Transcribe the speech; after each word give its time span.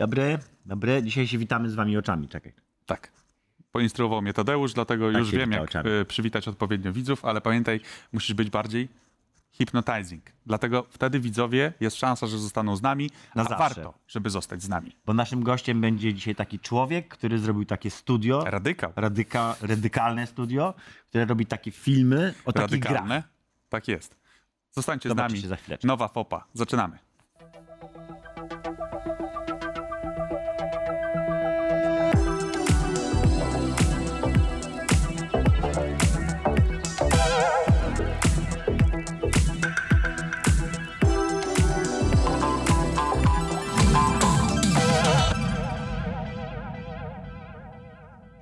Dobry, 0.00 0.38
dobry. 0.66 1.02
Dzisiaj 1.02 1.26
się 1.28 1.38
witamy 1.38 1.70
z 1.70 1.74
wami 1.74 1.96
oczami, 1.96 2.28
czekaj. 2.28 2.52
Tak. 2.86 3.12
Poinstruował 3.72 4.22
mnie 4.22 4.32
Tadeusz, 4.32 4.72
dlatego 4.72 5.12
Tak 5.12 5.18
już 5.20 5.30
wiem, 5.30 5.52
jak 5.52 5.62
oczami. 5.62 5.90
y, 5.90 6.04
przywitać 6.04 6.48
odpowiednio 6.48 6.92
widzów, 6.92 7.24
ale 7.24 7.40
pamiętaj, 7.40 7.80
musisz 8.12 8.34
być 8.34 8.50
bardziej 8.50 8.88
hypnotizing. 9.52 10.22
Dlatego 10.46 10.86
wtedy 10.90 11.20
widzowie, 11.20 11.72
jest 11.80 11.96
szansa, 11.96 12.26
że 12.26 12.38
zostaną 12.38 12.76
z 12.76 12.82
nami, 12.82 13.10
Na 13.34 13.42
a 13.42 13.44
zawsze. 13.44 13.58
warto, 13.58 13.94
żeby 14.08 14.30
zostać 14.30 14.62
z 14.62 14.68
nami. 14.68 14.96
Bo 15.06 15.14
naszym 15.14 15.42
gościem 15.42 15.80
będzie 15.80 16.14
dzisiaj 16.14 16.34
taki 16.34 16.58
człowiek, 16.58 17.08
który 17.08 17.38
zrobił 17.38 17.64
takie 17.64 17.90
studio, 17.90 18.44
Radykał. 18.44 18.92
radyka, 18.96 19.56
radykalne 19.62 20.26
studio, 20.26 20.74
które 21.08 21.24
robi 21.24 21.46
takie 21.46 21.70
filmy 21.70 22.34
o 22.44 22.52
takich 22.52 22.78
grach. 22.80 22.92
Radykalne. 22.92 23.22
Tak 23.68 23.88
jest. 23.88 24.16
Zostańcie 24.70 25.10
z 25.10 25.14
nami. 25.16 25.42
Nowa 25.84 26.08
FOPA. 26.08 26.44
Zaczynamy. 26.54 26.98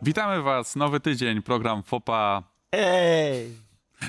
Witamy 0.08 0.42
Was, 0.42 0.76
nowy 0.76 1.00
tydzień, 1.00 1.42
program 1.42 1.82
FOPA, 1.82 2.42
Ej! 2.72 3.48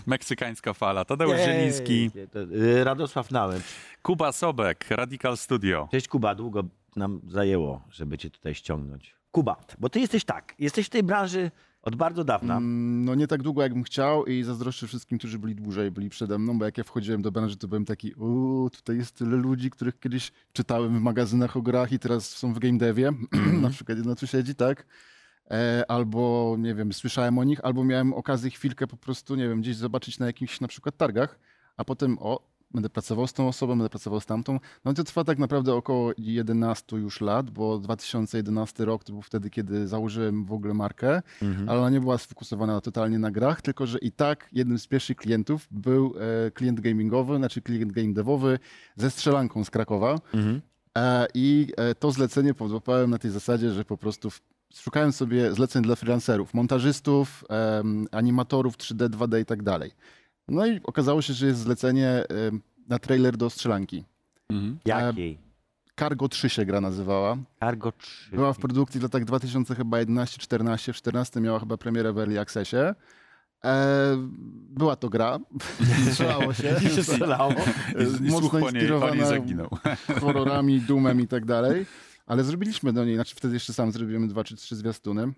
Meksykańska 0.08 0.74
Fala, 0.74 1.06
Tadeusz 1.06 1.36
Ej! 1.40 1.46
Zieliński, 1.46 2.12
y, 2.54 2.84
Radosław 2.84 3.32
Nałęcz. 3.32 3.64
Kuba 4.02 4.32
Sobek, 4.32 4.86
Radical 4.90 5.38
Studio. 5.38 5.88
Cześć 5.92 6.08
Kuba, 6.08 6.36
długo 6.36 6.64
nam 6.96 7.22
zajęło, 7.28 7.82
żeby 7.92 8.18
cię 8.18 8.30
tutaj 8.30 8.56
ściągnąć. 8.56 9.16
Kuba, 9.32 9.56
bo 9.80 9.90
ty 9.90 10.00
jesteś 10.00 10.26
tak, 10.26 10.56
jesteś 10.60 10.86
w 10.86 10.90
tej 10.90 11.04
branży 11.04 11.52
od 11.82 11.96
bardzo 11.96 12.24
dawna. 12.24 12.58
Mm, 12.58 13.06
No 13.06 13.16
nie 13.16 13.28
tak 13.28 13.44
długo, 13.44 13.62
jakbym 13.62 13.84
chciał 13.84 14.26
i 14.26 14.44
zazdroszczę 14.44 14.88
wszystkim, 14.88 15.18
którzy 15.18 15.40
byli 15.40 15.56
dłużej, 15.56 15.92
byli 15.92 16.10
przede 16.10 16.38
mną, 16.40 16.60
bo 16.60 16.66
jak 16.66 16.78
ja 16.78 16.84
wchodziłem 16.84 17.22
do 17.22 17.32
branży, 17.32 17.58
to 17.58 17.68
byłem 17.68 17.86
taki, 17.86 18.14
uuu, 18.14 18.70
tutaj 18.70 18.98
jest 18.98 19.16
tyle 19.16 19.38
ludzi, 19.38 19.70
których 19.70 20.00
kiedyś 20.00 20.32
czytałem 20.54 21.00
w 21.00 21.02
magazynach 21.02 21.58
o 21.58 21.62
grach 21.62 21.92
i 21.92 22.00
teraz 22.00 22.30
są 22.30 22.54
w 22.54 22.60
game 22.60 22.78
devie, 22.78 23.12
na 23.62 23.70
przykład 23.70 23.98
jedna 23.98 24.16
tu 24.16 24.28
siedzi, 24.28 24.56
tak? 24.56 24.86
E, 25.52 25.84
albo, 25.88 26.56
nie 26.60 26.76
wiem, 26.76 26.94
słyszałem 26.94 27.38
o 27.38 27.44
nich, 27.44 27.60
albo 27.64 27.84
miałem 27.84 28.14
okazję 28.14 28.50
chwilkę 28.50 28.88
po 28.88 28.98
prostu, 28.98 29.36
nie 29.36 29.50
wiem, 29.50 29.62
gdzieś 29.62 29.76
zobaczyć 29.76 30.20
na 30.20 30.26
jakimś 30.26 30.62
na 30.62 30.68
przykład 30.68 30.98
targach, 30.98 31.40
a 31.78 31.86
potem, 31.86 32.18
o, 32.20 32.50
będę 32.72 32.90
pracował 32.90 33.28
z 33.28 33.34
tą 33.34 33.48
osobą, 33.48 33.74
będę 33.74 33.90
pracował 33.90 34.20
z 34.20 34.26
tamtą. 34.26 34.60
No 34.86 34.92
i 34.92 34.96
to 34.96 35.04
trwa 35.04 35.24
tak 35.24 35.38
naprawdę 35.40 35.74
około 35.74 36.12
11 36.18 36.98
już 36.98 37.22
lat, 37.22 37.50
bo 37.50 37.78
2011 37.80 38.86
rok 38.86 39.04
to 39.04 39.14
był 39.14 39.22
wtedy, 39.22 39.50
kiedy 39.50 39.88
założyłem 39.88 40.46
w 40.46 40.54
ogóle 40.54 40.74
markę, 40.74 41.22
ale 41.68 41.80
ona 41.80 41.90
nie 41.90 42.00
była 42.02 42.18
sfokusowana 42.18 42.82
totalnie 42.82 43.20
na 43.20 43.32
grach, 43.32 43.62
tylko 43.62 43.86
że 43.88 43.98
i 44.00 44.12
tak 44.12 44.50
jednym 44.52 44.80
z 44.80 44.88
pierwszych 44.88 45.18
klientów 45.18 45.68
był 45.72 46.14
e, 46.48 46.52
klient 46.52 46.80
gamingowy, 46.80 47.38
znaczy 47.38 47.62
klient 47.62 47.92
game 47.92 48.14
devowy 48.14 48.60
ze 48.96 49.12
strzelanką 49.12 49.64
z 49.64 49.70
Krakowa. 49.70 50.16
E, 50.98 51.28
I 51.34 51.68
e, 51.78 51.96
to 51.96 52.12
zlecenie 52.12 52.54
podłapałem 52.54 53.10
na 53.10 53.18
tej 53.18 53.32
zasadzie, 53.32 53.72
że 53.72 53.86
po 53.86 53.98
prostu 53.98 54.30
w, 54.30 54.42
szukałem 54.74 55.12
sobie 55.12 55.54
zleceń 55.54 55.84
dla 55.84 55.96
freelancerów, 55.96 56.54
montażystów, 56.54 57.44
animatorów 58.12 58.78
3D, 58.78 59.10
2D 59.10 59.42
i 59.42 59.46
tak 59.46 59.64
dalej. 59.64 59.92
No 60.48 60.66
i 60.66 60.80
okazało 60.84 61.22
się, 61.22 61.34
że 61.34 61.48
jest 61.48 61.60
zlecenie 61.60 62.24
na 62.88 63.00
trailer 63.00 63.38
do 63.38 63.50
strzelanki. 63.50 64.04
Jakiej? 64.86 65.38
Cargo 66.00 66.30
3 66.30 66.50
się 66.50 66.66
gra 66.66 66.82
nazywała. 66.82 67.38
Cargo 67.60 67.92
3. 67.92 68.36
Była 68.36 68.54
w 68.54 68.58
produkcji 68.58 69.00
w 69.00 69.04
latach 69.04 69.26
2011-14. 69.26 70.94
W 70.94 70.96
14 70.96 71.42
miała 71.42 71.60
chyba 71.60 71.78
premierę 71.78 72.14
w 72.14 72.20
Early 72.20 72.40
Accessie. 72.40 72.78
E, 73.66 74.16
była 74.70 74.96
to 74.96 75.10
gra. 75.10 75.40
Strzelało 76.12 76.54
się. 76.54 76.76
I 76.86 76.90
się 76.90 77.04
strzelało. 77.04 77.52
I, 78.22 78.28
i 78.28 78.32
po 78.50 78.60
niej 78.60 78.64
inspirowana 78.64 79.26
zaginął. 79.26 79.70
horrorami, 80.22 80.82
dumem 80.82 81.22
i 81.22 81.28
tak 81.28 81.46
dalej. 81.46 81.86
Ale 82.30 82.44
zrobiliśmy 82.44 82.94
do 82.94 83.06
niej, 83.06 83.16
znaczy 83.16 83.36
wtedy 83.36 83.54
jeszcze 83.54 83.74
sam 83.74 83.92
zrobiłem 83.92 84.28
dwa 84.28 84.44
czy 84.44 84.56
trzy 84.56 84.76
zwiastuny. 84.76 85.34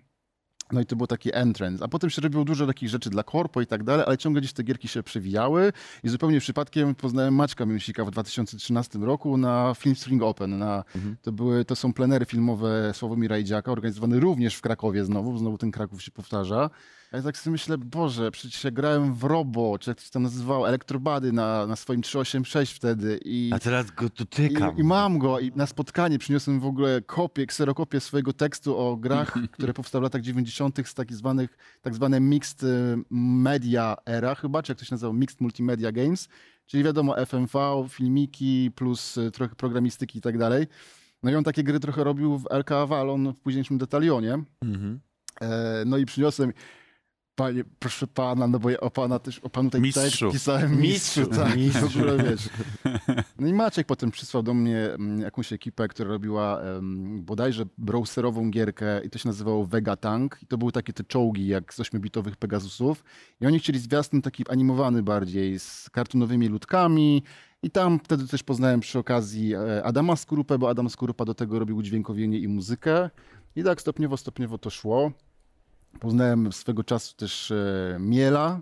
No 0.72 0.80
i 0.80 0.86
to 0.86 0.96
był 0.96 1.06
taki 1.06 1.30
entrance. 1.34 1.84
A 1.84 1.88
potem 1.88 2.10
się 2.10 2.22
robiło 2.22 2.44
dużo 2.44 2.66
takich 2.66 2.88
rzeczy 2.88 3.10
dla 3.10 3.22
korpo 3.22 3.60
i 3.60 3.66
tak 3.66 3.84
dalej, 3.84 4.04
ale 4.06 4.18
ciągle 4.18 4.40
gdzieś 4.40 4.52
te 4.52 4.62
gierki 4.62 4.88
się 4.88 5.02
przewijały 5.02 5.72
i 6.04 6.08
zupełnie 6.08 6.40
przypadkiem 6.40 6.94
poznałem 6.94 7.34
Maćka 7.34 7.66
Mięsika 7.66 8.04
w 8.04 8.10
2013 8.10 8.98
roku 8.98 9.36
na 9.36 9.74
Film 9.78 9.96
String 9.96 10.22
Open. 10.22 10.58
Na, 10.58 10.84
to, 11.22 11.32
były, 11.32 11.64
to 11.64 11.76
są 11.76 11.92
plenery 11.92 12.24
filmowe 12.26 12.92
Sławomira 12.94 13.38
Idziaka, 13.38 13.72
organizowane 13.72 14.20
również 14.20 14.54
w 14.54 14.60
Krakowie 14.60 15.04
znowu, 15.04 15.38
znowu 15.38 15.58
ten 15.58 15.70
Kraków 15.70 16.02
się 16.02 16.10
powtarza. 16.10 16.70
A 17.12 17.16
ja 17.16 17.22
tak 17.22 17.38
sobie 17.38 17.52
myślę, 17.52 17.78
Boże, 17.78 18.30
przecież 18.30 18.64
ja 18.64 18.70
grałem 18.70 19.14
w 19.14 19.24
Robo, 19.24 19.78
czy 19.78 19.90
jak 19.90 19.98
to 19.98 20.04
się 20.04 20.10
tam 20.10 20.22
nazywało, 20.22 20.68
Elektrobady 20.68 21.32
na, 21.32 21.66
na 21.66 21.76
swoim 21.76 22.02
386 22.02 22.72
wtedy 22.72 23.20
i... 23.24 23.50
A 23.54 23.58
teraz 23.58 23.90
go 23.90 24.08
dotykam. 24.18 24.76
I, 24.76 24.80
I 24.80 24.84
mam 24.84 25.18
go 25.18 25.40
i 25.40 25.52
na 25.56 25.66
spotkanie 25.66 26.18
przyniosłem 26.18 26.60
w 26.60 26.66
ogóle 26.66 27.02
kopię, 27.02 27.46
kserokopię 27.46 28.00
swojego 28.00 28.32
tekstu 28.32 28.78
o 28.78 28.96
grach, 28.96 29.34
które 29.52 29.74
powstały 29.74 30.00
w 30.00 30.02
latach 30.02 30.22
90. 30.22 30.88
z 30.88 30.94
takich 30.94 31.16
zwanych, 31.16 31.58
tak 31.82 31.94
zwane 31.94 32.20
mixed 32.20 32.62
y, 32.62 32.66
media 33.10 33.96
era 34.06 34.34
chyba, 34.34 34.62
czy 34.62 34.72
jak 34.72 34.78
to 34.78 34.84
się 34.84 34.94
nazywa, 34.94 35.12
mixed 35.12 35.40
multimedia 35.40 35.92
games, 35.92 36.28
czyli 36.66 36.84
wiadomo 36.84 37.26
FMV, 37.26 37.86
filmiki 37.88 38.70
plus 38.74 39.16
y, 39.16 39.30
trochę 39.30 39.54
programistyki 39.54 40.18
i 40.18 40.22
tak 40.22 40.38
dalej. 40.38 40.66
No 41.22 41.30
i 41.30 41.34
on 41.34 41.44
takie 41.44 41.62
gry 41.62 41.80
trochę 41.80 42.04
robił 42.04 42.38
w 42.38 42.46
LK 42.50 42.72
Avalon 42.72 43.32
w 43.32 43.40
późniejszym 43.40 43.78
Detalionie. 43.78 44.42
E, 45.40 45.82
no 45.86 45.96
i 45.96 46.06
przyniosłem 46.06 46.52
Panie, 47.34 47.64
proszę 47.78 48.06
pana, 48.06 48.46
no 48.46 48.58
bo 48.58 48.70
ja 48.70 48.80
o 48.80 48.90
pana 48.90 49.18
też, 49.18 49.38
o 49.38 49.50
panu 49.50 49.70
tutaj 49.70 49.82
tekst 49.82 50.04
Mistrzu. 50.04 50.32
pisałem 50.32 50.80
mistrzu, 50.80 51.20
Mistrzu, 51.20 51.40
tak, 51.40 51.56
mistrzu. 51.56 51.88
w 51.88 51.96
ogóle 51.96 52.16
wiesz. 52.24 52.48
No 53.38 53.46
i 53.48 53.52
Maciek 53.52 53.86
potem 53.86 54.10
przysłał 54.10 54.42
do 54.42 54.54
mnie 54.54 54.78
mm, 54.92 55.20
jakąś 55.20 55.52
ekipę, 55.52 55.88
która 55.88 56.08
robiła 56.10 56.56
um, 56.56 57.24
bodajże 57.24 57.64
browserową 57.78 58.50
gierkę 58.50 59.04
i 59.04 59.10
to 59.10 59.18
się 59.18 59.28
nazywało 59.28 59.66
Vega 59.66 59.96
Tank 59.96 60.38
i 60.42 60.46
to 60.46 60.58
były 60.58 60.72
takie 60.72 60.92
te 60.92 61.04
czołgi 61.04 61.46
jak 61.46 61.74
z 61.74 61.78
8-bitowych 61.78 62.36
Pegasusów 62.36 63.04
i 63.40 63.46
oni 63.46 63.58
chcieli 63.58 63.78
zwiastun 63.78 64.22
taki 64.22 64.48
animowany 64.48 65.02
bardziej 65.02 65.58
z 65.58 65.90
kartunowymi 65.90 66.48
ludkami 66.48 67.22
i 67.62 67.70
tam 67.70 68.00
wtedy 68.04 68.28
też 68.28 68.42
poznałem 68.42 68.80
przy 68.80 68.98
okazji 68.98 69.54
e, 69.54 69.84
Adama 69.84 70.16
Skorupę, 70.16 70.58
bo 70.58 70.70
Adam 70.70 70.90
Skorupa 70.90 71.24
do 71.24 71.34
tego 71.34 71.58
robił 71.58 71.76
udźwiękowienie 71.76 72.38
i 72.38 72.48
muzykę 72.48 73.10
i 73.56 73.64
tak 73.64 73.80
stopniowo, 73.80 74.16
stopniowo 74.16 74.58
to 74.58 74.70
szło. 74.70 75.12
Poznałem 76.00 76.52
swego 76.52 76.84
czasu 76.84 77.16
też 77.16 77.50
e, 77.50 77.96
Miela, 78.00 78.60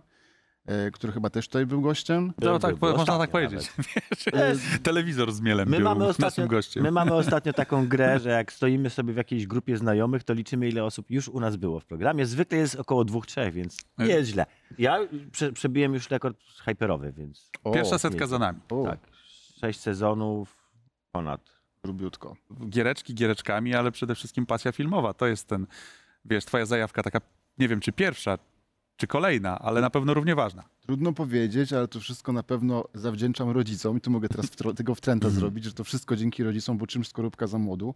e, 0.67 0.91
który 0.91 1.13
chyba 1.13 1.31
też 1.31 1.49
tutaj 1.49 1.67
był 1.67 1.81
gościem. 1.81 2.33
No 2.39 2.59
tak, 2.59 2.77
Był 2.77 2.97
można 2.97 3.19
tak 3.19 3.31
powiedzieć. 3.31 3.73
Wiesz, 4.35 4.59
telewizor 4.83 5.33
z 5.33 5.41
mielem 5.41 5.69
My 5.69 5.77
był 5.77 5.85
mamy, 5.85 6.07
ostatnio, 6.07 6.27
naszym 6.27 6.49
gościem. 6.49 6.83
my 6.83 6.91
mamy 6.91 7.15
ostatnio 7.15 7.53
taką 7.53 7.87
grę, 7.89 8.19
że 8.19 8.31
jak 8.31 8.53
stoimy 8.53 8.91
sobie 8.91 9.13
w 9.13 9.17
jakiejś 9.17 9.47
grupie 9.47 9.77
znajomych, 9.77 10.25
to 10.25 10.35
liczymy, 10.35 10.69
ile 10.69 10.85
osób 10.85 11.11
już 11.11 11.29
u 11.29 11.41
nas 11.41 11.57
było 11.57 11.81
w 11.81 11.85
programie. 11.85 12.27
Zwykle 12.27 12.59
jest 12.59 12.75
około 12.75 13.05
dwóch, 13.05 13.27
trzech, 13.27 13.55
więc 13.55 13.77
nie 13.99 14.07
jest 14.07 14.31
źle. 14.31 14.47
Ja 14.79 14.99
prze, 15.33 15.53
przebiłem 15.53 15.95
już 15.95 16.11
rekord 16.11 16.39
hyperowy, 16.65 17.13
więc 17.13 17.51
O, 17.65 17.73
Pierwsza 17.73 17.99
setka 17.99 18.27
za 18.27 18.39
nami. 18.39 18.59
O, 18.71 18.85
tak, 18.85 18.99
sześć 19.61 19.81
sezonów 19.81 20.57
ponad. 21.13 21.61
Grubiutko. 21.85 22.37
Giereczki 22.69 23.15
giereczkami, 23.15 23.75
ale 23.75 23.93
przede 23.93 24.15
wszystkim 24.15 24.47
pasja 24.47 24.73
filmowa. 24.73 25.15
To 25.15 25.27
jest 25.27 25.49
ten, 25.49 25.67
wiesz, 26.25 26.45
twoja 26.45 26.67
zajawka 26.67 27.03
taka, 27.03 27.21
nie 27.59 27.69
wiem, 27.69 27.81
czy 27.81 27.93
pierwsza, 27.93 28.39
czy 28.97 29.07
kolejna, 29.07 29.59
ale 29.59 29.81
na 29.81 29.91
pewno 29.91 30.15
równie 30.15 30.35
ważna. 30.35 30.65
Trudno 30.81 31.13
powiedzieć, 31.13 31.73
ale 31.73 31.89
to 31.89 32.01
wszystko 32.01 32.33
na 32.33 32.43
pewno 32.43 32.85
zawdzięczam 32.95 33.51
rodzicom 33.51 33.97
i 33.99 34.01
tu 34.01 34.11
mogę 34.11 34.29
teraz 34.29 34.47
wtro- 34.47 34.75
tego 34.75 34.95
wtręta 34.95 35.31
zrobić, 35.31 35.65
że 35.65 35.73
to 35.73 35.85
wszystko 35.85 36.17
dzięki 36.17 36.43
rodzicom, 36.43 36.79
bo 36.79 36.87
czymś 36.87 37.09
skorupka 37.09 37.47
za 37.47 37.59
młodu. 37.59 37.95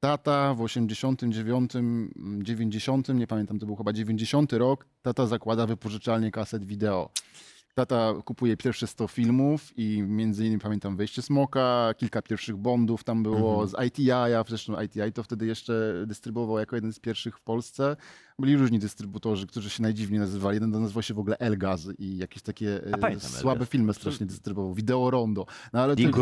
Tata 0.00 0.54
w 0.54 0.60
89, 0.60 1.72
90, 2.42 3.08
nie 3.08 3.26
pamiętam, 3.26 3.58
to 3.58 3.66
był 3.66 3.76
chyba 3.76 3.92
90 3.92 4.52
rok, 4.52 4.86
tata 5.02 5.26
zakłada 5.26 5.66
wypożyczalnię 5.66 6.30
kaset 6.30 6.64
wideo. 6.64 7.10
Tata 7.74 8.14
kupuje 8.24 8.56
pierwsze 8.56 8.86
100 8.86 9.08
filmów 9.08 9.72
i 9.78 10.02
między 10.02 10.44
innymi 10.44 10.60
pamiętam 10.60 10.96
Wejście 10.96 11.22
Smoka, 11.22 11.94
kilka 11.96 12.22
pierwszych 12.22 12.56
Bondów 12.56 13.04
tam 13.04 13.22
było, 13.22 13.66
z 13.66 13.74
ITI, 13.86 14.12
a 14.12 14.44
zresztą 14.48 14.82
ITI 14.82 15.12
to 15.14 15.22
wtedy 15.22 15.46
jeszcze 15.46 16.04
dystrybuował 16.06 16.58
jako 16.58 16.76
jeden 16.76 16.92
z 16.92 16.98
pierwszych 16.98 17.38
w 17.38 17.40
Polsce. 17.40 17.96
Byli 18.40 18.56
różni 18.56 18.78
dystrybutorzy, 18.78 19.46
którzy 19.46 19.70
się 19.70 19.82
najdziwniej 19.82 20.20
nazywali. 20.20 20.54
Jeden 20.56 20.70
nazywał 20.70 21.02
się 21.02 21.14
w 21.14 21.18
ogóle 21.18 21.38
Elgaz 21.38 21.88
i 21.98 22.16
jakieś 22.16 22.42
takie 22.42 22.80
e, 22.86 22.98
pamiętam 22.98 23.30
słabe 23.30 23.52
Elgaz. 23.52 23.68
filmy 23.68 23.94
strasznie 23.94 24.26
dystrybuował. 24.26 24.74
Video 24.74 25.10
Rondo. 25.10 25.46
No, 25.72 25.80
ale 25.82 25.96
Die 25.96 26.10
to- 26.10 26.16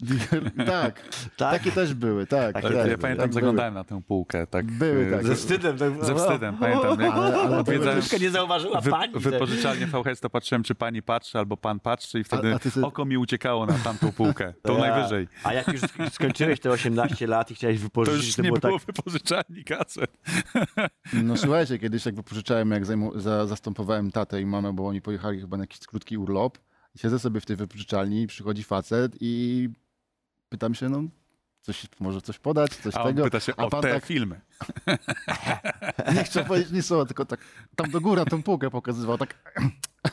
Die- 0.00 0.66
tak, 0.66 1.02
Tak? 1.36 1.52
takie 1.58 1.72
też 1.72 1.94
były, 1.94 2.26
tak. 2.26 2.52
Takie 2.54 2.68
tak, 2.68 2.76
ja 2.76 2.84
były, 2.84 2.98
pamiętam, 2.98 3.24
tak 3.24 3.32
zaglądałem 3.34 3.74
na 3.74 3.84
tę 3.84 4.02
półkę. 4.02 4.46
Tak, 4.46 4.66
Były 4.66 5.06
e, 5.06 5.10
takie. 5.10 5.26
Ze 5.26 5.34
wstydem. 5.34 5.78
Tak, 5.78 6.04
Ze 6.04 6.14
wstydem, 6.14 6.56
pamiętam. 6.56 7.00
Jak 7.00 7.14
Ale- 7.14 7.36
ale 7.36 7.48
to 7.50 7.58
odwiedzałem, 7.58 7.98
Troszkę 7.98 8.18
nie 8.18 8.30
zauważyła 8.30 8.80
wybrałem 8.80 9.12
pani. 9.12 9.24
wypożyczalnię 9.24 9.86
VHS 9.86 10.20
to 10.20 10.30
patrzyłem, 10.30 10.62
czy 10.62 10.74
pani 10.74 11.02
patrzy, 11.02 11.38
albo 11.38 11.56
pan 11.56 11.80
patrzy 11.80 12.20
i 12.20 12.24
wtedy 12.24 12.54
a 12.54 12.58
ty 12.58 12.70
sobie- 12.70 12.86
oko 12.86 13.04
mi 13.04 13.16
uciekało 13.18 13.66
na 13.66 13.72
tamtą 13.78 14.12
półkę. 14.12 14.54
To 14.62 14.72
Ja- 14.72 14.78
najwyżej. 14.92 15.28
A 15.44 15.52
jak 15.52 15.68
już 15.68 15.80
sk- 15.82 16.10
skończyłeś 16.10 16.60
te 16.60 16.70
18 16.70 17.26
lat 17.26 17.50
i 17.50 17.54
chciałeś 17.54 17.76
To 17.76 17.82
wypożyczyć, 17.82 18.26
już 18.26 18.36
to, 18.36 18.42
nie 18.42 18.48
było 18.48 18.60
było 18.60 18.78
tak... 18.78 18.86
wypożyczalni 18.86 19.64
kaset. 19.66 20.18
No 21.12 21.36
słuchajcie, 21.36 21.78
kiedyś 21.78 22.06
jak 22.06 22.14
wypożyczałem, 22.14 22.70
jak 22.70 22.86
zajmu, 22.86 23.20
za, 23.20 23.46
zastępowałem 23.46 24.10
tatę 24.10 24.40
i 24.40 24.46
mamę, 24.46 24.72
bo 24.72 24.86
oni 24.86 25.02
pojechali 25.02 25.40
chyba 25.40 25.56
na 25.56 25.62
jakiś 25.62 25.78
krótki 25.78 26.18
urlop. 26.18 26.58
I 26.94 26.98
siedzę 26.98 27.18
sobie 27.18 27.40
w 27.40 27.46
tej 27.46 27.56
wypożyczalni, 27.56 28.26
przychodzi 28.26 28.64
facet 28.64 29.16
i 29.20 29.68
pytam 30.48 30.74
się, 30.74 30.88
no 30.88 31.02
coś, 31.66 31.86
może 32.00 32.22
coś 32.22 32.38
podać, 32.38 32.70
coś 32.76 32.94
A 32.94 33.02
on 33.02 33.08
tego. 33.08 33.24
pyta 33.24 33.40
się 33.40 33.52
a 33.56 33.64
o 33.64 33.70
te 33.70 33.92
tak, 33.92 34.04
filmy. 34.04 34.40
nie 36.14 36.24
chciał 36.24 36.44
powiedzieć 36.44 36.72
nic 36.72 36.86
słowa, 36.86 37.04
tylko 37.06 37.24
tak 37.24 37.40
tam 37.76 37.90
do 37.90 38.00
góry 38.00 38.24
tą 38.24 38.42
półkę 38.42 38.70
pokazywał, 38.70 39.18
tak 39.18 39.60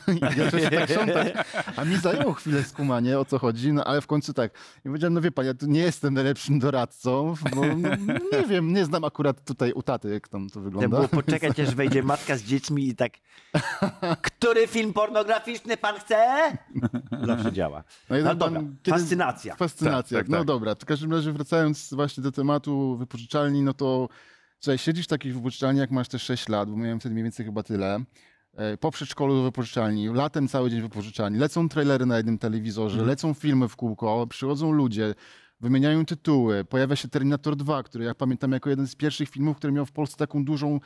ja 0.72 0.86
się 0.86 0.96
tak. 1.06 1.46
A 1.76 1.84
mi 1.84 1.96
zajęło 1.96 2.32
chwilę 2.32 2.62
skumanie, 2.62 3.18
o 3.18 3.24
co 3.24 3.38
chodzi, 3.38 3.72
no 3.72 3.84
ale 3.84 4.00
w 4.00 4.06
końcu 4.06 4.32
tak. 4.32 4.52
I 4.78 4.88
powiedziałem, 4.88 5.14
no 5.14 5.20
wie 5.20 5.30
pan, 5.32 5.46
ja 5.46 5.54
tu 5.54 5.66
nie 5.66 5.80
jestem 5.80 6.14
najlepszym 6.14 6.58
doradcą, 6.58 7.34
bo 7.54 7.60
no, 7.66 7.74
nie 8.32 8.46
wiem, 8.48 8.72
nie 8.72 8.84
znam 8.84 9.04
akurat 9.04 9.44
tutaj 9.44 9.72
u 9.72 9.82
taty, 9.82 10.10
jak 10.10 10.28
tam 10.28 10.46
to 10.46 10.50
Trzeba 10.50 10.64
wygląda. 10.64 10.96
było 10.96 11.08
poczekać, 11.08 11.60
aż 11.60 11.74
wejdzie 11.74 12.02
matka 12.02 12.36
z 12.36 12.42
dziećmi 12.42 12.88
i 12.88 12.94
tak... 12.96 13.12
Który 14.22 14.66
film 14.66 14.92
pornograficzny 14.92 15.76
pan 15.76 15.96
chce? 15.96 16.26
Zawsze 17.22 17.52
działa. 17.52 17.84
No 18.10 18.18
i 18.18 18.22
No 18.22 18.28
ten 18.28 18.38
dobra, 18.38 18.60
pan 18.60 18.76
kiedy- 18.82 18.98
fascynacja. 18.98 19.54
Fascynacja. 19.56 20.18
Tak, 20.18 20.26
tak, 20.26 20.30
no 20.30 20.38
tak. 20.38 20.46
dobra, 20.46 20.74
w 20.74 20.84
każdym 20.84 21.12
razie 21.12 21.32
wracając 21.32 21.94
właśnie 21.94 22.22
do 22.22 22.32
tematu 22.32 22.96
wypożyczalni, 22.96 23.62
no 23.62 23.74
to 23.74 24.08
słuchaj, 24.60 24.78
siedzisz 24.78 25.04
w 25.04 25.08
takiej 25.08 25.32
wypożyczalni, 25.32 25.80
jak 25.80 25.90
masz 25.90 26.08
te 26.08 26.18
6 26.18 26.48
lat, 26.48 26.70
bo 26.70 26.76
miałem 26.76 27.00
wtedy 27.00 27.12
mniej 27.12 27.22
więcej 27.24 27.46
chyba 27.46 27.62
tyle. 27.62 27.98
E, 28.56 28.76
Po 28.76 28.90
przedszkolu 28.90 29.34
do 29.34 29.42
wypożyczalni, 29.42 30.08
latem 30.08 30.48
cały 30.48 30.70
dzień 30.70 30.80
wypożyczalni, 30.80 31.38
lecą 31.38 31.68
trailery 31.68 32.06
na 32.06 32.16
jednym 32.16 32.38
telewizorze, 32.38 32.94
Mhm. 32.94 33.08
lecą 33.08 33.34
filmy 33.34 33.68
w 33.68 33.76
kółko, 33.76 34.26
przychodzą 34.26 34.72
ludzie, 34.72 35.14
wymieniają 35.60 36.04
tytuły, 36.04 36.64
pojawia 36.64 36.96
się 36.96 37.08
Terminator 37.08 37.56
2, 37.56 37.82
który 37.82 38.04
jak 38.04 38.16
pamiętam 38.16 38.52
jako 38.52 38.70
jeden 38.70 38.86
z 38.86 38.94
pierwszych 38.96 39.28
filmów, 39.28 39.56
który 39.56 39.72
miał 39.72 39.86
w 39.86 39.92
Polsce 39.92 40.16
taką 40.16 40.44
dużą 40.44 40.80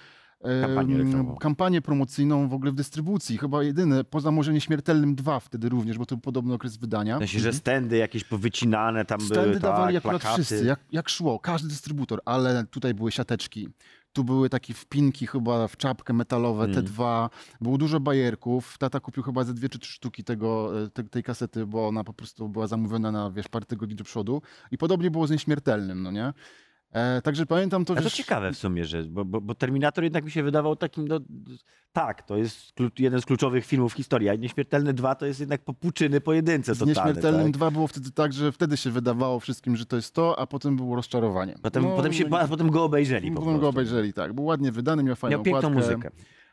Kampanię 0.60 0.98
reklamową. 0.98 1.36
kampanię 1.36 1.82
promocyjną 1.82 2.48
w 2.48 2.54
ogóle 2.54 2.72
w 2.72 2.74
dystrybucji. 2.74 3.38
Chyba 3.38 3.62
jedyny, 3.62 4.04
poza 4.04 4.30
może 4.30 4.52
Nieśmiertelnym 4.52 5.14
2 5.14 5.40
wtedy 5.40 5.68
również, 5.68 5.98
bo 5.98 6.06
to 6.06 6.14
był 6.16 6.20
podobny 6.22 6.54
okres 6.54 6.76
wydania. 6.76 7.16
W 7.16 7.18
sensie, 7.18 7.38
że 7.40 7.52
stędy 7.52 7.96
jakieś 7.96 8.24
powycinane 8.24 9.04
tam 9.04 9.20
Stędy 9.20 9.48
były, 9.48 9.60
dawali 9.60 9.94
tak, 9.96 10.04
akurat 10.04 10.22
plakaty. 10.22 10.42
wszyscy, 10.44 10.66
jak, 10.66 10.80
jak 10.92 11.08
szło, 11.08 11.38
każdy 11.38 11.68
dystrybutor, 11.68 12.20
ale 12.24 12.64
tutaj 12.70 12.94
były 12.94 13.12
siateczki. 13.12 13.68
Tu 14.12 14.24
były 14.24 14.48
takie 14.48 14.74
wpinki 14.74 15.26
chyba 15.26 15.68
w 15.68 15.76
czapkę 15.76 16.12
metalowe, 16.12 16.64
Mm. 16.64 16.74
te 16.74 16.82
dwa. 16.82 17.30
Było 17.60 17.78
dużo 17.78 18.00
bajerków. 18.00 18.78
Tata 18.78 19.00
kupił 19.00 19.22
chyba 19.22 19.44
ze 19.44 19.54
dwie 19.54 19.68
czy 19.68 19.78
trzy 19.78 19.92
sztuki 19.92 20.24
tego, 20.24 20.82
e, 20.82 20.88
te, 20.90 21.04
tej 21.04 21.22
kasety, 21.22 21.66
bo 21.66 21.88
ona 21.88 22.04
po 22.04 22.12
prostu 22.12 22.48
była 22.48 22.66
zamówiona 22.66 23.12
na 23.12 23.30
wiesz, 23.30 23.48
parę 23.48 23.66
tygodni 23.66 23.94
do 23.96 24.04
przodu. 24.04 24.42
I 24.70 24.78
podobnie 24.78 25.10
było 25.10 25.26
z 25.26 25.30
nieśmiertelnym, 25.30 26.02
no 26.02 26.10
nie? 26.10 26.32
E, 26.92 27.22
także 27.22 27.46
pamiętam 27.46 27.84
to, 27.84 27.94
A 27.98 28.02
to 28.02 28.10
ciekawe 28.10 28.52
w 28.52 28.58
sumie, 28.58 28.84
że, 28.84 29.04
bo, 29.04 29.24
bo, 29.24 29.40
bo 29.40 29.54
Terminator 29.54 30.04
jednak 30.04 30.24
mi 30.24 30.30
się 30.30 30.42
wydawał 30.42 30.76
takim, 30.76 31.08
no, 31.08 31.20
tak, 31.92 32.22
to 32.22 32.36
jest 32.36 32.72
jeden 32.98 33.20
z 33.20 33.26
kluczowych 33.26 33.66
filmów 33.66 33.92
historii, 33.92 34.28
a 34.28 34.34
Nieśmiertelny 34.34 34.92
2 34.94 35.14
to 35.14 35.26
jest 35.26 35.40
jednak 35.40 35.64
popłuczyny 35.64 36.20
pojedynce 36.20 36.74
Z 36.74 36.78
totalne. 36.78 37.04
Nieśmiertelnym 37.04 37.46
tak? 37.46 37.52
2 37.52 37.70
było 37.70 37.86
wtedy 37.86 38.10
tak, 38.10 38.32
że 38.32 38.52
wtedy 38.52 38.76
się 38.76 38.90
wydawało 38.90 39.40
wszystkim, 39.40 39.76
że 39.76 39.86
to 39.86 39.96
jest 39.96 40.14
to, 40.14 40.38
a 40.38 40.46
potem 40.46 40.76
było 40.76 40.96
rozczarowanie. 40.96 41.54
Potem, 41.62 41.82
No, 41.84 41.96
potem, 41.96 42.12
się, 42.12 42.24
no 42.28 42.48
potem 42.48 42.70
go 42.70 42.84
obejrzeli 42.84 43.32
po 43.32 43.40
Potem 43.40 43.58
go 43.60 43.68
obejrzeli, 43.68 44.12
tak. 44.12 44.32
Był 44.32 44.44
ładnie 44.44 44.72
wydany, 44.72 45.02
miał 45.02 45.16
fajną 45.16 45.36
Miał 45.36 45.42
piękną 45.44 45.68
okładkę. 45.68 45.80
muzykę. 45.92 46.10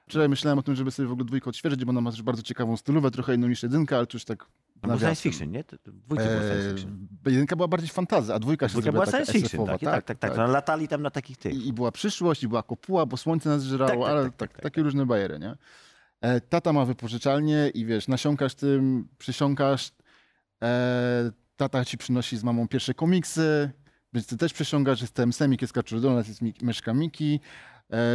Wczoraj 0.08 0.30
myślałem 0.30 0.60
o 0.60 0.64
tym, 0.64 0.76
żeby 0.76 0.92
sobie 0.92 1.08
w 1.08 1.12
ogóle 1.12 1.26
dwójkę 1.26 1.50
odświeżyć, 1.50 1.86
bo 1.86 1.90
ona 1.90 2.02
ma 2.02 2.12
też 2.12 2.22
bardzo 2.22 2.42
ciekawą 2.44 2.78
stylówę, 2.78 3.12
trochę 3.12 3.36
inną 3.36 3.48
niż 3.48 3.64
jedynka, 3.64 3.98
ale 3.98 4.08
to 4.08 4.16
już 4.16 4.26
tak 4.26 4.46
To 4.86 4.92
był 4.92 4.96
nawiasem. 4.96 5.16
science 5.16 5.22
fiction, 5.22 5.52
nie? 5.52 5.64
Dwójce 5.86 6.26
było 6.26 6.42
science 6.42 6.70
fiction. 6.70 7.08
Eee, 7.26 7.34
jedynka 7.34 7.56
była 7.56 7.68
bardziej 7.68 7.90
fantazy, 7.90 8.34
a 8.34 8.40
dwójka 8.40 8.68
się 8.68 8.72
Dwójka 8.72 8.92
była 8.92 9.06
science 9.06 9.34
fiction, 9.34 9.66
tak, 9.66 9.82
tak, 9.82 9.92
tak, 9.92 10.06
tak, 10.06 10.18
tak. 10.20 10.38
No, 10.38 10.48
latali 10.48 10.88
tam 10.88 11.02
na 11.02 11.10
takich 11.10 11.38
tych. 11.38 11.66
I, 11.66 11.74
była 11.74 11.92
przyszłość, 11.92 12.44
i 12.44 12.48
była 12.48 12.64
kopuła, 12.64 13.06
bo 13.06 13.18
słońce 13.18 13.50
nas 13.50 13.64
żerało, 13.64 13.92
Tak, 13.92 14.00
tak, 14.00 14.10
ale 14.10 14.24
tak, 14.24 14.32
tak, 14.32 14.40
tak, 14.40 14.54
tak, 14.54 14.64
takie 14.64 14.84
różne 14.84 15.06
bajery, 15.06 15.40
nie? 15.40 15.56
E, 16.22 16.42
tata 16.42 16.74
ma 16.74 16.86
wypożyczalnię 16.86 17.72
i 17.74 17.86
wiesz, 17.86 18.08
nasiąkasz 18.08 18.56
tym, 18.56 19.08
przysiąkasz, 19.18 19.92
e, 20.64 21.32
tata 21.56 21.86
ci 21.86 21.98
przynosi 21.98 22.38
z 22.38 22.44
mamą 22.44 22.68
pierwsze 22.68 22.94
komiksy, 22.94 23.72
więc 24.14 24.28
ty 24.28 24.38
też 24.38 24.54
przysiągasz, 24.54 25.02
jestem 25.02 25.34
Semik, 25.34 25.62
jest 25.62 25.74
Kaczurdonat, 25.74 26.28
jest 26.28 26.42
Myszka 26.62 26.94
Miki, 26.94 27.40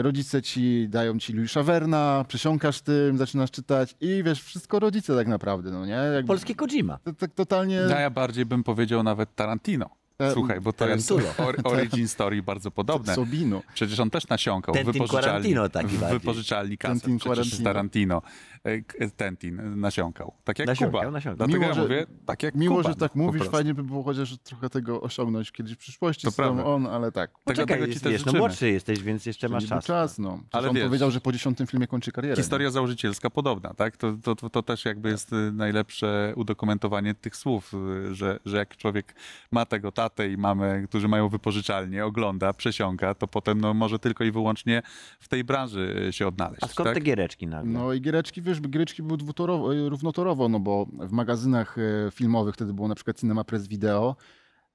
rodzice 0.02 0.42
ci 0.42 0.88
dają 0.88 1.18
ci 1.18 1.32
Luisa 1.32 1.62
Werna, 1.62 2.24
przysiąkasz 2.28 2.80
tym, 2.80 3.18
zaczynasz 3.18 3.50
czytać 3.50 3.96
i 4.00 4.22
wiesz, 4.24 4.42
wszystko 4.42 4.78
rodzice 4.78 5.16
tak 5.16 5.28
naprawdę, 5.28 5.70
no 5.70 5.86
nie? 5.86 5.92
Jakby, 5.92 6.28
Polski 6.28 6.54
Kojima. 6.54 6.98
to, 7.04 7.12
tak 7.12 7.34
totalnie... 7.34 7.80
No 7.88 7.98
ja 7.98 8.10
bardziej 8.10 8.46
bym 8.46 8.64
powiedział 8.64 9.02
nawet 9.02 9.34
Tarantino. 9.34 9.90
E, 10.20 10.32
Słuchaj, 10.32 10.60
bo 10.60 10.72
to 10.72 10.88
jest 10.88 11.10
or, 11.12 11.56
origin 11.64 12.08
story 12.08 12.42
bardzo 12.42 12.70
podobne. 12.70 13.14
Sobino. 13.14 13.62
Przecież 13.74 14.00
on 14.00 14.10
też 14.10 14.28
nasiąkał 14.28 14.74
w 14.74 14.76
Tentin 14.76 14.92
wypożyczalni, 14.92 15.54
taki 15.72 15.96
w 15.96 16.04
wypożyczalni. 16.04 16.78
Tentin 16.78 17.18
Przecież. 17.18 17.62
Tarantino. 17.62 18.22
E, 18.64 19.10
Tentin 19.16 19.80
nasiąkał. 19.80 20.32
Tak 20.44 20.58
jak 20.58 20.68
Nasiąkał, 20.68 21.00
Kuba. 21.00 21.10
nasiąkał. 21.12 21.36
Dlatego 21.36 21.58
Miło, 21.58 21.68
ja 21.68 21.74
że- 21.74 21.82
mówię, 21.82 22.06
tak 22.26 22.42
jak 22.42 22.54
Miło, 22.54 22.76
Kuba. 22.76 22.88
że 22.88 22.94
tak 22.94 23.14
no, 23.16 23.24
mówisz, 23.24 23.42
fajnie 23.48 23.74
by 23.74 23.84
było 23.84 24.02
chociaż 24.02 24.38
trochę 24.38 24.70
tego 24.70 25.00
osiągnąć 25.00 25.52
kiedyś 25.52 25.72
w 25.72 25.76
przyszłości, 25.78 26.26
To 26.26 26.32
prawda. 26.32 26.64
on, 26.64 26.86
ale 26.86 27.12
tak. 27.12 27.30
Tego, 27.30 27.40
Poczekaj, 27.44 27.76
tego 27.76 27.86
ci 27.86 27.90
jest, 27.92 28.04
też 28.04 28.12
wiesz, 28.12 28.24
no 28.24 28.32
młodszy 28.32 28.70
jesteś, 28.70 29.02
więc 29.02 29.26
jeszcze 29.26 29.48
masz 29.48 29.62
Czyli 29.62 29.68
był 29.70 29.78
czas. 29.78 29.86
czas, 29.86 30.18
no. 30.18 30.28
Ale 30.30 30.40
Ale 30.52 30.68
on 30.68 30.74
wiesz- 30.74 30.84
powiedział, 30.84 31.10
że 31.10 31.20
po 31.20 31.32
dziesiątym 31.32 31.66
filmie 31.66 31.86
kończy 31.86 32.12
karierę. 32.12 32.36
Historia 32.36 32.70
założycielska 32.70 33.30
podobna, 33.30 33.74
tak? 33.74 33.96
To, 33.96 34.12
to, 34.22 34.34
to, 34.36 34.50
to 34.50 34.62
też 34.62 34.84
jakby 34.84 35.08
jest 35.08 35.32
y, 35.32 35.52
najlepsze 35.52 36.32
udokumentowanie 36.36 37.14
tych 37.14 37.36
słów, 37.36 37.72
y, 38.08 38.14
że, 38.14 38.38
że 38.44 38.56
jak 38.56 38.76
człowiek 38.76 39.14
ma 39.52 39.66
tego 39.66 39.92
tatę 39.92 40.28
i 40.30 40.36
mamę, 40.36 40.82
którzy 40.88 41.08
mają 41.08 41.28
wypożyczalnię, 41.28 42.06
ogląda, 42.06 42.52
przesiąka, 42.52 43.14
to 43.14 43.28
potem 43.28 43.60
no, 43.60 43.74
może 43.74 43.98
tylko 43.98 44.24
i 44.24 44.30
wyłącznie 44.30 44.82
w 45.20 45.28
tej 45.28 45.44
branży 45.44 46.04
y, 46.08 46.12
się 46.12 46.26
odnaleźć. 46.28 46.64
A 46.64 46.66
skąd 46.68 46.86
tak? 46.86 46.94
te 46.94 47.00
giereczki 47.00 47.46
nagle? 47.46 47.72
No 47.72 47.92
i 47.92 48.00
giereczki, 48.00 48.42
wiesz, 48.50 48.60
giereczki 48.60 49.02
były 49.02 49.18
dwutorowo, 49.18 49.74
e, 49.74 49.88
równotorowo, 49.88 50.48
no 50.48 50.60
bo 50.60 50.86
w 50.92 51.12
magazynach 51.12 51.76
e, 51.78 52.10
filmowych, 52.10 52.54
wtedy 52.54 52.74
było 52.74 52.88
na 52.88 52.94
przykład 52.94 53.20
Cinema 53.20 53.44
Press 53.44 53.68
Video, 53.68 54.16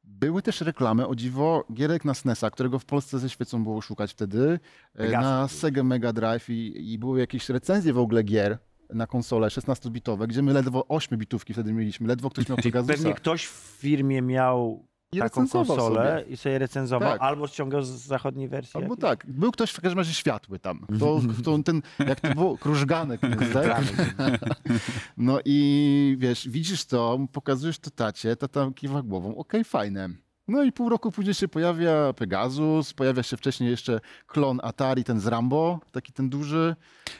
były 0.04 0.42
też 0.42 0.62
reklamy, 0.62 1.07
o 1.07 1.16
dziwo, 1.16 1.66
gierek 1.74 2.06
na 2.06 2.13
SNES-a, 2.13 2.50
którego 2.50 2.80
w 2.80 2.86
Polsce 2.86 3.19
ze 3.19 3.30
świecą 3.30 3.63
było 3.63 3.81
szukać 3.81 4.12
wtedy, 4.12 4.60
Pegasus 4.94 5.24
na. 5.24 5.48
Sega 5.48 5.83
Mega 5.83 6.13
Drive 6.13 6.50
i, 6.50 6.94
i 6.94 7.00
były 7.00 7.19
jakieś 7.19 7.50
recenzje 7.50 7.94
w 7.94 7.98
ogóle 7.98 8.24
gier 8.24 8.57
na 8.89 9.07
konsole 9.07 9.48
16-bitowe, 9.48 10.27
gdzie 10.27 10.42
my 10.42 10.54
ledwo 10.54 10.86
8-bitówki 10.89 11.54
wtedy 11.54 11.74
mieliśmy, 11.74 12.07
ledwo 12.07 12.30
ktoś 12.30 12.50
miał 12.50 12.57
Pegasusa. 12.57 12.94
pewnie 12.94 13.13
ktoś 13.13 13.45
w 13.45 13.77
firmie 13.80 14.22
miał 14.22 14.88
I 15.12 15.18
taką 15.19 15.42
recenzował 15.42 15.78
konsolę 15.78 16.19
sobie. 16.19 16.34
i 16.34 16.38
sobie 16.38 16.60
recenzował, 16.60 17.12
Tak. 17.12 17.22
albo 17.22 17.48
ściągał 17.48 17.84
z 17.84 17.88
zachodniej 17.89 18.48
wersji. 18.48 18.77
Albo 18.77 18.94
jakiejś. 18.96 19.10
tak. 19.10 19.25
Był 19.27 19.51
ktoś 19.51 19.72
w 19.72 19.82
każdym 19.82 19.98
razie 20.00 20.13
światły 20.13 20.60
tam. 20.60 20.86
To, 21.00 21.22
to 21.44 21.60
ten, 21.65 21.82
jak 22.08 22.20
to 22.20 22.34
było, 22.36 22.58
krużganek. 22.58 23.22
jest, 23.41 23.53
tak? 23.53 23.84
No 25.18 25.39
i 25.46 26.15
wiesz, 26.20 26.50
widzisz 26.50 26.86
to, 26.86 27.20
pokazujesz 27.34 27.79
to 27.79 27.89
tacie, 27.91 28.36
tata 28.36 28.72
kiwa 28.75 29.01
głową, 29.01 29.38
okej, 29.38 29.63
fajne. 29.63 30.10
No 30.48 30.63
i 30.63 30.72
pół 30.72 30.89
roku 30.89 31.12
później 31.12 31.34
się 31.34 31.48
pojawia 31.48 32.13
Pegasus, 32.13 32.94
pojawia 32.94 33.24
się 33.24 33.38
wcześniej 33.38 33.70
jeszcze 33.70 34.00
klon 34.27 34.60
Atari, 34.63 35.03
ten 35.03 35.20
z 35.20 35.27
Rambo, 35.27 35.79
taki 35.91 36.13
ten 36.13 36.29
duży. 36.29 36.75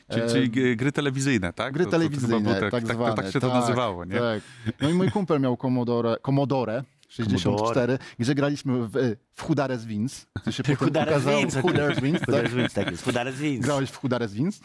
Czyli, 0.10 0.22
E, 0.24 0.28
czyli 0.28 0.76
gry 0.76 0.92
telewizyjne, 0.92 1.54
tak? 1.54 1.74
Gry 1.74 1.86
To- 1.86 1.92
to 1.92 1.98
chyba 2.00 2.10
telewizyjne, 2.10 2.42
było 2.60 2.72
tak, 2.72 2.72
tak, 2.72 2.88
zwane. 2.96 3.16
tak 3.16 3.26
się 3.32 3.40
to 3.40 3.48
tak, 3.50 3.60
nazywało, 3.62 4.06
nie? 4.06 4.20
Tak. 4.20 4.42
No 4.82 4.90
i 4.90 4.94
mój 4.94 5.12
kumpel 5.12 5.42
miał 5.42 5.58
Commodore, 5.58 6.16
Commodore 6.26 6.84
64, 7.16 8.00
gdzie 8.20 8.36
graliśmy 8.36 8.88
w, 8.88 9.16
w 9.32 9.42
Hudares 9.42 9.86
Wins. 9.86 10.26
Co 10.46 10.52
się 10.52 10.64
potem 10.64 10.76
Hudares 10.76 11.24
Wins. 11.26 11.56
Hudares 11.56 12.00
Wins, 12.00 12.20
tak? 12.20 12.26
Hudares 12.26 12.54
Wins, 12.54 12.74
tak 12.74 12.92
jest. 12.92 13.04
Hudares 13.04 13.36
Wins. 13.36 13.66
Grałeś 13.66 13.90
w 13.90 13.98
Hudares 13.98 14.34
Wins? 14.34 14.62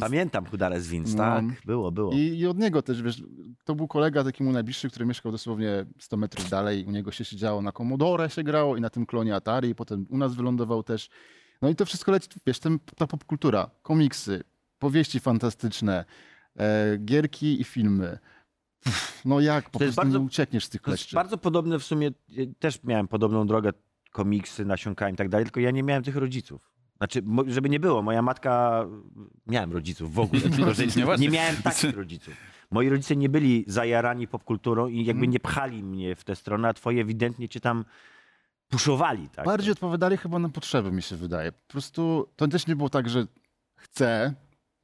Pamiętam 0.00 0.46
Hudares 0.46 0.88
Wins, 0.88 1.12
No. 1.14 1.18
tak. 1.18 1.44
Było, 1.66 1.92
było. 1.92 2.12
I, 2.12 2.18
I 2.18 2.46
od 2.46 2.58
niego 2.58 2.82
też, 2.82 3.02
wiesz, 3.02 3.22
to 3.64 3.74
był 3.74 3.88
kolega 3.88 4.24
taki 4.24 4.44
mu 4.44 4.52
najbliższy, 4.52 4.90
który 4.90 5.06
mieszkał 5.06 5.32
dosłownie 5.32 5.86
100 5.98 6.16
metrów 6.16 6.50
dalej. 6.50 6.84
U 6.84 6.90
niego 6.90 7.10
się 7.12 7.24
siedziało 7.24 7.62
na 7.62 7.72
Commodore, 7.72 8.30
się 8.30 8.42
grało 8.42 8.76
i 8.76 8.80
na 8.80 8.90
tym 8.90 9.06
klonie 9.06 9.34
Atari, 9.34 9.68
i 9.68 9.74
potem 9.74 10.06
u 10.10 10.18
nas 10.18 10.34
wylądował 10.34 10.82
też. 10.82 11.08
No 11.62 11.68
i 11.68 11.74
to 11.74 11.86
wszystko 11.86 12.12
leci, 12.12 12.28
wiesz, 12.46 12.58
ten, 12.58 12.78
ta 12.96 13.06
popkultura, 13.06 13.70
komiksy, 13.82 14.42
powieści 14.78 15.20
fantastyczne, 15.20 16.04
e, 16.58 16.98
gierki 16.98 17.60
i 17.60 17.64
filmy. 17.64 18.18
No 19.24 19.40
jak, 19.40 19.70
po 19.70 19.78
To 19.78 19.84
jest 19.84 19.96
prostu 19.96 20.06
bardzo- 20.10 20.18
nie 20.18 20.24
uciekniesz 20.24 20.64
z 20.64 20.68
tych 20.68 20.82
To 20.82 20.90
jest 20.90 21.02
kleszczy. 21.02 21.14
bardzo 21.16 21.38
podobne 21.38 21.78
w 21.78 21.84
sumie, 21.84 22.10
też 22.58 22.82
miałem 22.84 23.08
podobną 23.08 23.46
drogę, 23.46 23.70
komiksy, 24.12 24.64
nasiąkałem 24.64 25.14
i 25.14 25.16
tak 25.18 25.28
dalej, 25.28 25.44
tylko 25.44 25.60
ja 25.60 25.70
nie 25.70 25.82
miałem 25.82 26.02
tych 26.02 26.16
rodziców. 26.16 26.70
Znaczy, 26.96 27.22
żeby 27.46 27.68
nie 27.68 27.80
było, 27.80 28.02
moja 28.02 28.22
matka, 28.22 28.84
miałem 29.46 29.72
rodziców 29.72 30.14
w 30.14 30.18
ogóle, 30.18 30.42
tylko 30.56 30.74
że 30.74 30.86
Nie 31.18 31.28
miałem 31.30 31.56
takich 31.56 31.96
rodziców. 32.02 32.34
Moi 32.70 32.88
rodzice 32.88 33.16
nie 33.16 33.28
byli 33.28 33.64
zajarani 33.66 34.28
popkulturą 34.28 34.88
i 34.88 35.04
jakby 35.04 35.28
nie 35.28 35.40
pchali 35.40 35.82
mnie 35.82 36.16
w 36.16 36.24
tę 36.24 36.36
stronę, 36.36 36.68
a 36.68 36.72
twoje 36.74 37.02
ewidentnie 37.02 37.48
cię 37.48 37.60
tam 37.60 37.84
puszowali. 38.68 39.28
Tak? 39.28 39.44
Bardziej 39.44 39.72
odpowiadali 39.72 40.16
chyba 40.16 40.38
na 40.38 40.48
potrzeby, 40.48 40.92
mi 40.92 41.02
się 41.02 41.16
wydaje. 41.16 41.52
Po 41.52 41.72
prostu 41.72 42.28
to 42.36 42.48
też 42.48 42.66
nie 42.66 42.76
było 42.76 42.88
tak, 42.90 43.08
że 43.08 43.26
chcę, 43.76 44.34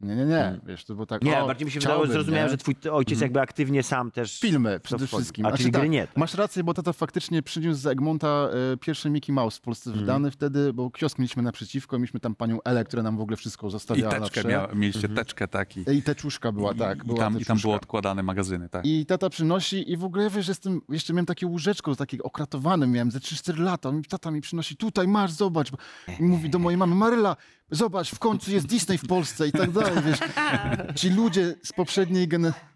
Nie, 0.00 0.16
nie, 0.16 0.24
nie, 0.24 0.60
wiesz, 0.66 0.84
to 0.84 0.94
było 0.94 1.06
tak, 1.06 1.22
Nie, 1.22 1.42
o, 1.42 1.46
bardziej 1.46 1.66
mi 1.66 1.72
się 1.72 1.80
wydało, 1.80 2.06
że 2.06 2.12
zrozumiałem, 2.12 2.46
nie? 2.46 2.50
że 2.50 2.56
twój 2.56 2.74
ojciec 2.90 3.20
jakby 3.20 3.40
aktywnie 3.40 3.82
sam 3.82 4.10
też... 4.10 4.40
Filmy 4.40 4.80
przede 4.80 5.06
wszystkim. 5.06 5.46
A 5.46 5.48
Znaczy 5.48 5.62
czyli 5.62 5.72
tak, 5.72 5.80
gry 5.82 5.88
nie. 5.88 6.06
Tak. 6.06 6.16
Masz 6.16 6.34
rację, 6.34 6.64
bo 6.64 6.74
tata 6.74 6.92
faktycznie 6.92 7.42
przyniósł 7.42 7.80
z 7.80 7.86
Egmonta 7.86 8.48
e, 8.72 8.76
pierwszy 8.76 9.10
Mickey 9.10 9.32
Mouse 9.34 9.58
w 9.58 9.60
Polsce 9.60 9.90
Mhm. 9.90 10.06
wydany 10.06 10.30
wtedy, 10.30 10.72
bo 10.72 10.90
kiosk 10.90 11.18
mieliśmy 11.18 11.42
naprzeciwko, 11.42 11.98
mieliśmy 11.98 12.20
tam 12.20 12.34
panią 12.34 12.58
Elę, 12.64 12.84
która 12.84 13.02
nam 13.02 13.16
w 13.16 13.20
ogóle 13.20 13.36
wszystko 13.36 13.66
I 13.66 13.70
zostawiała 13.70 14.14
na 14.14 14.20
teczkę 14.20 14.40
wsze. 14.40 14.48
mia, 14.48 14.68
mieliście 14.74 15.08
Mhm. 15.08 15.16
teczkę 15.16 15.48
taki. 15.48 15.84
I 15.92 16.02
teczuszka 16.02 16.52
była, 16.52 16.74
tak. 16.74 17.04
I, 17.04 17.06
była 17.06 17.18
tam, 17.18 17.32
I 17.32 17.34
tam 17.34 17.38
teczuszka. 17.38 17.62
było 17.62 17.74
odkładane 17.74 18.22
magazyny, 18.22 18.68
tak. 18.68 18.86
I 18.86 19.06
tata 19.06 19.30
przynosi 19.30 19.92
i 19.92 19.96
w 19.96 20.04
ogóle, 20.04 20.30
wiesz, 20.30 20.48
jestem, 20.48 20.80
jeszcze 20.88 21.12
miałem 21.12 21.26
takie 21.26 21.46
łóżeczko, 21.46 21.96
takie 21.96 22.22
okratowane, 22.22 22.86
miałem 22.86 23.10
ze 23.10 23.18
3-4 23.18 23.58
lata. 23.60 23.88
On 23.88 23.96
mi- 23.96 24.04
Tata 24.04 24.30
mi 24.30 24.40
przynosi, 24.40 24.76
tutaj 24.76 25.08
masz, 25.08 25.32
zobacz. 25.32 25.70
I 26.20 26.22
mówi 26.22 26.50
do 26.50 26.58
mojej 26.58 26.78
mamy, 26.78 26.94
Maryla, 26.94 27.36
zobacz, 27.70 28.10
w 28.10 28.18
końcu 28.18 28.50
jest 28.50 28.66
Disney 28.66 28.98
w 28.98 29.06
Polsce 29.06 29.48
i 29.48 29.52
tak 29.52 29.70
dalej, 29.70 30.02
wiesz. 30.06 30.18
Ci 31.00 31.10
ludzie 31.10 31.54
z 31.62 31.72
poprzedniej 31.72 32.28
generacji... 32.28 32.70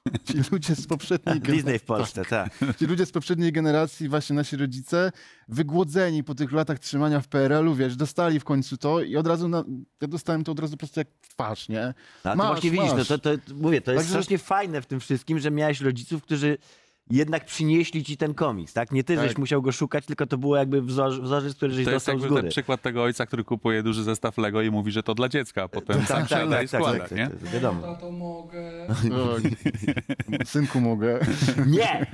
Ci 0.28 0.34
ludzie 0.52 0.74
z 0.74 0.86
poprzedniej 0.86 1.40
generacji... 1.40 1.56
Disney 1.56 1.78
w 1.78 1.82
Polsce, 1.84 2.24
tak. 2.24 2.52
Ci 2.78 2.86
ludzie 2.86 3.06
z 3.06 3.12
poprzedniej 3.12 3.52
generacji, 3.52 4.08
właśnie 4.08 4.36
nasi 4.36 4.56
rodzice, 4.56 5.12
wygłodzeni 5.48 6.24
po 6.24 6.34
tych 6.34 6.52
latach 6.52 6.78
trzymania 6.78 7.20
w 7.20 7.28
PRL-u, 7.28 7.74
wiesz, 7.74 7.96
dostali 7.96 8.40
w 8.40 8.44
końcu 8.44 8.76
to 8.76 9.00
i 9.02 9.16
od 9.16 9.26
razu, 9.26 9.48
na, 9.48 9.64
ja 10.00 10.08
dostałem 10.08 10.44
to 10.44 10.52
od 10.52 10.60
razu 10.60 10.72
po 10.72 10.78
prostu 10.78 11.00
jak 11.00 11.08
w 11.20 11.28
twarz, 11.28 11.68
nie? 11.68 11.94
No, 12.24 12.30
a 12.30 12.32
to 12.32 12.36
Masz, 12.36 12.46
właśnie 12.46 12.70
widzisz, 12.70 12.90
no, 12.90 12.96
masz. 12.96 13.08
to, 13.08 13.18
to, 13.18 13.30
mówię, 13.54 13.80
to 13.80 13.92
jest 13.92 14.04
Także- 14.04 14.10
strasznie 14.10 14.38
fajne 14.38 14.82
w 14.82 14.86
tym 14.86 15.00
wszystkim, 15.00 15.38
że 15.38 15.50
miałeś 15.50 15.80
rodziców, 15.80 16.22
którzy 16.22 16.58
jednak 17.10 17.44
przynieśli 17.44 18.04
ci 18.04 18.16
ten 18.16 18.34
komiks, 18.34 18.72
tak? 18.72 18.92
Nie 18.92 19.04
ty, 19.04 19.16
Tak. 19.16 19.28
żeś 19.28 19.38
musiał 19.38 19.62
go 19.62 19.72
szukać, 19.72 20.06
tylko 20.06 20.26
to 20.26 20.38
było 20.38 20.56
jakby 20.56 20.82
wzor, 20.82 21.22
wzorzec, 21.22 21.54
który 21.54 21.72
żeś 21.74 21.84
To 21.84 21.90
jest 21.90 22.06
dostał 22.06 22.18
z 22.20 22.26
góry. 22.26 22.42
ten 22.42 22.50
przykład 22.50 22.82
tego 22.82 23.02
ojca, 23.02 23.26
który 23.26 23.44
kupuje 23.44 23.82
duży 23.82 24.04
zestaw 24.04 24.38
Lego 24.38 24.62
i 24.62 24.70
mówi, 24.70 24.92
że 24.92 25.02
to 25.02 25.14
dla 25.14 25.28
dziecka, 25.28 25.62
a 25.62 25.68
potem 25.68 25.96
sam 25.96 26.06
tak, 26.06 26.18
tak, 26.18 26.28
siada 26.28 26.56
tak, 26.56 26.66
i 26.66 26.68
tak, 26.68 26.80
składa, 26.80 26.98
tak, 26.98 27.10
nie? 27.10 27.26
tak, 27.28 27.38
tak, 27.38 27.48
wiadomo. 27.50 27.82
Tato 27.82 28.10
mogę. 28.12 28.86
O, 28.88 29.36
synku 30.44 30.80
mogę. 30.80 31.20
Nie! 31.66 32.06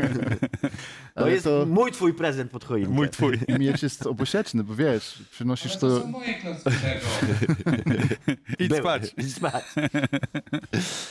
To 1.15 1.21
Ale 1.23 1.33
jest 1.33 1.45
to- 1.45 1.67
mój 1.69 1.93
twój 1.93 2.15
prezent 2.15 2.51
pod 2.51 2.65
choinkę. 2.65 2.93
Mój 2.93 3.09
twój. 3.09 3.39
Miecz 3.59 3.83
jest 3.83 4.07
obosieczny, 4.07 4.65
bo 4.65 4.75
wiesz, 4.75 5.23
przynosisz 5.31 5.73
Ale 5.73 5.81
to 5.81 5.89
to... 5.89 6.01
są 6.01 6.07
moje 6.07 6.35
klocki 6.35 6.71
Lego. 6.71 7.07
Idź 8.59 8.69
Były. 8.69 8.81
spać. 8.81 9.15
Idź 9.19 9.35
spać. 9.35 9.65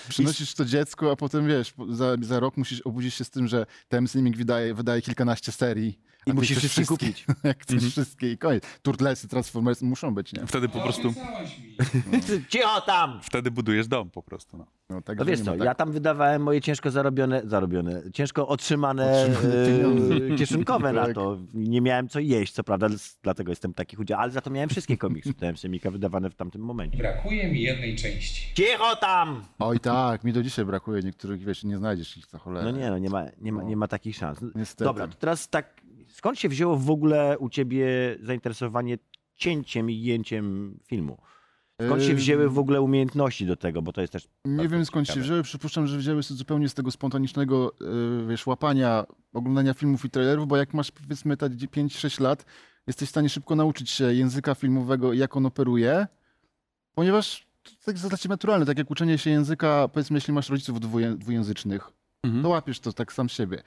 Przynosisz 0.10 0.54
to 0.54 0.66
dziecku, 0.66 1.10
a 1.10 1.16
potem 1.16 1.48
wiesz, 1.48 1.74
za, 1.90 2.16
za 2.22 2.40
rok 2.40 2.58
musisz 2.58 2.82
obudzić 2.82 3.14
się 3.14 3.24
z 3.24 3.30
tym, 3.30 3.48
że 3.48 3.66
ten 3.88 4.08
Slimming 4.08 4.38
wydaje, 4.38 4.74
wydaje 4.74 5.02
kilkanaście 5.02 5.52
serii. 5.52 6.00
I 6.28 6.34
musisz 6.34 6.58
wszystkie 6.58 6.82
wszystkie- 6.86 7.08
kupić. 7.08 7.26
Jak 7.44 7.62
chcesz 7.62 7.84
wszystkie 7.84 8.32
i 8.32 8.38
koniec. 8.38 8.64
Turtlesy, 8.82 9.28
Transformersy 9.28 9.86
muszą 9.86 10.14
być, 10.16 10.34
nie? 10.34 10.48
Wtedy 10.48 10.70
po 10.70 10.78
No, 10.78 10.84
prostu, 10.84 11.08
mi. 11.10 11.16
Cicho 12.50 12.82
tam! 12.82 13.20
wtedy 13.24 13.52
budujesz 13.52 13.88
dom 13.88 14.10
po 14.10 14.24
prostu. 14.24 14.58
No. 14.58 14.66
No, 14.90 15.02
tak, 15.02 15.18
No 15.20 15.26
wiesz 15.26 15.40
co, 15.42 15.52
tak. 15.52 15.64
ja 15.66 15.76
tam 15.76 15.92
wydawałem 15.92 16.42
moje 16.42 16.62
ciężko 16.62 16.92
zarobione, 16.92 17.42
zarobione, 17.46 18.02
ciężko 18.14 18.48
otrzymane 18.48 19.28
Otrzymane 19.40 20.34
e, 20.34 20.36
kieszonkowe 20.38 20.94
na 20.94 21.06
Tak. 21.06 21.16
to. 21.16 21.38
Nie 21.54 21.82
miałem 21.82 22.10
co 22.10 22.20
jeść, 22.20 22.54
co 22.54 22.64
prawda, 22.64 22.88
dlatego 23.24 23.52
jestem 23.52 23.74
taki 23.74 23.96
chudział, 23.96 24.20
ale 24.20 24.32
za 24.32 24.42
to 24.42 24.50
miałem 24.50 24.70
wszystkie 24.70 24.98
komiksy 24.98 25.34
Czytałem 25.34 25.58
Semika 25.58 25.92
wydawane 25.92 26.30
w 26.30 26.36
tamtym 26.36 26.62
momencie. 26.62 26.98
Brakuje 26.98 27.52
mi 27.52 27.62
jednej 27.62 27.96
części. 27.96 28.54
Cicho 28.56 28.96
tam! 28.96 29.44
Oj 29.60 29.80
tak, 29.80 30.24
mi 30.24 30.34
do 30.34 30.44
dzisiaj 30.44 30.66
brakuje 30.66 31.02
niektórych, 31.02 31.44
wiesz, 31.44 31.64
nie 31.64 31.78
znajdziesz 31.78 32.18
ich 32.18 32.26
za 32.26 32.38
cholerę. 32.38 32.72
No 32.72 32.78
nie, 32.78 32.90
no 32.90 32.98
nie 32.98 33.10
ma, 33.10 33.24
nie 33.42 33.52
ma, 33.52 33.55
nie 33.64 33.78
ma 33.78 33.88
takich 33.88 34.16
szans. 34.16 34.40
Niestety. 34.56 34.84
Dobra, 34.84 35.08
to 35.08 35.16
teraz 35.16 35.50
tak, 35.50 35.82
skąd 36.08 36.40
się 36.40 36.50
wzięło 36.50 36.78
w 36.78 36.90
ogóle 36.90 37.38
u 37.40 37.50
ciebie 37.50 37.88
zainteresowanie 38.22 38.98
cięciem 39.36 39.90
i 39.90 40.02
jęciem 40.02 40.78
filmu? 40.88 41.18
Skąd 41.86 42.04
się 42.04 42.10
Yy, 42.10 42.16
wzięły 42.16 42.50
w 42.50 42.60
ogóle 42.60 42.82
umiejętności 42.82 43.46
do 43.46 43.56
tego, 43.56 43.82
bo 43.82 43.94
to 43.94 44.02
jest 44.02 44.14
też 44.14 44.28
Nie 44.46 44.68
wiem 44.68 44.86
skąd 44.86 45.08
się 45.08 45.14
ciekawe. 45.14 45.26
wzięły, 45.26 45.44
przypuszczam, 45.44 45.88
że 45.88 45.98
wzięły 45.98 46.24
się 46.24 46.34
zupełnie 46.34 46.70
z 46.70 46.74
tego 46.74 46.92
spontanicznego, 46.92 47.74
yy, 47.82 48.28
wiesz, 48.28 48.48
łapania, 48.48 49.06
oglądania 49.34 49.74
filmów 49.74 50.06
i 50.06 50.10
trailerów, 50.10 50.48
bo 50.48 50.58
jak 50.58 50.74
masz 50.74 50.92
powiedzmy 50.92 51.38
te 51.38 51.50
5-6 51.50 52.22
lat, 52.22 52.46
jesteś 52.88 53.08
w 53.08 53.12
stanie 53.12 53.30
szybko 53.30 53.56
nauczyć 53.56 53.90
się 53.90 54.14
języka 54.14 54.56
filmowego 54.56 55.14
i 55.14 55.18
jak 55.18 55.38
on 55.38 55.46
operuje, 55.46 56.08
ponieważ 56.96 57.48
to 57.86 57.92
jest 57.92 58.08
dla 58.10 58.18
ciebie 58.18 58.34
naturalne, 58.34 58.66
tak 58.66 58.78
jak 58.78 58.92
uczenie 58.92 59.18
się 59.18 59.30
języka, 59.30 59.88
powiedzmy, 59.88 60.18
jeśli 60.18 60.34
masz 60.34 60.50
rodziców 60.50 60.80
dwuje, 60.80 61.16
dwujęzycznych, 61.16 61.92
Mhm. 62.26 62.44
to 62.44 62.50
łapiesz 62.50 62.80
to 62.80 62.94
tak 62.94 63.14
sam 63.14 63.30
siebie. 63.30 63.64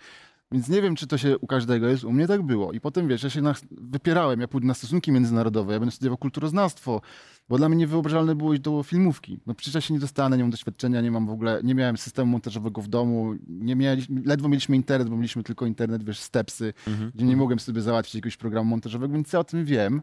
Więc 0.52 0.68
nie 0.68 0.82
wiem, 0.82 0.96
czy 0.96 1.06
to 1.06 1.18
się 1.18 1.38
u 1.38 1.46
każdego 1.46 1.88
jest, 1.88 2.04
u 2.04 2.12
mnie 2.12 2.26
tak 2.26 2.42
było. 2.42 2.72
I 2.72 2.80
potem, 2.80 3.08
wiesz, 3.08 3.22
ja 3.22 3.30
się 3.30 3.42
na, 3.42 3.54
wypierałem, 3.70 4.40
ja 4.40 4.48
pójdę 4.48 4.66
na 4.66 4.74
stosunki 4.74 5.12
międzynarodowe, 5.12 5.72
ja 5.72 5.78
będę 5.80 5.92
studiował 5.94 6.18
kulturoznawstwo, 6.18 7.00
bo 7.48 7.58
dla 7.58 7.68
mnie 7.68 7.78
niewyobrażalne 7.78 8.34
było 8.34 8.52
iść 8.52 8.62
do 8.62 8.82
filmówki. 8.82 9.38
No 9.46 9.54
przecież 9.54 9.74
ja 9.74 9.80
się 9.80 9.94
nie 9.94 10.00
dostanę, 10.00 10.36
nie 10.36 10.42
mam 10.42 10.50
doświadczenia, 10.50 11.00
nie 11.00 11.10
mam 11.10 11.26
w 11.26 11.30
ogóle, 11.30 11.60
nie 11.64 11.74
miałem 11.74 11.96
systemu 11.96 12.32
montażowego 12.32 12.82
w 12.82 12.88
domu, 12.88 13.34
nie 13.48 13.76
mieliśmy, 13.76 14.22
ledwo 14.24 14.48
mieliśmy 14.48 14.76
internet, 14.76 15.08
bo 15.08 15.16
mieliśmy 15.16 15.42
tylko 15.42 15.66
internet, 15.66 16.04
wiesz, 16.04 16.18
stepsy, 16.20 16.72
Mhm. 16.86 17.10
gdzie 17.14 17.24
nie 17.26 17.36
mogłem 17.36 17.58
sobie 17.60 17.82
załatwić 17.82 18.14
jakiegoś 18.14 18.36
programu 18.36 18.70
montażowego, 18.70 19.14
więc 19.14 19.32
ja 19.32 19.38
o 19.38 19.44
tym 19.44 19.64
wiem. 19.64 20.02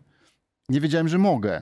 Nie 0.69 0.81
wiedziałem, 0.81 1.07
że 1.07 1.17
mogę. 1.17 1.61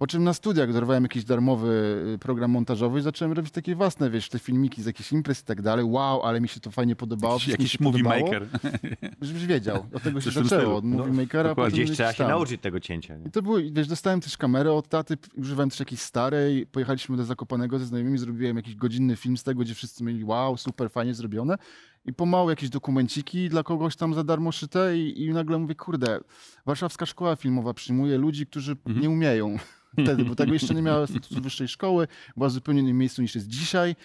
Po 0.00 0.06
czym 0.06 0.24
na 0.24 0.34
studiach 0.34 0.72
dorwałem 0.72 1.02
jakiś 1.02 1.24
darmowy 1.24 1.68
y, 2.14 2.18
program 2.18 2.50
montażowy 2.50 2.98
i 2.98 3.02
zacząłem 3.02 3.32
robić 3.32 3.52
takie 3.52 3.74
własne, 3.74 4.10
wiesz, 4.10 4.28
te 4.28 4.38
filmiki 4.38 4.82
z 4.82 4.86
jakichś 4.86 5.12
imprez 5.12 5.40
i 5.40 5.44
tak 5.44 5.62
dalej. 5.62 5.84
Wow, 5.84 6.22
ale 6.22 6.40
mi 6.40 6.48
się 6.48 6.60
to 6.60 6.70
fajnie 6.70 6.96
podobało. 6.96 7.34
Jakiś, 7.34 7.48
jakiś 7.48 7.72
się 7.72 7.78
movie 7.84 7.98
podobało. 8.04 8.24
maker. 8.24 8.48
Żebyś 9.22 9.46
wiedział, 9.46 9.86
od 9.94 10.02
tego 10.02 10.20
się 10.20 10.30
zaczęło, 10.30 10.76
od 10.76 10.84
Movie 10.84 11.12
Makera. 11.12 11.48
Dokładnie, 11.48 11.70
potem 11.72 11.84
gdzieś 11.84 11.96
trzeba 11.96 12.12
się 12.12 12.18
tam. 12.18 12.28
nauczyć 12.28 12.60
tego 12.60 12.80
cięcia. 12.80 13.16
Nie? 13.16 13.26
I 13.26 13.30
to 13.30 13.42
było, 13.42 13.56
wiesz, 13.72 13.88
dostałem 13.88 14.20
też 14.20 14.36
kamerę 14.36 14.72
od 14.72 14.88
taty, 14.88 15.16
używałem 15.36 15.70
też 15.70 15.80
jakiejś 15.80 16.00
starej, 16.00 16.66
pojechaliśmy 16.66 17.16
do 17.16 17.24
Zakopanego 17.24 17.78
ze 17.78 17.86
znajomymi, 17.86 18.18
zrobiłem 18.18 18.56
jakiś 18.56 18.74
godzinny 18.76 19.16
film 19.16 19.36
z 19.36 19.42
tego, 19.42 19.60
gdzie 19.60 19.74
wszyscy 19.74 20.04
mieli 20.04 20.24
wow, 20.24 20.56
super, 20.56 20.90
fajnie 20.90 21.14
zrobione 21.14 21.56
i 22.04 22.12
pomału 22.12 22.50
jakieś 22.50 22.68
dokumenciki 22.70 23.48
dla 23.48 23.62
kogoś 23.62 23.96
tam 23.96 24.14
za 24.14 24.24
darmo 24.24 24.52
szyte 24.52 24.98
i, 24.98 25.24
i 25.24 25.32
nagle 25.32 25.58
mówię, 25.58 25.74
kurde, 25.74 26.20
warszawska 26.66 27.06
szkoła 27.06 27.36
filmowa 27.36 27.74
przyjmuje 27.74 28.18
ludzi, 28.18 28.46
którzy 28.46 28.72
Mhm. 28.72 29.00
nie 29.00 29.10
umieją 29.10 29.56
wtedy, 29.92 30.24
bo 30.24 30.34
tego 30.34 30.52
jeszcze 30.52 30.74
nie 30.74 30.82
miała 30.82 31.06
statusu 31.06 31.40
wyższej 31.40 31.68
szkoły, 31.68 32.08
była 32.36 32.48
w 32.48 32.52
zupełnie 32.52 32.80
innym 32.80 32.98
miejscu 32.98 33.22
niż 33.22 33.34
jest 33.34 33.46
dzisiaj, 33.46 33.96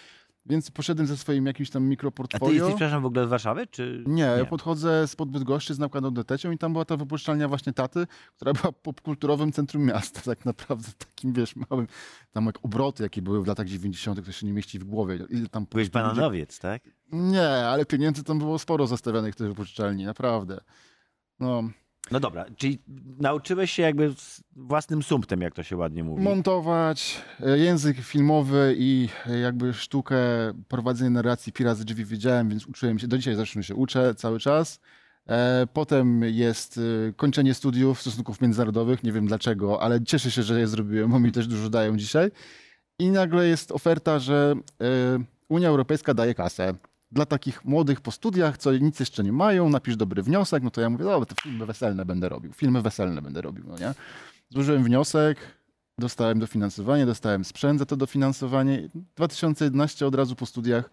więc 0.48 0.70
poszedłem 0.70 1.06
ze 1.06 1.16
swoim 1.16 1.46
jakimś 1.46 1.70
tam 1.70 1.82
A 1.82 1.84
ty 1.84 1.90
mikroportfolio. 1.90 2.54
jesteś, 2.54 2.74
przepraszam, 2.74 3.02
w 3.02 3.06
ogóle 3.06 3.26
z 3.26 3.28
Warszawy? 3.28 3.66
Czy... 3.66 4.04
Nie, 4.06 4.22
ja 4.22 4.44
podchodzę 4.44 5.08
spod 5.08 5.30
Bydgoszczy 5.30 5.74
z 5.74 5.78
nakładą 5.78 6.10
detecią 6.10 6.50
i 6.50 6.58
tam 6.58 6.72
była 6.72 6.84
ta 6.84 6.96
wypuszczalnia 6.96 7.48
właśnie 7.48 7.72
taty, 7.72 8.06
która 8.36 8.52
była 8.52 8.72
popkulturowym 8.72 9.52
centrum 9.52 9.84
miasta, 9.84 10.20
tak 10.20 10.44
naprawdę 10.44 10.88
takim, 10.98 11.32
wiesz, 11.32 11.54
małym, 11.56 11.86
tam 12.32 12.46
jak 12.46 12.64
obroty, 12.64 13.02
jakie 13.02 13.22
były 13.22 13.42
w 13.42 13.46
latach 13.46 13.66
90., 13.66 14.26
to 14.26 14.32
się 14.32 14.46
nie 14.46 14.52
mieści 14.52 14.78
w 14.78 14.84
głowie. 14.84 15.18
Ile 15.30 15.48
tam 15.48 15.66
Byłeś 15.70 15.90
bananowiec, 15.90 16.58
tak? 16.58 16.82
Nie, 17.12 17.48
ale 17.48 17.86
pieniędzy 17.86 18.24
tam 18.24 18.38
było 18.38 18.58
sporo 18.58 18.86
zostawianych 18.86 19.34
w 19.34 19.36
tej 19.36 19.48
wypuszczalni, 19.48 20.04
naprawdę. 20.04 20.60
No, 21.40 21.62
No 22.10 22.20
dobra, 22.20 22.44
czyli 22.56 22.78
nauczyłeś 23.18 23.70
się 23.70 23.82
jakby 23.82 24.14
z 24.16 24.42
własnym 24.56 25.02
sumptem, 25.02 25.40
jak 25.40 25.54
to 25.54 25.62
się 25.62 25.76
ładnie 25.76 26.04
mówi. 26.04 26.22
montować, 26.22 27.22
e, 27.40 27.58
język 27.58 27.96
filmowy 28.00 28.74
i 28.78 29.08
e, 29.26 29.38
jakby 29.38 29.74
sztukę 29.74 30.16
prowadzenia 30.68 31.10
narracji 31.10 31.52
Pi 31.52 31.64
razy 31.64 31.84
drzwi 31.84 32.04
wiedziałem, 32.04 32.48
więc 32.48 32.66
uczyłem 32.66 32.98
się, 32.98 33.08
do 33.08 33.18
dzisiaj 33.18 33.34
zresztą 33.34 33.62
się 33.62 33.74
uczę 33.74 34.14
cały 34.14 34.38
czas. 34.38 34.80
E, 35.28 35.66
Potem 35.72 36.22
jest 36.24 36.80
kończenie 37.16 37.54
studiów 37.54 38.00
stosunków 38.00 38.40
międzynarodowych, 38.40 39.02
nie 39.02 39.12
wiem 39.12 39.26
dlaczego, 39.26 39.82
ale 39.82 40.02
cieszę 40.04 40.30
się, 40.30 40.42
że 40.42 40.60
je 40.60 40.66
zrobiłem, 40.66 41.10
bo 41.10 41.20
mi 41.20 41.32
też 41.32 41.46
dużo 41.46 41.70
dają 41.70 41.96
dzisiaj. 41.96 42.30
I 42.98 43.10
nagle 43.10 43.48
jest 43.48 43.72
oferta, 43.72 44.18
że 44.18 44.54
Unia 45.48 45.68
Europejska 45.68 46.14
daje 46.14 46.34
kasę. 46.34 46.74
Dla 47.12 47.26
takich 47.26 47.64
młodych 47.64 48.00
po 48.00 48.10
studiach, 48.10 48.58
co 48.58 48.72
nic 48.72 49.00
jeszcze 49.00 49.24
nie 49.24 49.32
mają, 49.32 49.68
napisz 49.68 49.96
dobry 49.96 50.22
wniosek, 50.22 50.62
no 50.62 50.70
to 50.70 50.80
ja 50.80 50.90
mówię, 50.90 51.04
dobra, 51.04 51.26
to 51.26 51.34
filmy 51.42 51.66
weselne 51.66 52.04
będę 52.04 52.28
robił, 52.28 52.52
filmy 52.52 52.82
weselne 52.82 53.22
będę 53.22 53.42
robił, 53.42 53.64
no 53.68 53.78
nie? 53.78 53.94
Złożyłem 54.50 54.84
wniosek, 54.84 55.38
dostałem 55.98 56.38
dofinansowanie, 56.38 57.06
dostałem 57.06 57.44
sprzęt 57.44 57.78
za 57.78 57.86
to 57.86 57.96
dofinansowanie. 57.96 58.88
2011 59.16 60.06
od 60.06 60.14
razu 60.14 60.36
po 60.36 60.46
studiach 60.46 60.90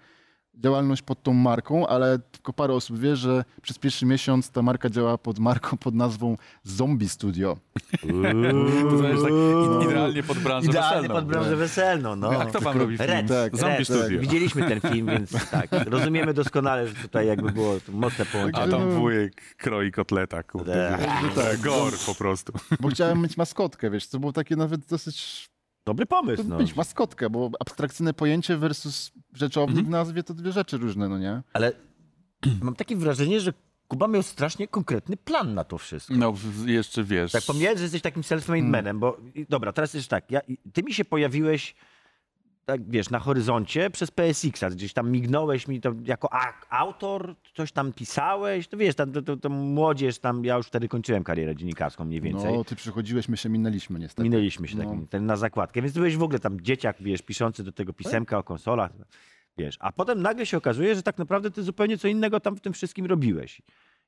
działalność 0.56 1.02
pod 1.02 1.24
tą 1.24 1.34
marką, 1.34 1.88
ale 1.88 2.20
tylko 2.20 2.54
parę 2.54 2.74
osób 2.74 3.00
wie, 3.00 3.16
że 3.16 3.44
przez 3.62 3.80
pierwszy 3.80 4.06
miesiąc 4.06 4.50
ta 4.50 4.62
marka 4.62 4.90
działa 4.90 5.18
pod 5.18 5.40
marką 5.40 5.78
pod 5.78 5.96
nazwą 5.96 6.38
Zombie 6.64 7.10
Studio. 7.10 7.58
To 8.02 8.98
znaczy 8.98 9.22
tak 9.24 9.32
i- 9.32 9.86
idealnie 9.86 10.24
pod 10.24 10.38
branżę 10.40 10.68
Idealnie 10.70 10.96
weselną. 11.02 11.16
pod 11.16 11.26
branżę 11.26 11.56
weselną, 11.56 12.16
no. 12.16 12.30
A 12.42 12.46
kto 12.46 12.60
wam 12.62 12.78
robi 12.78 12.98
film? 12.98 13.10
Red, 13.10 13.28
Tak, 13.28 13.58
Zombie 13.58 13.78
Red, 13.78 13.88
Studio. 13.88 14.20
Widzieliśmy 14.22 14.68
ten 14.80 14.92
film, 14.92 15.08
więc 15.08 15.32
tak, 15.52 15.70
rozumiemy 15.86 16.34
doskonale, 16.34 16.88
że 16.88 16.96
tutaj 16.96 17.28
jakby 17.28 17.52
było 17.52 17.76
mocne 17.90 18.26
A 18.30 18.32
połączenie. 18.32 18.72
tam 18.72 18.92
wujek 18.92 19.56
kroi 19.58 19.92
kotleta, 19.92 20.44
kurde. 20.44 20.98
Tak. 21.00 21.34
Tak, 21.36 21.60
gor 21.62 21.94
po 22.06 22.16
prostu. 22.16 22.54
Bo 22.80 22.88
chciałem 22.90 23.22
mieć 23.22 23.38
maskotkę, 23.38 23.90
wiesz, 23.90 24.08
to 24.08 24.20
było 24.20 24.34
takie 24.34 24.56
nawet 24.56 24.86
dosyć... 24.86 25.50
Dobry 25.86 26.06
pomysł, 26.06 26.44
no. 26.48 26.60
Mieć 26.60 26.76
maskotkę, 26.76 27.30
bo 27.30 27.50
abstrakcyjne 27.60 28.14
pojęcie 28.14 28.58
versus 28.58 29.12
rzeczownik 29.34 29.86
w 29.86 29.90
nazwie 29.90 30.24
to 30.24 30.34
dwie 30.34 30.52
rzeczy 30.52 30.78
różne, 30.78 31.10
no 31.10 31.18
nie? 31.18 31.42
Ale 31.54 31.72
mam 32.62 32.76
takie 32.76 32.96
wrażenie, 32.96 33.40
że 33.40 33.54
Kuba 33.88 34.08
miał 34.08 34.24
strasznie 34.24 34.68
konkretny 34.68 35.18
plan 35.18 35.54
na 35.54 35.64
to 35.64 35.78
wszystko. 35.78 36.14
No 36.18 36.34
jeszcze 36.66 37.04
wiesz. 37.04 37.32
Tak, 37.32 37.44
pomijając, 37.48 37.80
że 37.80 37.84
jesteś 37.84 38.02
takim 38.02 38.22
self-made 38.24 38.46
Hmm. 38.48 38.70
manem, 38.70 39.00
bo 39.00 39.18
dobra, 39.50 39.74
teraz 39.74 39.94
jest 39.94 40.10
tak, 40.10 40.32
ja, 40.32 40.42
ty 40.74 40.84
mi 40.84 40.94
się 40.94 41.06
pojawiłeś 41.06 41.76
tak 42.66 42.90
wiesz, 42.90 43.10
na 43.10 43.20
horyzoncie 43.20 43.90
przez 43.90 44.12
PSX-a, 44.12 44.70
gdzieś 44.70 44.94
tam 44.94 45.12
mignąłeś 45.12 45.68
mi 45.68 45.82
to 45.82 45.94
jako 46.04 46.30
autor, 46.70 47.36
coś 47.54 47.72
tam 47.72 47.94
pisałeś, 47.94 48.68
to 48.68 48.78
wiesz, 48.78 48.96
tam, 48.96 49.12
to, 49.12 49.22
to, 49.22 49.38
to 49.38 49.50
młodzież 49.50 50.20
tam, 50.20 50.46
ja 50.46 50.58
już 50.58 50.68
wtedy 50.68 50.88
kończyłem 50.88 51.24
karierę 51.24 51.56
dziennikarską 51.56 52.06
mniej 52.06 52.22
więcej. 52.22 52.54
No, 52.54 52.64
ty 52.64 52.76
przychodziłeś, 52.76 53.30
my 53.30 53.38
się 53.38 53.50
minęliśmy 53.50 54.00
niestety. 54.00 54.24
Minęliśmy 54.24 54.68
się 54.68 54.78
No. 54.78 54.84
takim, 54.84 55.08
ten 55.08 55.26
na 55.26 55.36
zakładkę, 55.36 55.82
więc 55.82 55.94
ty 55.94 56.00
byłeś 56.00 56.18
w 56.18 56.24
ogóle 56.24 56.40
tam 56.40 56.62
dzieciak, 56.62 56.98
wiesz, 57.00 57.22
piszący 57.22 57.64
do 57.64 57.72
tego 57.72 57.94
pisemka 57.94 58.38
o 58.38 58.44
konsolach, 58.44 58.92
wiesz, 59.58 59.78
a 59.80 59.92
potem 59.92 60.22
nagle 60.22 60.46
się 60.46 60.58
okazuje, 60.58 60.96
że 60.96 61.04
tak 61.04 61.18
naprawdę 61.18 61.52
ty 61.52 61.64
zupełnie 61.64 61.98
co 61.98 62.08
innego 62.08 62.40
tam 62.40 62.56
w 62.56 62.62
tym 62.62 62.74
wszystkim 62.74 63.06
robiłeś. 63.06 63.62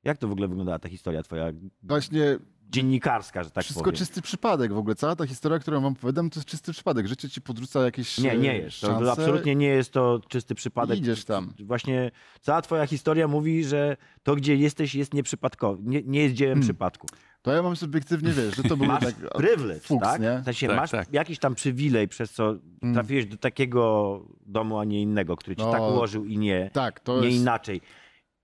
Jak 0.04 0.18
to 0.18 0.28
w 0.28 0.32
ogóle 0.32 0.48
wyglądała 0.48 0.78
ta 0.78 0.88
historia 0.88 1.22
twoja 1.22 1.46
Właśnie 1.82 2.38
dziennikarska, 2.70 3.42
że 3.44 3.50
tak 3.50 3.64
wszystko 3.64 3.84
powiem? 3.84 3.96
czysty 3.96 4.22
przypadek 4.22 4.72
w 4.72 4.78
ogóle. 4.78 4.94
Cała 4.94 5.16
ta 5.16 5.26
historia, 5.26 5.58
którą 5.58 5.80
wam 5.80 5.92
opowiadam, 5.92 6.30
to 6.30 6.38
jest 6.40 6.48
czysty 6.48 6.72
przypadek. 6.72 7.06
Życie 7.06 7.28
ci 7.30 7.40
podrzuca 7.40 7.84
jakieś 7.84 8.18
Nie, 8.18 8.36
nie 8.36 8.50
e, 8.50 8.58
jest. 8.58 8.80
To, 8.80 8.86
szanse 8.86 9.04
to 9.04 9.12
absolutnie 9.12 9.54
nie 9.54 9.66
jest 9.66 9.90
to 9.92 10.20
czysty 10.28 10.54
przypadek. 10.54 10.96
i 10.98 11.00
idziesz 11.00 11.24
tam. 11.24 11.52
Właśnie 11.64 12.10
cała 12.40 12.62
twoja 12.62 12.86
historia 12.86 13.28
mówi, 13.28 13.64
że 13.64 13.96
to, 14.22 14.36
gdzie 14.36 14.56
jesteś, 14.56 14.94
jest 14.94 15.14
nieprzypadkowe, 15.14 15.82
nie, 15.84 16.02
nie 16.02 16.20
jest 16.22 16.34
dziełem 16.34 16.52
Hmm. 16.54 16.68
przypadku. 16.68 17.06
To 17.42 17.52
ja 17.52 17.62
mam 17.62 17.76
subiektywnie, 17.76 18.32
wiesz, 18.32 18.56
że 18.56 18.62
to 18.62 18.76
był 18.76 18.86
Masz 18.86 19.04
tak 19.04 19.14
prywilej, 19.14 19.80
fuks, 19.80 20.06
tak? 20.08 20.20
nie? 20.20 20.38
W 20.42 20.44
sensie 20.44 20.66
Tak, 20.66 20.76
masz 20.76 20.90
tak. 20.90 21.12
jakiś 21.12 21.38
tam 21.38 21.54
przywilej, 21.54 22.08
przez 22.08 22.32
co 22.32 22.54
Mm. 22.82 22.94
trafiłeś 22.94 23.26
do 23.26 23.36
takiego 23.36 24.20
domu, 24.46 24.78
a 24.78 24.84
nie 24.84 25.02
innego, 25.02 25.36
który 25.36 25.56
ci 25.56 25.62
No, 25.62 25.72
tak 25.72 25.80
ułożył 25.82 26.24
i 26.24 26.38
nie, 26.38 26.70
Tak, 26.72 27.00
to 27.00 27.20
nie 27.20 27.26
jest... 27.28 27.40
inaczej. 27.40 27.80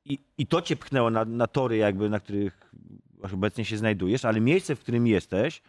I, 0.04 0.18
I 0.38 0.46
to 0.46 0.62
cię 0.62 0.76
pchnęło 0.76 1.10
na, 1.10 1.24
na 1.24 1.46
tory, 1.46 1.76
jakby, 1.76 2.10
na 2.10 2.20
których 2.20 2.71
obecnie 3.34 3.64
się 3.64 3.76
znajdujesz, 3.76 4.24
ale 4.24 4.40
miejsce, 4.40 4.76
w 4.76 4.80
którym 4.80 5.06
jesteś, 5.06 5.62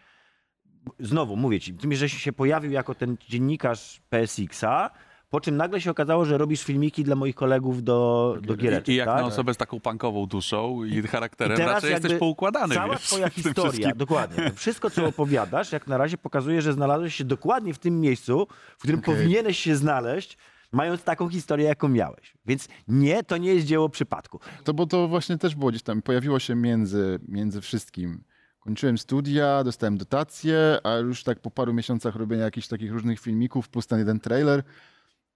znowu 1.00 1.36
mówię 1.36 1.60
ci, 1.60 1.74
tym, 1.74 1.94
że 1.94 2.08
się 2.08 2.32
pojawił 2.32 2.70
jako 2.70 2.94
ten 2.94 3.16
dziennikarz 3.28 4.00
PSX-a, 4.10 4.90
po 5.30 5.40
czym 5.40 5.56
nagle 5.56 5.80
się 5.80 5.90
okazało, 5.90 6.24
że 6.24 6.38
robisz 6.38 6.62
filmiki 6.62 7.04
dla 7.04 7.16
moich 7.16 7.34
kolegów 7.34 7.82
do, 7.82 8.36
do 8.42 8.56
giereczek. 8.56 8.88
I, 8.88 8.92
I 8.92 8.94
jak 8.94 9.06
tak? 9.08 9.20
na 9.20 9.26
osobę 9.26 9.54
z 9.54 9.56
taką 9.56 9.80
punkową 9.80 10.26
duszą 10.26 10.84
i 10.84 11.02
charakterem, 11.02 11.54
I 11.54 11.56
teraz 11.56 11.74
raczej 11.74 11.90
jesteś 11.90 12.14
poukładany. 12.14 12.74
Cała 12.74 12.94
wiesz, 12.94 13.02
twoja 13.02 13.30
historia, 13.30 13.94
dokładnie. 13.94 14.52
Wszystko, 14.54 14.90
co 14.90 15.06
opowiadasz, 15.06 15.72
jak 15.72 15.86
na 15.86 15.98
razie 15.98 16.18
pokazuje, 16.18 16.62
że 16.62 16.72
znalazłeś 16.72 17.14
się 17.14 17.24
dokładnie 17.24 17.74
w 17.74 17.78
tym 17.78 18.00
miejscu, 18.00 18.46
w 18.78 18.82
którym 18.82 19.00
Okej. 19.00 19.14
powinieneś 19.14 19.58
się 19.58 19.76
znaleźć, 19.76 20.38
mając 20.74 21.02
taką 21.02 21.28
historię, 21.28 21.66
jaką 21.66 21.88
miałeś. 21.88 22.34
Więc 22.46 22.68
nie, 22.88 23.22
to 23.22 23.36
nie 23.36 23.54
jest 23.54 23.66
dzieło 23.66 23.88
przypadku. 23.88 24.40
To 24.64 24.74
bo 24.74 24.86
to 24.86 25.08
właśnie 25.08 25.38
też 25.38 25.54
było 25.54 25.70
gdzieś 25.70 25.82
tam, 25.82 26.02
pojawiło 26.02 26.38
się 26.38 26.54
między, 26.54 27.18
między 27.28 27.60
wszystkim. 27.60 28.24
Kończyłem 28.60 28.98
studia, 28.98 29.64
dostałem 29.64 29.98
dotację, 29.98 30.78
a 30.84 30.94
już 30.94 31.22
tak 31.22 31.40
po 31.40 31.50
paru 31.50 31.74
miesiącach 31.74 32.16
robienia 32.16 32.44
jakichś 32.44 32.68
takich 32.68 32.92
różnych 32.92 33.20
filmików, 33.20 33.68
plus 33.68 33.86
ten 33.86 33.98
jeden 33.98 34.20
trailer, 34.20 34.62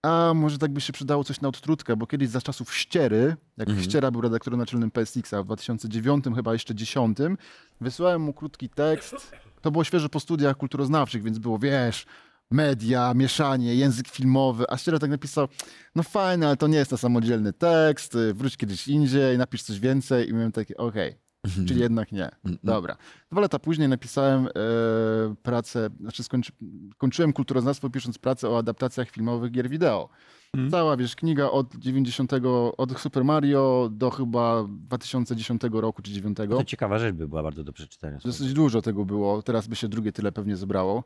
a 0.02 0.32
może 0.34 0.58
tak 0.58 0.72
by 0.72 0.80
się 0.80 0.92
przydało 0.92 1.24
coś 1.24 1.40
na 1.40 1.48
odtrutkę, 1.48 1.96
bo 1.96 2.06
kiedyś 2.06 2.28
za 2.28 2.40
czasów 2.40 2.74
Ściery, 2.74 3.36
jak 3.56 3.68
Mhm. 3.68 3.84
Ściera 3.84 4.10
był 4.10 4.20
redaktorem 4.20 4.60
naczelnym 4.60 4.90
PSX-a 4.90 5.42
w 5.42 5.44
2009, 5.46 6.24
chyba 6.34 6.52
jeszcze 6.52 6.74
10, 6.74 7.18
wysłałem 7.80 8.22
mu 8.22 8.32
krótki 8.32 8.68
tekst. 8.68 9.32
To 9.60 9.70
było 9.70 9.84
świeżo 9.84 10.08
po 10.08 10.20
studiach 10.20 10.56
kulturoznawczych, 10.56 11.22
więc 11.22 11.38
było, 11.38 11.58
wiesz, 11.58 12.06
media, 12.50 13.14
mieszanie, 13.14 13.74
język 13.74 14.08
filmowy, 14.08 14.64
a 14.68 14.76
Ściera 14.76 14.98
tak 14.98 15.10
napisał, 15.10 15.48
no 15.94 16.02
fajne, 16.02 16.46
ale 16.46 16.56
to 16.56 16.66
nie 16.66 16.78
jest 16.78 16.90
to 16.90 16.96
samodzielny 16.98 17.52
tekst, 17.52 18.14
y, 18.14 18.34
wróć 18.34 18.56
kiedyś 18.56 18.88
indziej, 18.88 19.38
napisz 19.38 19.62
coś 19.62 19.80
więcej 19.80 20.28
i 20.28 20.32
miałem 20.32 20.52
takie, 20.52 20.76
okej, 20.76 21.18
czyli 21.66 21.80
jednak 21.80 22.12
nie. 22.12 22.28
Dobra. 22.64 22.96
Dwa 23.32 23.40
lata 23.40 23.58
później 23.58 23.88
napisałem 23.88 24.46
e, 24.46 24.50
pracę, 25.42 25.88
znaczy 26.00 26.22
skończy, 26.22 26.52
kończyłem 26.98 27.32
kulturoznawstwo 27.32 27.90
pisząc 27.90 28.18
pracę 28.18 28.48
o 28.48 28.58
adaptacjach 28.58 29.10
filmowych 29.10 29.50
gier 29.52 29.68
wideo. 29.68 30.08
Cała, 30.70 30.96
wiesz, 30.96 31.16
kniga 31.16 31.50
od 31.50 31.76
90, 31.76 32.32
od 32.76 33.00
Super 33.00 33.24
Mario 33.24 33.88
do 33.92 34.10
chyba 34.10 34.64
2010 34.68 35.62
roku 35.72 36.02
czy 36.02 36.12
9. 36.12 36.38
To 36.50 36.64
ciekawa 36.64 36.98
rzecz 36.98 37.14
by 37.14 37.28
była 37.28 37.42
bardzo 37.42 37.64
do 37.64 37.72
przeczytania. 37.72 38.18
Dosyć 38.24 38.52
dużo 38.52 38.82
tego 38.82 39.04
było, 39.04 39.42
teraz 39.42 39.66
by 39.66 39.76
się 39.76 39.88
drugie 39.88 40.12
tyle 40.12 40.32
pewnie 40.32 40.56
zebrało. 40.56 41.04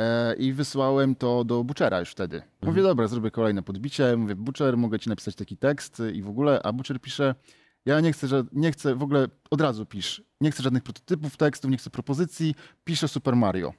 E, 0.00 0.34
I 0.34 0.52
wysłałem 0.52 1.14
to 1.14 1.44
do 1.44 1.64
Butchera 1.64 2.00
już 2.00 2.10
wtedy. 2.10 2.42
Mówię, 2.62 2.82
dobra, 2.82 3.08
zrobię 3.08 3.30
kolejne 3.30 3.62
podbicie. 3.62 4.16
Mówię, 4.16 4.34
Butcher, 4.36 4.76
mogę 4.76 4.98
ci 4.98 5.08
napisać 5.08 5.34
taki 5.34 5.56
tekst 5.56 6.02
i 6.12 6.22
w 6.22 6.28
ogóle, 6.28 6.60
a 6.62 6.72
Butcher 6.72 7.00
pisze, 7.00 7.34
ja 7.86 8.00
nie 8.00 8.12
chcę, 8.12 8.26
nie 8.52 8.72
chcę, 8.72 8.94
w 8.94 9.02
ogóle 9.02 9.28
od 9.50 9.60
razu 9.60 9.86
pisz, 9.86 10.22
nie 10.40 10.50
chcę 10.50 10.62
żadnych 10.62 10.82
prototypów 10.82 11.36
tekstów, 11.36 11.70
nie 11.70 11.76
chcę 11.76 11.90
propozycji, 11.90 12.54
piszę 12.84 13.08
Super 13.08 13.36
Mario. 13.36 13.72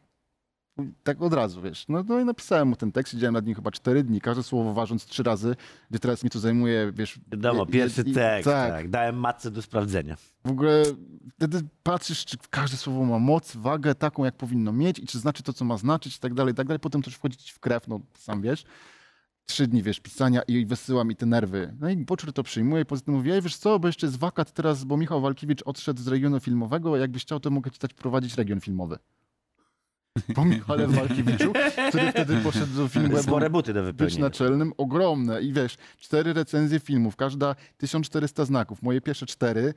Tak 1.04 1.22
od 1.22 1.34
razu, 1.34 1.62
wiesz. 1.62 1.86
No, 1.90 2.04
no 2.08 2.20
i 2.20 2.26
napisałem 2.26 2.68
mu 2.68 2.76
ten 2.76 2.92
tekst, 2.92 3.12
siedziałem 3.14 3.34
nad 3.34 3.46
nim 3.46 3.56
chyba 3.56 3.72
cztery 3.72 4.04
dni, 4.04 4.22
każde 4.22 4.44
słowo 4.44 4.74
ważąc 4.74 5.06
trzy 5.06 5.24
razy, 5.24 5.56
gdzie 5.90 6.00
teraz 6.00 6.24
mi 6.24 6.30
to 6.30 6.40
zajmuje, 6.40 6.92
wiesz... 6.96 7.20
Wiadomo, 7.32 7.66
pierwszy 7.66 8.02
i- 8.02 8.14
tekst, 8.14 8.50
tak. 8.50 8.72
tak. 8.72 8.90
Dałem 8.90 9.16
matce 9.16 9.52
do 9.52 9.62
sprawdzenia. 9.62 10.16
W 10.46 10.52
ogóle 10.52 10.84
wtedy 11.36 11.62
patrzysz, 11.84 12.26
czy 12.26 12.38
każde 12.50 12.78
słowo 12.78 13.06
ma 13.06 13.20
moc, 13.20 13.56
wagę 13.56 13.96
taką, 13.96 14.26
jak 14.26 14.38
powinno 14.38 14.74
mieć 14.74 15.00
i 15.00 15.08
czy 15.08 15.20
znaczy 15.20 15.44
to, 15.44 15.54
co 15.54 15.66
ma 15.66 15.78
znaczyć 15.78 16.16
i 16.18 16.20
tak 16.20 16.34
dalej, 16.34 16.52
i 16.54 16.56
tak 16.56 16.68
dalej. 16.68 16.80
Potem 16.80 17.02
też 17.02 17.16
wchodzi 17.16 17.38
ci 17.38 17.54
w 17.54 17.60
krew, 17.60 17.88
no 17.88 18.00
sam 18.18 18.42
wiesz. 18.42 18.64
Trzy 19.46 19.68
dni, 19.68 19.84
wiesz, 19.84 20.00
pisania 20.00 20.42
i 20.42 20.66
wysyła 20.66 21.04
mi 21.04 21.16
te 21.16 21.26
nerwy. 21.26 21.76
No 21.80 21.90
i 21.90 21.98
Boczur 21.98 22.34
to 22.34 22.44
przyjmuje 22.44 22.84
i 22.84 22.86
poza 22.86 23.02
tym 23.02 23.14
mówi, 23.14 23.32
ej, 23.32 23.42
wiesz 23.42 23.58
co, 23.58 23.80
bo 23.80 23.88
jeszcze 23.88 24.06
jest 24.08 24.18
wakat 24.20 24.52
teraz, 24.52 24.84
bo 24.84 24.98
Michał 24.98 25.22
Walkiewicz 25.22 25.62
odszedł 25.66 26.02
z 26.02 26.08
regionu 26.08 26.40
filmowego, 26.40 26.98
jakbyś 26.98 27.22
chciał, 27.22 27.40
to 27.40 27.50
mogę 27.50 27.72
ci 27.72 27.80
dać 27.80 27.94
prowadzić 27.94 28.36
region 28.36 28.62
filmowy. 28.62 28.98
Po 30.36 30.46
Michale 30.46 30.88
Walkiewiczu, 30.88 31.54
który 31.90 32.12
wtedy 32.12 32.38
poszedł 32.38 32.76
do 32.76 32.88
filmu 32.88 33.18
Spore 33.18 33.50
buty 33.50 33.74
do 33.74 33.94
być 33.94 34.18
naczelnym, 34.18 34.74
ogromne. 34.78 35.42
I 35.42 35.54
wiesz, 35.54 35.78
cztery 36.00 36.34
recenzje 36.34 36.80
filmów, 36.80 37.16
każda 37.16 37.56
1400 37.78 38.46
znaków. 38.46 38.82
Moje 38.82 39.02
pierwsze 39.02 39.26
cztery, 39.26 39.74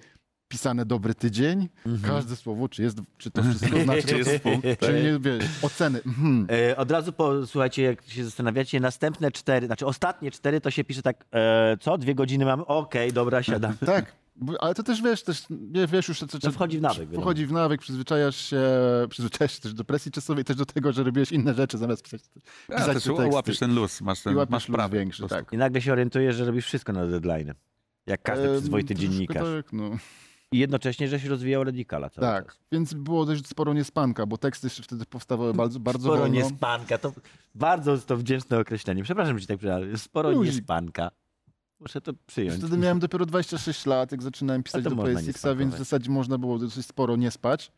pisane 0.48 0.86
dobry 0.86 1.14
tydzień, 1.14 1.68
każde 2.02 2.36
słowo, 2.36 2.68
czy, 2.68 2.82
jest, 2.82 2.98
czy 3.18 3.30
to 3.30 3.42
wszystko 3.42 3.80
znaczy, 3.84 4.02
Czy 4.02 4.18
jest 4.18 4.40
punkt, 4.40 4.66
czy 4.80 4.92
nie, 4.92 5.18
wiesz, 5.20 5.44
oceny. 5.62 6.00
Mhm. 6.06 6.46
E, 6.70 6.76
od 6.76 6.90
razu, 6.90 7.12
po, 7.12 7.46
słuchajcie, 7.46 7.82
jak 7.82 8.02
się 8.02 8.24
zastanawiacie, 8.24 8.80
następne 8.80 9.30
cztery, 9.30 9.66
znaczy 9.66 9.86
ostatnie 9.86 10.30
cztery, 10.30 10.60
to 10.60 10.70
się 10.70 10.84
pisze 10.84 11.02
tak, 11.02 11.24
e, 11.32 11.76
co, 11.80 11.98
dwie 11.98 12.14
godziny 12.14 12.44
mamy? 12.44 12.66
Okej, 12.66 13.12
dobra, 13.12 13.42
siadam. 13.42 13.76
Tak, 13.86 14.12
ale 14.60 14.74
to 14.74 14.82
też 14.82 15.02
wiesz, 15.02 15.22
też 15.22 15.42
wie- 15.50 15.86
wiesz 15.86 16.08
już, 16.08 16.18
co, 16.18 16.38
To 16.38 16.52
wchodzi 16.52 16.78
w 16.78 16.82
nawyk. 16.82 17.10
Wchodzi 17.20 17.46
w 17.46 17.52
nawyk, 17.52 17.80
przyzwyczajasz 17.80 18.36
się, 18.36 18.60
przyzwyczajasz 19.10 19.52
się 19.54 19.60
też 19.60 19.74
do 19.74 19.84
presji 19.84 20.10
czasowej, 20.12 20.44
też 20.44 20.56
do 20.56 20.66
tego, 20.66 20.92
że 20.92 21.02
robiłeś 21.02 21.32
inne 21.32 21.54
rzeczy 21.54 21.78
zamiast 21.78 22.02
pisać, 22.02 22.20
Ja, 22.68 22.76
pisać 22.76 22.94
też 22.94 23.04
te 23.04 23.10
teksty. 23.14 23.34
łapiesz 23.34 23.58
ten 23.58 23.74
luz, 23.74 24.00
masz, 24.00 24.22
ten, 24.22 24.36
łapiesz 24.36 24.50
masz 24.50 24.68
luz 24.68 24.74
prawo. 24.76 24.94
większy, 24.96 25.26
tak. 25.28 25.52
I 25.52 25.56
nagle 25.56 25.80
się 25.82 25.92
orientujesz, 25.92 26.36
że 26.36 26.44
robisz 26.44 26.64
wszystko 26.66 26.92
na 26.92 27.06
deadline. 27.06 27.54
Jak 28.06 28.22
każdy 28.22 28.48
Em, 28.48 28.56
przyzwoity 28.56 28.94
dziennikarz. 28.94 29.46
Tak, 29.56 29.72
no. 29.72 29.90
I 30.52 30.58
jednocześnie, 30.58 31.08
że 31.08 31.20
się 31.20 31.28
rozwijał 31.28 31.64
radikala 31.64 32.10
cały 32.10 32.26
tak, 32.26 32.46
czas. 32.46 32.58
więc 32.72 32.94
było 32.94 33.26
dość 33.26 33.46
sporo 33.46 33.74
niespanka, 33.74 34.26
bo 34.26 34.38
teksty 34.38 34.66
jeszcze 34.66 34.82
wtedy 34.82 35.04
powstawały 35.06 35.54
bardzo, 35.54 35.80
bardzo 35.80 36.02
Sporo 36.08 36.20
wolno. 36.20 36.34
niespanka, 36.34 36.98
to 36.98 37.12
bardzo 37.54 37.92
jest 37.92 38.06
to 38.06 38.16
wdzięczne 38.16 38.58
określenie. 38.58 39.02
Przepraszam, 39.02 39.38
że 39.38 39.40
ci 39.42 39.46
tak 39.46 39.58
przerwałem. 39.58 39.98
Sporo 39.98 40.30
Luzik. 40.30 40.54
niespanka. 40.54 41.10
Muszę 41.80 42.00
to 42.00 42.12
przyjąć. 42.26 42.58
Wtedy 42.58 42.76
miałem 42.76 42.98
dopiero 42.98 43.26
26 43.26 43.86
lat, 43.86 44.12
jak 44.12 44.22
zaczynałem 44.22 44.62
pisać 44.62 44.84
do 44.84 44.96
PSX-a, 44.96 45.54
więc 45.54 45.74
w 45.74 45.78
zasadzie 45.78 46.10
można 46.10 46.38
było 46.38 46.58
dosyć 46.58 46.86
sporo 46.86 47.16
nie 47.16 47.30
spać. 47.30 47.72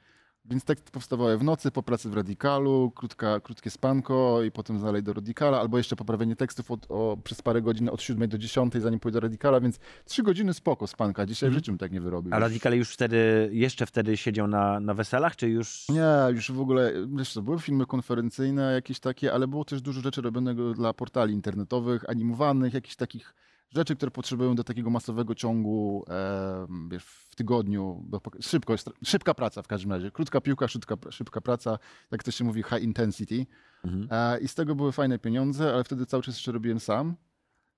Więc 0.45 0.65
teksty 0.65 0.91
powstawały 0.91 1.39
w 1.39 1.45
nocy, 1.45 1.71
po 1.71 1.83
pracy 1.83 2.09
w 2.09 2.15
Radikalu, 2.15 2.93
krótka, 2.95 3.41
krótkie 3.41 3.71
spanko 3.71 4.43
i 4.43 4.51
potem 4.51 4.81
dalej 4.83 5.03
do 5.03 5.13
Radikala, 5.13 5.61
albo 5.61 5.79
jeszcze 5.79 5.97
poprawienie 5.97 6.37
tekstów 6.37 6.71
od, 6.71 6.87
o, 6.89 7.17
przez 7.25 7.43
parę 7.43 7.63
godzin 7.63 7.89
od 7.89 8.03
7 8.03 8.29
do 8.29 8.39
10, 8.39 8.75
zanim 8.75 9.01
pójdę 9.01 9.17
do 9.17 9.21
Radikala, 9.21 9.61
więc 9.61 9.79
3 10.05 10.23
godziny 10.23 10.55
spoko 10.55 10.87
spanka. 10.87 11.27
Dzisiaj 11.27 11.51
w 11.51 11.53
życiu 11.53 11.73
bym 11.73 11.79
tak 11.79 11.93
nie 11.93 12.01
wyrobił. 12.01 12.35
A 12.35 12.39
radikale 12.39 12.77
już 12.77 12.91
wtedy, 12.91 13.51
jeszcze 13.53 13.87
wtedy 13.87 14.17
siedział 14.17 14.47
na, 14.47 14.81
na 14.81 14.95
weselach, 14.95 15.37
czy 15.37 15.49
już... 15.49 15.89
Nie, 15.89 16.35
już 16.35 16.53
w 16.53 16.61
ogóle, 16.61 16.93
wiesz 17.17 17.33
co, 17.33 17.43
były 17.43 17.59
filmy 17.59 17.87
konferencyjne 17.87 18.73
jakieś 18.73 19.01
takie, 19.01 19.33
ale 19.33 19.49
było 19.49 19.65
też 19.65 19.83
dużo 19.83 20.01
rzeczy 20.01 20.23
robionego 20.23 20.75
dla 20.75 20.93
portali 20.93 21.35
internetowych, 21.35 22.11
animowanych, 22.11 22.75
jakichś 22.75 22.97
takich 22.97 23.35
rzeczy, 23.75 23.97
które 23.97 24.11
potrzebują 24.11 24.55
do 24.55 24.65
takiego 24.65 24.91
masowego 24.91 25.35
ciągu 25.35 26.05
em, 26.09 26.89
wiesz, 26.89 27.05
w 27.05 27.35
tygodniu. 27.35 28.05
Do, 28.09 28.21
szybko, 28.41 28.75
szybka 29.05 29.35
praca 29.35 29.63
w 29.63 29.67
każdym 29.67 29.93
razie. 29.93 30.11
Krótka 30.11 30.41
piłka, 30.41 30.69
szybka, 30.69 30.97
szybka 31.11 31.41
praca, 31.41 31.79
jak 32.11 32.23
to 32.23 32.31
się 32.31 32.45
mówi, 32.45 32.63
high 32.63 32.83
intensity. 32.83 33.47
Mhm. 33.85 34.09
E, 34.11 34.41
I 34.41 34.49
z 34.49 34.55
tego 34.55 34.75
były 34.75 34.93
fajne 34.93 35.19
pieniądze, 35.19 35.75
ale 35.75 35.85
wtedy 35.85 36.07
cały 36.07 36.23
czas 36.23 36.35
jeszcze 36.35 36.53
robiłem 36.53 36.81
sam. 36.81 37.17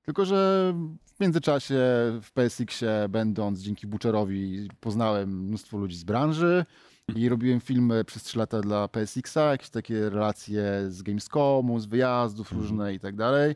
Tylko, 0.02 0.24
że 0.24 0.72
w 1.16 1.20
międzyczasie 1.20 1.74
w 2.22 2.32
PSX-ie, 2.34 3.08
będąc 3.08 3.60
dzięki 3.60 3.86
Butcherowi, 3.86 4.68
poznałem 4.80 5.44
mnóstwo 5.46 5.78
ludzi 5.78 5.96
z 5.96 6.04
branży 6.04 6.64
i 7.16 7.28
robiłem 7.28 7.60
filmy 7.60 8.04
przez 8.04 8.22
3 8.22 8.38
lata 8.38 8.60
dla 8.60 8.88
PSX-a, 8.88 9.50
jakieś 9.50 9.70
takie 9.70 10.10
relacje 10.10 10.62
z 10.88 11.02
Gamescomu, 11.02 11.80
z 11.80 11.86
wyjazdów 11.86 12.52
różne 12.52 12.94
i 12.94 13.00
tak 13.00 13.16
dalej. 13.16 13.54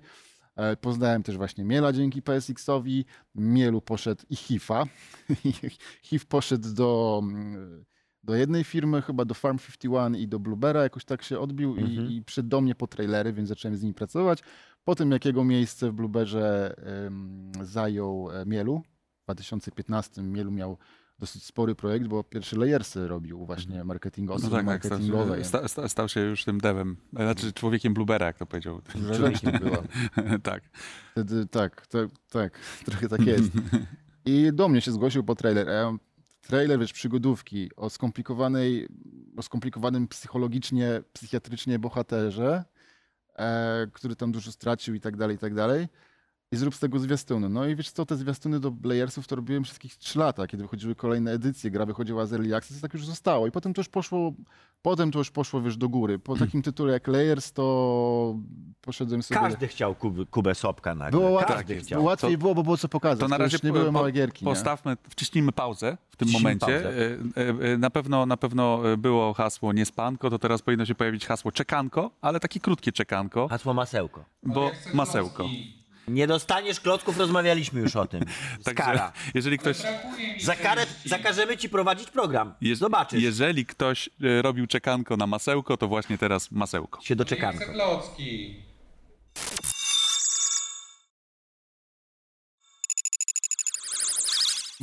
E, 0.56 0.76
Poznałem 0.76 1.22
też 1.22 1.36
właśnie 1.36 1.64
Miela 1.64 1.92
dzięki 1.92 2.22
PSX-owi. 2.22 3.04
Mielu 3.34 3.80
poszedł 3.80 4.24
i 4.30 4.36
Hifa. 4.36 4.84
Hiv 6.02 6.26
poszedł 6.28 6.74
do, 6.74 7.20
mm, 7.22 7.84
do 8.22 8.34
jednej 8.34 8.64
firmy, 8.64 9.02
chyba 9.02 9.24
do 9.24 9.34
Farm 9.34 9.58
51 9.58 10.16
i 10.16 10.28
do 10.28 10.38
Bluebera, 10.38 10.82
jakoś 10.82 11.04
tak 11.04 11.22
się 11.22 11.38
odbił 11.38 11.70
Mhm. 11.70 11.88
i, 12.10 12.16
i 12.16 12.22
przyszedł 12.22 12.48
do 12.48 12.60
mnie 12.60 12.74
po 12.74 12.86
trailery, 12.86 13.32
więc 13.32 13.48
zacząłem 13.48 13.76
z 13.76 13.82
nimi 13.82 13.94
pracować. 13.94 14.42
Potem 14.84 15.10
jakiego 15.10 15.44
miejsce 15.44 15.90
w 15.90 15.92
Blueberze 15.94 16.74
em, 17.06 17.52
zajął 17.62 18.30
e, 18.30 18.46
Mielu. 18.46 18.82
W 19.20 19.24
2015 19.26 20.22
Mielu 20.22 20.50
miał 20.50 20.78
dosyć 21.18 21.44
spory 21.44 21.74
projekt, 21.74 22.06
bo 22.06 22.24
pierwszy 22.24 22.56
layersy 22.56 23.08
robił 23.08 23.46
właśnie 23.46 23.84
marketingowe, 23.84 24.40
No 24.42 24.48
tak, 24.50 24.58
tak, 24.58 24.66
marketingowe. 24.66 25.44
sta, 25.44 25.68
sta, 25.68 25.88
stał 25.88 26.08
się 26.08 26.20
już 26.20 26.44
tym 26.44 26.58
devem, 26.60 26.96
znaczy 27.12 27.52
człowiekiem 27.52 27.94
Bluebera, 27.94 28.26
jak 28.26 28.38
to 28.38 28.46
powiedział. 28.46 28.80
Rzeczkiem 29.12 29.52
była. 29.58 29.82
tak. 30.42 30.62
Wtedy 31.12 31.46
tak, 31.46 31.86
tak, 31.86 32.08
tak, 32.30 32.58
trochę 32.86 33.08
tak 33.08 33.20
jest. 33.26 33.50
I 34.24 34.50
do 34.52 34.68
mnie 34.68 34.80
się 34.80 34.92
zgłosił 34.92 35.24
po 35.24 35.34
trailer. 35.34 35.66
ja- 35.68 35.96
Trailer, 36.40 36.78
wiesz, 36.80 36.92
przygodówki 36.92 37.70
o 37.76 37.90
skomplikowanej, 37.90 38.88
o 39.36 39.42
skomplikowanym 39.42 40.08
psychologicznie, 40.08 41.02
psychiatrycznie 41.12 41.78
bohaterze, 41.78 42.64
e, 43.36 43.86
który 43.92 44.16
tam 44.16 44.32
dużo 44.32 44.52
stracił 44.52 44.94
i 44.94 45.00
tak 45.00 45.16
dalej, 45.16 45.36
i 45.36 45.38
tak 45.38 45.54
dalej. 45.54 45.88
I 46.56 46.58
zrób 46.58 46.74
z 46.74 46.78
tego 46.78 46.98
zwiastuny. 46.98 47.48
No 47.48 47.66
i 47.66 47.76
wiesz 47.76 47.90
co, 47.90 48.06
te 48.06 48.16
zwiastuny 48.16 48.60
do 48.60 48.70
Blayersów 48.70 49.26
to 49.26 49.36
robiłem 49.36 49.62
przez 49.62 49.76
jakieś 49.76 49.98
3 49.98 50.18
lata, 50.18 50.46
kiedy 50.46 50.62
wychodziły 50.62 50.94
kolejne 50.94 51.32
edycje, 51.32 51.70
gra 51.70 51.86
wychodziła 51.86 52.26
z 52.26 52.32
Early 52.32 52.56
Access, 52.56 52.80
tak 52.80 52.94
już 52.94 53.06
zostało. 53.06 53.46
I 53.46 53.50
potem 53.50 53.74
to 53.74 53.80
już 53.80 53.88
poszło, 53.88 54.32
potem 54.82 55.10
to 55.10 55.18
już 55.18 55.30
poszło, 55.30 55.60
wiesz, 55.62 55.76
do 55.76 55.88
góry. 55.88 56.18
Po 56.18 56.36
takim 56.36 56.62
tytule 56.62 56.92
jak 56.92 57.08
Layers 57.08 57.52
to 57.52 58.34
poszedłem 58.80 59.22
sobie... 59.22 59.40
Każdy 59.40 59.68
chciał 59.68 59.94
Kubę, 59.94 60.26
Kubę 60.26 60.54
Sopka 60.54 60.94
nagle. 60.94 61.20
Było 61.20 61.38
Każdy 61.38 61.54
łatwiej, 61.54 61.80
chciał. 61.80 61.96
było 61.98 62.10
łatwiej 62.10 62.32
To- 62.32 62.38
było, 62.38 62.54
bo 62.54 62.62
było 62.62 62.76
co 62.76 62.88
pokazać. 62.88 63.20
To 63.20 63.28
na 63.28 63.38
razie 63.38 63.58
nie 63.62 63.70
po- 63.72 63.78
były 63.78 63.92
małe 63.92 64.12
gierki. 64.12 64.44
nie? 64.44 64.50
Postawmy, 64.52 64.96
wciśnijmy 65.10 65.52
pauzę 65.52 65.96
w 66.10 66.16
tym 66.16 66.28
Wciśnijmy 66.28 66.58
momencie. 66.60 66.66
pauzę. 66.84 66.98
E, 67.36 67.68
e, 67.68 67.72
e, 67.74 67.78
Na 67.78 67.90
pewno, 67.90 68.26
na 68.26 68.36
pewno 68.36 68.80
było 68.98 69.34
hasło 69.34 69.72
nie 69.72 69.86
spanko, 69.86 70.30
to 70.30 70.38
teraz 70.38 70.62
powinno 70.62 70.86
się 70.86 70.94
pojawić 70.94 71.26
hasło 71.26 71.52
czekanko, 71.52 72.10
ale 72.20 72.40
takie 72.40 72.60
krótkie 72.60 72.92
czekanko, 72.92 73.48
Hasło 73.48 73.74
masełko. 73.74 74.24
bo 74.42 74.70
masełko. 74.94 75.36
klocki. 75.36 75.76
Nie 76.08 76.26
dostaniesz 76.26 76.80
klocków, 76.80 77.18
rozmawialiśmy 77.18 77.80
już 77.80 77.96
o 77.96 78.06
tym. 78.06 78.20
Także 78.64 78.82
Skara. 78.82 79.12
jeżeli 79.34 79.58
ktoś, 79.58 79.76
Za 80.40 80.56
karę 80.56 80.86
zakażemy 81.04 81.56
ci 81.56 81.68
prowadzić 81.68 82.10
program. 82.10 82.54
je, 82.60 82.76
Zobaczysz. 82.76 83.22
jeżeli 83.22 83.66
ktoś 83.66 84.08
e, 84.08 84.42
robił 84.42 84.66
czekanko 84.66 85.16
na 85.16 85.26
masełko, 85.26 85.76
to 85.76 85.88
właśnie 85.88 86.18
teraz 86.18 86.50
masełko. 86.52 87.00
się 87.02 87.16
doczekamy. 87.16 87.58
chcę 87.58 87.72
klocki. 87.72 88.54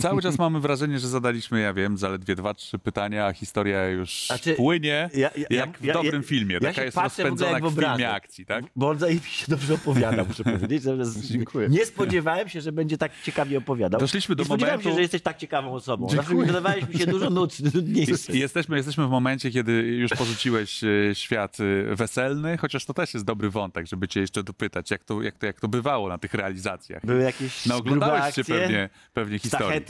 Cały 0.02 0.22
czas 0.22 0.38
mamy 0.40 0.60
wrażenie, 0.60 1.00
że 1.00 1.08
zadaliśmy, 1.08 1.62
ja 1.62 1.74
wiem, 1.74 1.98
zaledwie 1.98 2.36
dwa, 2.36 2.54
trzy 2.54 2.80
pytania, 2.80 3.26
a 3.26 3.34
historia 3.34 3.88
już 3.90 4.26
Znaczy, 4.28 4.54
płynie 4.54 5.10
ja- 5.14 5.30
ja- 5.38 5.46
jak 5.50 5.78
w 5.78 5.84
ja- 5.84 5.94
dobrym 5.94 6.24
filmie. 6.24 6.60
Taka 6.60 6.84
jest 6.84 6.98
rozpędzona 6.98 7.52
jak 7.52 7.64
jak 7.64 7.74
w 7.74 7.76
filmie 7.80 8.10
akcji, 8.12 8.46
tak? 8.46 8.66
Bo 8.76 8.90
on 8.90 9.00
zajebiście 9.00 9.46
się 9.46 9.52
dobrze 9.52 9.74
opowiada, 9.74 10.24
muszę 10.24 10.44
powiedzieć. 10.54 10.84
Dziękuję. 11.22 11.70
Nie 11.70 11.86
spodziewałem 11.86 12.50
się, 12.50 12.62
że 12.62 12.72
będzie 12.72 12.98
tak 12.98 13.12
ciekawie 13.24 13.58
opowiadał. 13.58 14.00
Doszliśmy 14.00 14.36
do 14.36 14.44
nie 14.44 14.46
spodziewałem 14.46 14.80
momentu- 14.80 14.90
się, 14.90 14.96
że 14.96 15.02
jesteś 15.02 15.22
tak 15.22 15.38
ciekawą 15.38 15.74
osobą. 15.74 16.10
Zawsze 16.10 16.24
Dziękuję. 16.30 16.48
wydawałeś 16.48 16.88
mi 16.90 17.00
się 17.00 17.06
dużo 17.08 17.30
nudniejszy. 17.30 18.32
Jesteśmy, 18.44 18.78
jesteśmy 18.78 19.08
w 19.08 19.10
momencie, 19.10 19.52
kiedy 19.52 19.72
już 19.72 20.12
porzuciłeś 20.12 20.84
e, 20.84 20.88
świat 21.16 21.58
e, 21.92 21.96
weselny, 21.96 22.58
chociaż 22.58 22.86
to 22.86 22.94
też 22.94 23.14
jest 23.14 23.26
dobry 23.26 23.50
wątek, 23.50 23.88
żeby 23.88 24.08
cię 24.08 24.20
jeszcze 24.22 24.44
dopytać, 24.44 24.92
jak 24.92 25.04
to, 25.04 25.22
jak 25.22 25.38
to, 25.38 25.46
jak 25.46 25.60
to 25.60 25.68
bywało 25.68 26.10
na 26.10 26.18
tych 26.18 26.34
realizacjach. 26.34 27.06
Były 27.06 27.24
jakieś 27.24 27.66
No 27.66 27.76
oglądałeś 27.78 28.36
się 28.36 28.44
pewnie, 28.44 28.90
pewnie 29.14 29.40
historii. 29.40 29.83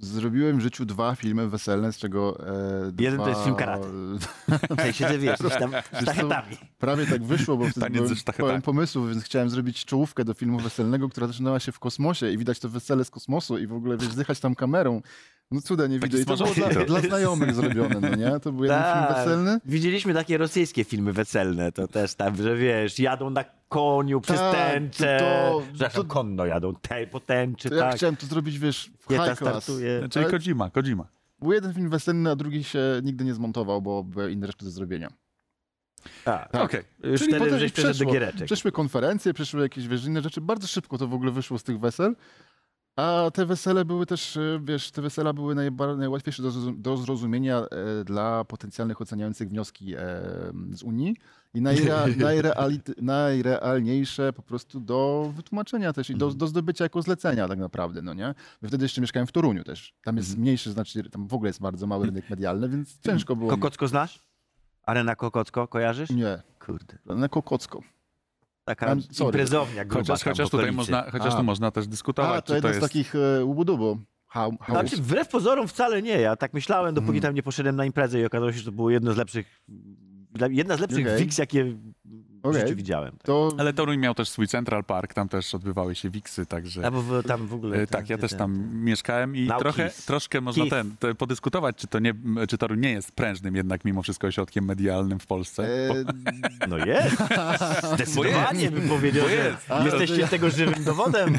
Zrobiłem 0.00 0.58
w 0.58 0.60
życiu 0.60 0.84
dwa 0.84 1.14
filmy 1.14 1.48
weselne, 1.48 1.92
z 1.92 1.98
czego 1.98 2.46
e, 2.46 2.92
Jeden 2.98 3.18
to 3.18 3.24
dwa... 3.24 3.28
jest 3.28 3.42
film 3.44 3.56
karate. 3.56 3.88
W 4.76 4.80
sensie, 4.80 5.08
że 5.08 5.18
wiesz, 5.18 5.38
tam 5.58 5.72
sztachetami. 6.02 6.56
Prawie 6.78 7.06
tak 7.06 7.24
wyszło, 7.24 7.56
bo 7.56 7.68
wtedy 7.70 7.90
byłem 7.90 8.14
pełen 8.36 8.62
pomysłów, 8.62 9.10
więc 9.10 9.24
chciałem 9.24 9.50
zrobić 9.50 9.84
czołówkę 9.84 10.24
do 10.24 10.34
filmu 10.34 10.58
weselnego, 10.58 11.08
która 11.08 11.26
zaczynała 11.26 11.60
się 11.60 11.72
w 11.72 11.78
kosmosie 11.78 12.30
i 12.30 12.38
widać 12.38 12.58
to 12.60 12.68
wesele 12.68 13.04
z 13.04 13.10
kosmosu 13.10 13.58
i 13.58 13.66
w 13.66 13.72
ogóle 13.72 13.96
wiesz, 13.96 14.08
zdychać 14.08 14.40
tam 14.40 14.54
kamerą. 14.54 15.02
No 15.50 15.60
cuda 15.60 15.86
nie 15.86 15.98
widzę. 15.98 16.18
I 16.18 16.24
to 16.24 16.36
było 16.36 16.54
dla, 16.54 16.68
to. 16.68 16.84
dla 16.84 17.00
znajomych 17.00 17.54
zrobione, 17.54 18.00
no 18.00 18.16
nie? 18.16 18.40
To 18.40 18.52
był 18.52 18.64
jeden 18.64 18.82
film 18.82 18.94
Tak. 18.94 19.16
weselny. 19.16 19.60
Widzieliśmy 19.64 20.14
takie 20.14 20.38
rosyjskie 20.38 20.84
filmy 20.84 21.12
weselne, 21.12 21.72
to 21.72 21.88
też 21.88 22.14
tam, 22.14 22.36
że 22.36 22.56
wiesz, 22.56 22.98
jadą 22.98 23.30
na 23.30 23.44
koniu 23.68 24.20
przez 24.20 24.38
Tak, 24.38 24.52
tęczę. 24.54 25.16
to- 25.20 25.62
Zresztą 25.74 26.02
to- 26.02 26.08
konno 26.08 26.46
jadą 26.46 26.74
te, 26.74 27.06
po 27.06 27.20
tęczy, 27.20 27.68
To 27.70 27.74
ja 27.74 27.82
tak. 27.82 27.96
chciałem 27.96 28.16
to 28.16 28.26
zrobić, 28.26 28.58
wiesz, 28.58 28.90
w 28.98 29.06
Kieta 29.06 29.24
high 29.26 29.38
class. 29.38 29.64
startuje. 29.64 30.08
Czyli 30.08 30.24
Ale 30.26 30.38
Kojima, 30.38 30.70
Kojima. 30.70 31.06
Był 31.38 31.52
jeden 31.52 31.74
film 31.74 31.90
weselny, 31.90 32.30
a 32.30 32.36
drugi 32.36 32.64
się 32.64 32.80
nigdy 33.02 33.24
nie 33.24 33.34
zmontował, 33.34 33.82
bo 33.82 34.04
były 34.04 34.32
inne 34.32 34.46
rzeczy 34.46 34.64
do 34.64 34.70
zrobienia. 34.70 35.08
Tak. 36.24 36.50
Tak. 36.52 36.62
Okej. 36.62 36.82
Już 37.04 37.20
Czyli 37.20 37.38
potem 37.38 37.70
przeszło. 37.70 38.12
giereczek. 38.12 38.44
Przeszły 38.46 38.72
konferencje, 38.72 39.34
przeszły 39.34 39.62
jakieś 39.62 39.88
wiesz, 39.88 40.04
inne 40.04 40.22
rzeczy. 40.22 40.40
Bardzo 40.40 40.66
szybko 40.66 40.98
to 40.98 41.06
w 41.08 41.14
ogóle 41.14 41.30
wyszło 41.32 41.58
z 41.58 41.62
tych 41.62 41.80
wesel. 41.80 42.16
A 42.96 43.30
te 43.34 43.46
wesele 43.46 43.84
były 43.84 44.06
też, 44.06 44.36
e, 44.36 44.60
wiesz, 44.64 44.90
te 44.90 45.02
wesela 45.02 45.32
były 45.32 45.54
najba- 45.54 45.96
najłatwiejsze 45.96 46.42
do, 46.42 46.50
do 46.76 46.96
zrozumienia 46.96 47.58
e, 47.60 48.04
dla 48.04 48.44
potencjalnych 48.44 49.00
oceniających 49.00 49.48
wnioski 49.48 49.94
e, 49.94 49.98
z 50.72 50.82
Unii 50.82 51.16
i 51.54 51.60
najrea, 51.60 52.06
najrealit- 52.28 53.02
najrealniejsze 53.02 54.32
po 54.32 54.42
prostu 54.42 54.80
do 54.80 55.32
wytłumaczenia 55.36 55.92
też 55.92 56.10
i 56.10 56.14
do, 56.14 56.30
do 56.30 56.46
zdobycia 56.46 56.84
jako 56.84 57.02
zlecenia 57.02 57.48
tak 57.48 57.58
naprawdę, 57.58 58.02
no 58.02 58.14
nie? 58.14 58.34
Bo 58.62 58.68
wtedy 58.68 58.84
jeszcze 58.84 59.00
mieszkałem 59.00 59.26
w 59.26 59.32
Toruniu 59.32 59.64
też. 59.64 59.94
Tam 60.04 60.16
jest 60.16 60.38
mniejszy, 60.38 60.72
znaczy 60.72 61.10
tam 61.10 61.26
w 61.28 61.34
ogóle 61.34 61.48
jest 61.48 61.60
bardzo 61.60 61.86
mały 61.86 62.06
rynek 62.06 62.30
medialny, 62.30 62.68
więc 62.68 63.00
ciężko 63.00 63.36
było. 63.36 63.50
mi- 63.50 63.58
Kokocko 63.58 63.88
znasz? 63.88 64.26
Arena 64.82 65.16
Kokocko, 65.16 65.68
kojarzysz? 65.68 66.10
Nie, 66.10 66.42
Kurde. 66.66 66.98
na 67.06 67.28
Kokocko. 67.28 67.80
Taka 68.66 68.96
sorry. 69.12 69.26
imprezownia 69.26 69.84
gruba 69.84 70.00
Chociaż, 70.00 70.24
chociaż 70.24 70.50
tutaj 70.50 70.72
można, 70.72 71.10
chociaż 71.10 71.34
A. 71.34 71.36
tu 71.36 71.42
można 71.42 71.70
też 71.70 71.86
dyskutować, 71.86 72.38
A, 72.38 72.42
to 72.42 72.46
czy 72.46 72.48
to 72.48 72.54
jeden 72.54 72.70
jest... 72.70 72.80
z 72.80 72.88
takich 72.88 73.14
e, 73.14 73.44
ubudubu. 73.44 73.98
Ha, 74.26 74.48
Znaczy, 74.68 74.96
wbrew 74.96 75.28
pozorom 75.28 75.68
wcale 75.68 76.02
nie. 76.02 76.20
Ja 76.20 76.36
tak 76.36 76.54
myślałem, 76.54 76.94
dopóki 76.94 77.16
Mhm. 77.16 77.22
tam 77.22 77.34
nie 77.34 77.42
poszedłem 77.42 77.76
na 77.76 77.84
imprezę 77.84 78.20
i 78.20 78.24
okazało 78.24 78.52
się, 78.52 78.58
że 78.58 78.64
to 78.64 78.72
było 78.72 78.90
jedno 78.90 79.12
z 79.12 79.16
lepszych, 79.16 79.62
jedna 80.50 80.76
z 80.76 80.80
lepszych 80.80 81.06
Okej. 81.06 81.18
wiks, 81.18 81.38
w 82.46 82.50
Okej. 82.50 82.60
życiu 82.62 82.76
widziałem. 82.76 83.12
to 83.22 83.50
Ale 83.58 83.72
Toruń 83.72 83.98
miał 83.98 84.14
też 84.14 84.28
swój 84.28 84.48
Central 84.48 84.84
Park, 84.84 85.14
tam 85.14 85.28
też 85.28 85.54
odbywały 85.54 85.94
się 85.94 86.10
wiksy, 86.10 86.46
także... 86.46 86.84
Albo 86.84 87.02
w, 87.02 87.22
tam 87.22 87.46
w 87.46 87.54
ogóle... 87.54 87.76
E, 87.76 87.86
tam, 87.86 88.00
Tak, 88.00 88.10
ja 88.10 88.18
też 88.18 88.30
ten- 88.30 88.38
tam 88.38 88.74
mieszkałem 88.74 89.36
i 89.36 89.46
Now 89.46 89.58
trochę, 89.58 89.82
Keith. 89.82 90.06
troszkę 90.06 90.40
można 90.40 90.62
Keith. 90.64 90.76
ten, 90.76 90.96
te, 90.96 91.14
podyskutować, 91.14 91.76
czy 91.76 91.86
to 91.86 91.98
nie, 91.98 92.14
czy 92.48 92.58
Toruń 92.58 92.80
nie 92.80 92.92
jest 92.92 93.12
prężnym 93.12 93.56
jednak 93.56 93.84
mimo 93.84 94.02
wszystko 94.02 94.26
ośrodkiem 94.26 94.64
medialnym 94.64 95.18
w 95.20 95.26
Polsce. 95.26 95.64
e, 95.64 96.04
No 96.68 96.78
jest. 96.78 97.16
Zdecydowanie 97.94 98.70
bym 98.70 98.88
powiedział, 98.88 99.22
Bo 99.22 99.28
że 99.28 99.34
jest. 99.36 99.68
Jesteście 99.84 100.22
to- 100.22 100.28
tego 100.28 100.50
żywym 100.50 100.84
dowodem. 100.84 101.32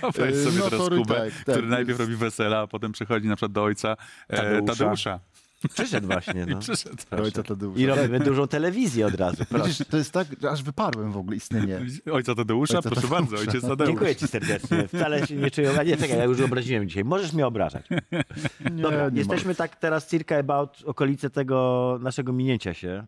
Wyobraź 0.00 0.32
E, 0.34 0.44
sobie 0.44 0.58
no, 0.58 0.70
teraz 0.70 0.88
Kubę, 0.88 1.14
tak, 1.14 1.32
tak, 1.32 1.42
który 1.54 1.66
najpierw 1.66 2.00
robi 2.00 2.16
wesela, 2.16 2.58
a 2.60 2.66
potem 2.66 2.92
przychodzi 2.92 3.28
na 3.28 3.36
przykład 3.36 3.52
do 3.52 3.62
ojca 3.64 3.96
e, 4.28 4.36
Tadeusza. 4.36 4.66
Tadeusza. 4.74 5.20
Przyszedł 5.74 6.06
właśnie, 6.06 6.42
I 6.48 6.50
no. 6.50 6.58
przyszedł. 6.58 6.96
ojca 7.10 7.42
Tadeusza. 7.42 7.80
I 7.80 7.86
robimy 7.86 8.20
dużą 8.20 8.48
telewizję 8.48 9.06
od 9.06 9.14
razu. 9.14 9.44
Widzisz, 9.50 9.78
to 9.90 9.96
jest 9.96 10.12
tak, 10.12 10.28
aż 10.50 10.62
wyparłem 10.62 11.12
w 11.12 11.16
ogóle 11.16 11.36
istnienie. 11.36 11.80
Ojca 12.12 12.34
Tadeusza, 12.34 12.76
Ojca 12.76 12.90
proszę 12.90 13.02
Tadeusza. 13.08 13.22
bardzo, 13.22 13.36
ojciec 13.46 13.62
Tadeusz. 13.62 13.88
Dziękuję 13.88 14.16
ci 14.16 14.28
serdecznie. 14.28 14.88
Wcale 14.88 15.26
się 15.26 15.36
nie 15.36 15.50
czuję... 15.50 15.72
Nie, 15.86 15.96
czekaj, 15.96 16.18
ja 16.18 16.24
już 16.24 16.40
obraziłem 16.40 16.88
dzisiaj. 16.88 17.04
Możesz 17.04 17.32
mnie 17.32 17.46
obrażać. 17.46 17.88
Nie, 18.76 18.82
Dobra, 18.82 19.08
nie 19.08 19.18
jesteśmy 19.18 19.54
tak 19.54 19.76
teraz 19.76 20.06
circa 20.08 20.36
about 20.36 20.82
okolice 20.84 21.30
tego 21.30 21.98
naszego 22.02 22.32
minięcia 22.32 22.74
się. 22.74 23.06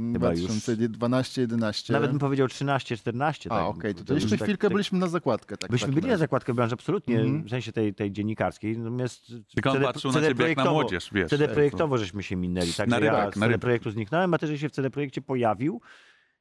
Chyba 0.00 0.30
już. 0.32 0.40
2012-11. 0.40 1.92
Nawet 1.92 2.10
bym 2.10 2.18
powiedział 2.20 2.48
13, 2.48 2.96
14. 2.96 3.52
A, 3.52 3.56
tak. 3.56 3.66
okej, 3.66 3.94
to, 3.94 4.00
To 4.00 4.06
to 4.06 4.14
jeszcze 4.14 4.30
tak- 4.30 4.42
chwilkę 4.42 4.68
tak- 4.68 4.72
byliśmy 4.72 4.98
na 4.98 5.06
zakładkę. 5.08 5.56
Tak, 5.56 5.70
Byśmy 5.70 5.92
byli 5.92 6.06
na 6.08 6.16
zakładkę 6.16 6.54
branży 6.54 6.74
absolutnie, 6.74 7.20
Mhm. 7.20 7.44
w 7.44 7.50
sensie 7.50 7.72
tej, 7.72 7.94
tej 7.94 8.12
dziennikarskiej. 8.12 8.78
Natomiast 8.78 9.32
Tylko 9.54 9.70
on 9.72 9.82
patrzył 9.82 10.12
na 10.12 10.20
ciebie 10.20 10.28
jak 10.28 10.56
na 10.56 10.62
projektowo- 10.64 10.72
młodzież, 10.72 11.10
wiesz. 11.12 11.30
CD 11.30 11.48
projektowo 11.48 11.98
żeśmy 11.98 12.22
się 12.22 12.36
minęli. 12.36 12.72
Tak, 12.72 12.88
Na 12.88 12.98
że 12.98 13.04
ja 13.04 13.10
rybak, 13.10 13.34
z 13.34 13.36
na 13.36 13.40
CD 13.40 13.48
rybak. 13.48 13.60
projektu 13.60 13.90
zniknąłem, 13.90 14.34
a 14.34 14.38
ty, 14.38 14.46
że 14.46 14.58
się 14.58 14.68
w 14.68 14.72
CD 14.72 14.90
projekcie 14.90 15.22
pojawił. 15.22 15.80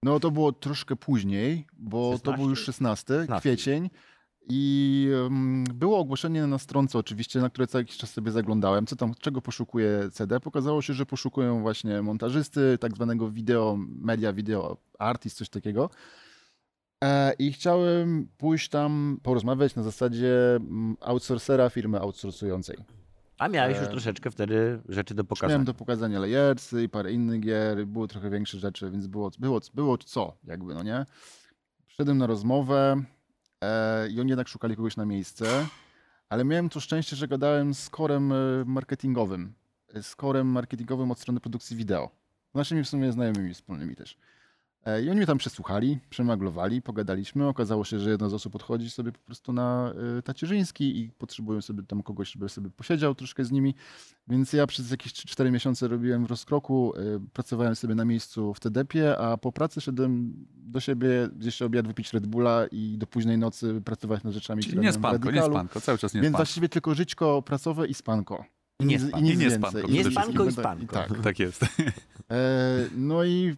No 0.04 0.20
to 0.20 0.32
było 0.32 0.52
troszkę 0.52 0.96
później, 0.96 1.66
bo 1.74 2.12
to 2.12 2.18
16? 2.18 2.38
był 2.42 2.50
już 2.50 2.64
16, 2.66 3.14
16. 3.14 3.40
kwiecień. 3.40 3.90
I 4.50 5.10
było 5.74 6.00
ogłoszenie 6.00 6.48
na 6.48 6.58
stronce 6.58 7.00
oczywiście, 7.00 7.40
na 7.40 7.50
które 7.50 7.68
co 7.68 7.78
jakiś 7.78 7.98
czas 7.98 8.14
sobie 8.14 8.32
zaglądałem, 8.32 8.86
co 8.86 8.96
tam, 8.96 9.14
czego 9.20 9.42
poszukuje 9.42 10.10
CD. 10.12 10.40
Pokazało 10.40 10.82
się, 10.82 10.94
że 10.94 11.06
poszukują 11.06 11.62
właśnie 11.62 12.02
montażysty, 12.02 12.78
tak 12.80 12.96
zwanego 12.96 13.32
wideo, 13.32 13.78
media 13.88 14.34
video 14.34 14.78
artist, 15.00 15.38
coś 15.38 15.50
takiego. 15.50 15.90
E, 17.04 17.34
I 17.40 17.54
chciałem 17.54 18.28
pójść 18.38 18.70
tam 18.70 19.20
porozmawiać 19.24 19.76
na 19.76 19.84
zasadzie 19.84 20.56
mm, 20.56 20.98
outsourcera 21.02 21.70
firmy 21.70 22.00
outsourcującej. 22.00 22.78
A 23.38 23.48
miałeś 23.48 23.78
już 23.78 23.88
E, 23.88 23.90
troszeczkę 23.90 24.32
wtedy 24.32 24.82
rzeczy 24.90 25.16
do 25.16 25.24
pokazania. 25.24 25.54
Miałem 25.54 25.66
do 25.66 25.74
pokazania 25.74 26.20
Layersy 26.20 26.84
i 26.84 26.90
parę 26.90 27.12
innych 27.12 27.40
gier, 27.40 27.88
były 27.88 28.08
trochę 28.08 28.30
większe 28.30 28.60
rzeczy, 28.60 28.92
więc 28.92 29.08
było, 29.08 29.32
było, 29.40 29.60
było 29.74 29.98
co, 29.98 30.38
jakby, 30.44 30.74
no 30.74 30.84
nie? 30.84 31.06
Przyszedłem 31.88 32.18
na 32.18 32.28
rozmowę 32.28 33.04
e, 33.66 34.10
i 34.10 34.20
oni 34.20 34.30
jednak 34.30 34.48
szukali 34.48 34.76
kogoś 34.76 34.98
na 34.98 35.06
miejsce, 35.06 35.68
ale 36.30 36.46
miałem 36.46 36.70
to 36.70 36.80
szczęście, 36.80 37.16
że 37.16 37.28
gadałem 37.28 37.74
z 37.74 37.90
korem 37.90 38.32
e, 38.32 38.36
marketingowym 38.66 39.54
z 40.02 40.16
korem 40.16 40.48
marketingowym 40.48 41.12
od 41.12 41.20
strony 41.20 41.40
produkcji 41.40 41.78
wideo. 41.78 42.10
Naszymi 42.54 42.84
w 42.84 42.90
sumie 42.90 43.12
znajomymi 43.12 43.54
wspólnymi 43.54 43.96
też. 43.96 44.18
E, 44.86 45.04
I 45.04 45.10
oni 45.10 45.18
mnie 45.18 45.26
tam 45.26 45.38
przesłuchali, 45.38 46.00
przemaglowali, 46.10 46.82
pogadaliśmy. 46.82 47.48
Okazało 47.48 47.84
się, 47.86 48.00
że 48.00 48.10
jedna 48.10 48.30
z 48.30 48.34
osób 48.34 48.56
odchodzi 48.56 48.90
sobie 48.90 49.12
po 49.12 49.20
prostu 49.20 49.54
na 49.54 49.94
y, 50.20 50.22
tacierzyński 50.22 51.00
i 51.00 51.10
potrzebują 51.10 51.62
sobie 51.62 51.84
tam 51.84 52.04
kogoś, 52.04 52.32
żeby 52.32 52.50
sobie 52.50 52.70
posiedział 52.70 53.16
troszkę 53.16 53.46
z 53.46 53.52
nimi. 53.52 53.76
Więc 54.28 54.54
ja 54.54 54.68
przez 54.68 54.92
jakieś 54.92 55.14
4 55.14 55.52
miesiące 55.52 55.88
robiłem 55.88 56.26
w 56.26 56.30
rozkroku, 56.30 56.94
y, 56.96 57.20
pracowałem 57.34 57.76
sobie 57.76 57.96
na 57.96 58.06
miejscu 58.06 58.54
w 58.54 58.60
TDP-ie, 58.60 59.18
a 59.18 59.38
po 59.38 59.52
pracy 59.52 59.82
szedłem 59.82 60.34
do 60.56 60.80
siebie, 60.80 61.30
gdzieś 61.36 61.62
obiad 61.62 61.88
wypić 61.88 62.14
Red 62.14 62.28
Bulla 62.28 62.66
i 62.72 62.98
do 62.98 63.08
późnej 63.08 63.38
nocy 63.38 63.82
pracować 63.86 64.24
nad 64.24 64.34
rzeczami, 64.34 64.62
Czyli 64.62 64.72
które 64.72 64.84
nie 64.84 64.94
spanko, 64.94 65.32
nie 65.32 65.44
spanko, 65.44 65.82
cały 65.82 65.98
czas 65.98 66.14
nie 66.14 66.22
Więc 66.22 66.32
spanko. 66.32 66.38
właściwie 66.38 66.70
tylko 66.70 66.96
żyćko 66.96 67.42
pracowe 67.42 67.88
i 67.88 67.94
spanko. 67.94 68.46
I 68.80 68.86
nie 68.86 69.00
spanko. 69.00 69.20
nic 69.20 69.36
I 69.36 69.38
nie 69.38 69.52
spanko, 69.52 69.88
nic 69.88 70.12
spanko 70.12 70.46
i 70.46 70.52
spanko. 70.52 70.94
Tak. 70.94 71.22
Tak 71.24 71.40
jest. 71.40 71.66
E, 72.32 72.88
no 72.96 73.24
i 73.24 73.56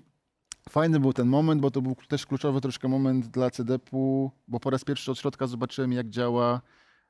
fajny 0.69 0.99
był 0.99 1.13
ten 1.13 1.27
moment, 1.27 1.61
bo 1.61 1.71
to 1.71 1.81
był 1.81 1.95
też 2.07 2.25
kluczowy 2.25 2.61
troszkę 2.61 2.87
moment 2.87 3.27
dla 3.27 3.51
CDP-u, 3.51 4.31
bo 4.47 4.59
po 4.59 4.69
raz 4.69 4.83
pierwszy 4.83 5.11
od 5.11 5.19
środka 5.19 5.47
zobaczyłem, 5.47 5.93
jak 5.93 6.09
działa 6.09 6.61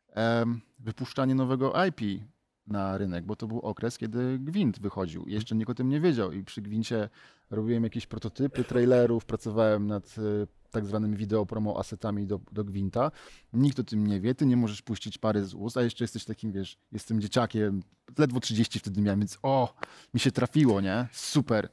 em, 0.09 0.61
wypuszczanie 0.79 1.35
nowego 1.35 1.73
IP 1.85 2.21
na 2.67 2.97
rynek, 2.97 3.25
bo 3.25 3.35
to 3.35 3.47
był 3.47 3.59
okres, 3.59 3.97
kiedy 3.97 4.39
Gwint 4.39 4.79
wychodził. 4.79 5.25
Jeszcze 5.27 5.55
nikt 5.55 5.69
o 5.69 5.73
tym 5.73 5.89
nie 5.89 5.99
wiedział 5.99 6.31
i 6.31 6.43
przy 6.43 6.61
Gwincie 6.61 7.09
robiłem 7.49 7.83
jakieś 7.83 8.07
prototypy 8.07 8.63
trailerów, 8.63 9.25
pracowałem 9.25 9.87
nad 9.87 10.15
e, 10.17 10.47
tak 10.71 10.85
zwanymi 10.85 11.17
wideo 11.17 11.45
promo 11.45 11.79
asetami 11.79 12.27
do, 12.27 12.39
do 12.51 12.63
Gwinta. 12.63 13.11
Nikt 13.53 13.79
o 13.79 13.83
tym 13.83 14.07
nie 14.07 14.21
wie, 14.21 14.35
ty 14.35 14.45
nie 14.45 14.57
możesz 14.57 14.81
puścić 14.81 15.17
pary 15.17 15.45
z 15.45 15.53
ust, 15.53 15.77
a 15.77 15.81
jeszcze 15.81 16.03
jesteś 16.03 16.25
takim, 16.25 16.51
wiesz, 16.51 16.77
jestem 16.91 17.21
dzieciakiem, 17.21 17.83
ledwo 18.17 18.39
30 18.39 18.79
wtedy 18.79 19.01
miałem, 19.01 19.19
więc 19.19 19.37
o, 19.43 19.75
mi 20.13 20.19
się 20.19 20.31
trafiło, 20.31 20.81
nie? 20.81 21.07
Super. 21.11 21.69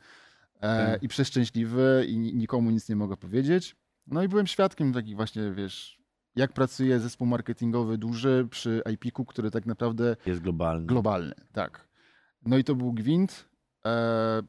E, 0.64 0.98
I 1.02 1.08
przeszczęśliwy 1.08 2.04
i 2.08 2.18
ni- 2.18 2.34
nikomu 2.34 2.70
nic 2.70 2.88
nie 2.88 2.96
mogę 2.96 3.16
powiedzieć. 3.16 3.76
No 4.06 4.22
i 4.22 4.28
byłem 4.28 4.46
świadkiem 4.46 4.92
takich 4.92 5.16
właśnie, 5.16 5.50
wiesz, 5.52 5.98
jak 6.36 6.52
pracuje 6.52 7.00
zespół 7.00 7.26
marketingowy 7.26 7.98
duży 7.98 8.46
przy 8.50 8.82
IP-ku, 8.92 9.24
który 9.24 9.50
tak 9.50 9.66
naprawdę 9.66 10.16
Jest 10.26 10.40
globalny. 10.40 10.86
globalny, 10.86 11.34
tak. 11.52 11.88
No 12.46 12.58
i 12.58 12.64
to 12.64 12.74
był 12.74 12.92
Gwint, 12.92 13.48
e, 13.86 14.42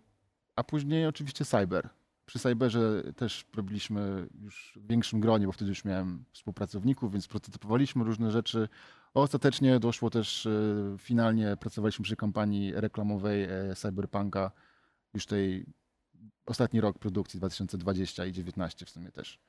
a 0.55 0.63
później 0.63 1.05
oczywiście 1.07 1.45
Cyber. 1.45 1.89
Przy 2.25 2.39
Cyberze 2.39 3.03
też 3.15 3.45
robiliśmy 3.55 4.27
już 4.41 4.73
w 4.75 4.87
większym 4.87 5.19
gronie, 5.19 5.45
bo 5.45 5.51
wtedy 5.51 5.69
już 5.69 5.85
miałem 5.85 6.25
współpracowników, 6.31 7.11
więc 7.11 7.27
prototypowaliśmy 7.27 8.03
różne 8.03 8.31
rzeczy. 8.31 8.67
Ostatecznie 9.13 9.79
doszło 9.79 10.09
też, 10.09 10.45
e, 10.45 10.49
finalnie 10.97 11.57
pracowaliśmy 11.59 12.03
przy 12.03 12.15
kampanii 12.15 12.71
reklamowej 12.75 13.43
e, 13.43 13.75
Cyberpunka, 13.75 14.51
już 15.13 15.25
tej 15.25 15.65
ostatni 16.45 16.81
rok 16.81 16.99
produkcji 16.99 17.39
2020 17.39 18.25
i 18.25 18.31
2019 18.31 18.85
w 18.85 18.89
sumie 18.89 19.11
też. 19.11 19.39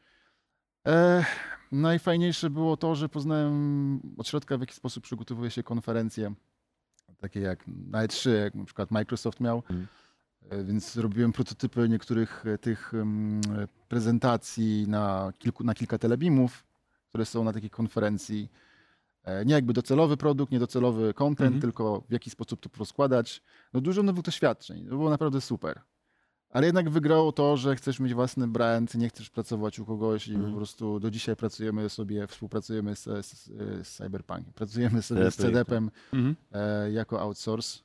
E, 0.86 1.24
najfajniejsze 1.72 2.50
było 2.50 2.76
to, 2.76 2.94
że 2.94 3.08
poznałem 3.08 4.00
od 4.18 4.28
środka, 4.28 4.56
w 4.58 4.60
jaki 4.60 4.74
sposób 4.74 5.04
przygotowuje 5.04 5.50
się 5.50 5.62
konferencje, 5.62 6.34
takie 7.18 7.40
jak 7.40 7.64
na 7.66 8.06
E3, 8.06 8.30
jak 8.30 8.54
na 8.54 8.64
przykład 8.64 8.90
Microsoft 8.90 9.40
miał. 9.40 9.62
E, 10.50 10.64
Więc 10.64 10.96
robiłem 10.96 11.32
prototypy 11.32 11.88
niektórych 11.88 12.46
e, 12.46 12.58
tych 12.58 12.92
e, 12.94 13.06
prezentacji 13.88 14.84
na, 14.88 15.32
kilku, 15.38 15.64
na 15.64 15.74
kilka 15.74 15.98
telebimów, 15.98 16.64
które 17.08 17.24
są 17.26 17.44
na 17.44 17.52
takiej 17.52 17.70
konferencji. 17.70 18.48
Nie 19.46 19.54
jakby 19.54 19.72
docelowy 19.72 20.16
produkt, 20.16 20.52
nie 20.52 20.58
docelowy 20.58 21.14
content, 21.14 21.46
Mhm. 21.54 21.60
tylko 21.60 22.00
w 22.08 22.12
jaki 22.12 22.30
sposób 22.30 22.60
to 22.60 22.70
rozkładać. 22.78 23.42
No 23.72 23.80
dużo 23.80 24.02
nowych 24.02 24.22
doświadczeń. 24.24 24.84
To 24.84 24.90
było 24.90 25.10
naprawdę 25.10 25.40
super. 25.40 25.80
Ale 26.56 26.66
jednak 26.66 26.90
wygrało 26.90 27.32
to, 27.32 27.56
że 27.56 27.76
chcesz 27.76 28.00
mieć 28.00 28.14
własny 28.14 28.48
brand, 28.48 28.94
nie 28.94 29.08
chcesz 29.08 29.30
pracować 29.30 29.78
u 29.78 29.84
kogoś 29.84 30.28
i 30.28 30.34
Mhm. 30.34 30.50
po 30.52 30.56
prostu 30.56 31.00
do 31.00 31.10
dzisiaj 31.10 31.36
pracujemy 31.36 31.88
sobie, 31.88 32.26
współpracujemy 32.26 32.96
z, 32.96 33.04
z, 33.26 33.44
z 33.82 33.88
Cyberpunkiem, 33.96 34.52
pracujemy 34.52 35.02
sobie 35.02 35.30
z. 35.30 35.36
CDP-em 35.36 35.90
Mhm. 36.12 36.36
e, 36.52 36.90
jako 36.92 37.20
outsource. 37.20 37.78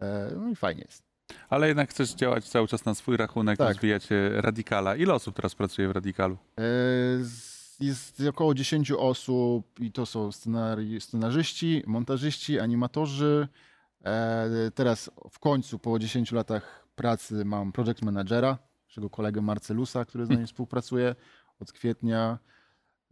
E, 0.00 0.30
no 0.36 0.48
i 0.48 0.56
fajnie 0.56 0.82
jest. 0.82 1.02
Ale 1.48 1.68
jednak 1.68 1.90
chcesz 1.90 2.14
działać 2.14 2.48
cały 2.48 2.68
czas 2.68 2.84
na 2.84 2.94
swój 2.94 3.16
rachunek, 3.16 3.58
Tak. 3.58 3.68
rozwijać 3.68 4.12
e, 4.12 4.40
Radikala. 4.40 4.96
Ile 4.96 5.14
osób 5.14 5.36
teraz 5.36 5.54
pracuje 5.54 5.88
w 5.88 5.90
Radikalu? 5.90 6.36
E, 6.58 6.62
Jest 7.80 8.22
około 8.28 8.54
10 8.54 8.92
osób 8.92 9.80
i 9.80 9.92
to 9.92 10.06
są 10.06 10.28
scenari- 10.28 11.00
scenarzyści, 11.00 11.82
montażyści, 11.86 12.60
animatorzy. 12.60 13.48
E, 14.04 14.70
Teraz 14.74 15.10
w 15.30 15.38
końcu 15.38 15.78
po 15.78 15.98
10 15.98 16.32
latach 16.32 16.83
pracy 16.94 17.44
mam 17.44 17.72
project 17.72 18.02
managera, 18.02 18.58
naszego 18.88 19.10
kolegę 19.10 19.40
Marcelusa, 19.40 20.04
który 20.04 20.26
z 20.26 20.30
nami 20.30 20.46
współpracuje 20.52 21.14
od 21.60 21.72
kwietnia. 21.72 22.38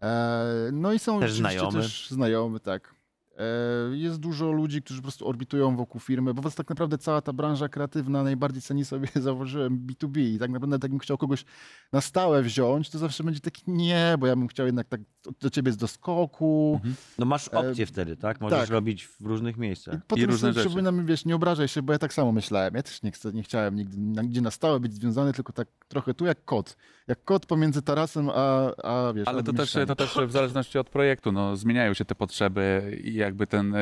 E, 0.02 0.44
No 0.72 0.92
i 0.92 0.98
są 0.98 1.20
Też 1.20 1.32
znajomy. 1.34 1.80
też 1.80 2.10
znajomy, 2.10 2.60
tak. 2.60 2.94
E, 3.38 3.96
Jest 3.96 4.20
dużo 4.20 4.52
ludzi, 4.52 4.82
którzy 4.82 5.00
po 5.00 5.02
prostu 5.02 5.28
orbitują 5.28 5.76
wokół 5.76 6.00
firmy, 6.00 6.34
bo 6.34 6.50
tak 6.50 6.68
naprawdę 6.70 6.98
cała 6.98 7.20
ta 7.22 7.32
branża 7.32 7.68
kreatywna 7.68 8.22
najbardziej 8.22 8.62
ceni 8.62 8.84
sobie 8.84 9.08
założyłem 9.20 9.86
B2B 9.86 10.18
i 10.20 10.38
tak 10.38 10.50
naprawdę 10.50 10.78
jakbym 10.82 10.98
chciał 10.98 11.18
kogoś 11.18 11.44
na 11.92 12.00
stałe 12.00 12.42
wziąć, 12.42 12.90
to 12.90 12.98
zawsze 12.98 13.24
będzie 13.24 13.40
taki 13.40 13.62
nie, 13.66 14.14
bo 14.18 14.26
ja 14.26 14.36
bym 14.36 14.48
chciał 14.48 14.66
jednak 14.66 14.88
tak 14.88 15.00
do 15.40 15.50
ciebie 15.50 15.72
z 15.72 15.76
doskoku. 15.76 16.72
Mhm. 16.74 16.94
No 17.18 17.26
masz 17.26 17.48
E, 17.48 17.50
opcję 17.58 17.86
wtedy, 17.86 18.16
tak? 18.16 18.40
Możesz 18.40 18.58
tak. 18.60 18.70
robić 18.70 19.06
w 19.06 19.20
różnych 19.26 19.56
I 19.56 19.60
miejscach. 19.60 19.94
potem 20.06 20.24
różne 20.24 20.38
sobie 20.38 20.52
rzeczy. 20.52 20.66
przypominam, 20.66 21.06
wiesz, 21.06 21.24
nie 21.24 21.34
obrażaj 21.34 21.68
się, 21.68 21.82
bo 21.82 21.92
ja 21.92 21.98
tak 21.98 22.14
samo 22.14 22.32
myślałem. 22.32 22.74
Ja 22.74 22.82
też 22.82 23.02
nie, 23.02 23.10
chcę, 23.10 23.32
nie 23.32 23.42
chciałem 23.42 23.76
nigdy 23.76 23.96
na, 24.00 24.22
gdzie 24.22 24.40
na 24.40 24.50
stałe 24.50 24.80
być 24.80 24.94
związany, 24.94 25.32
tylko 25.32 25.52
tak 25.52 25.68
trochę 25.88 26.14
tu 26.14 26.26
jak 26.26 26.44
kot. 26.44 26.76
Jak 27.08 27.24
kot 27.24 27.46
pomiędzy 27.46 27.82
tarasem, 27.82 28.30
a, 28.34 28.70
a 28.76 29.12
wiesz... 29.12 29.28
Ale 29.28 29.42
to 29.42 29.52
też, 29.52 29.76
to 29.86 29.96
też 29.96 30.18
w 30.26 30.32
zależności 30.32 30.78
od 30.78 30.90
projektu, 30.90 31.32
no, 31.32 31.56
zmieniają 31.56 31.94
się 31.94 32.04
te 32.04 32.14
potrzeby 32.14 32.98
i 33.04 33.14
jakby 33.22 33.46
ten 33.46 33.74
e, 33.74 33.78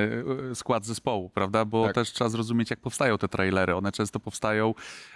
e, 0.50 0.54
skład 0.54 0.86
zespołu, 0.86 1.30
prawda? 1.30 1.64
Bo 1.64 1.84
Tak. 1.86 1.94
też 1.94 2.12
trzeba 2.12 2.30
zrozumieć, 2.30 2.70
jak 2.70 2.80
powstają 2.80 3.18
te 3.18 3.28
trailery. 3.28 3.74
One 3.74 3.92
często 3.92 4.20
powstają 4.20 4.74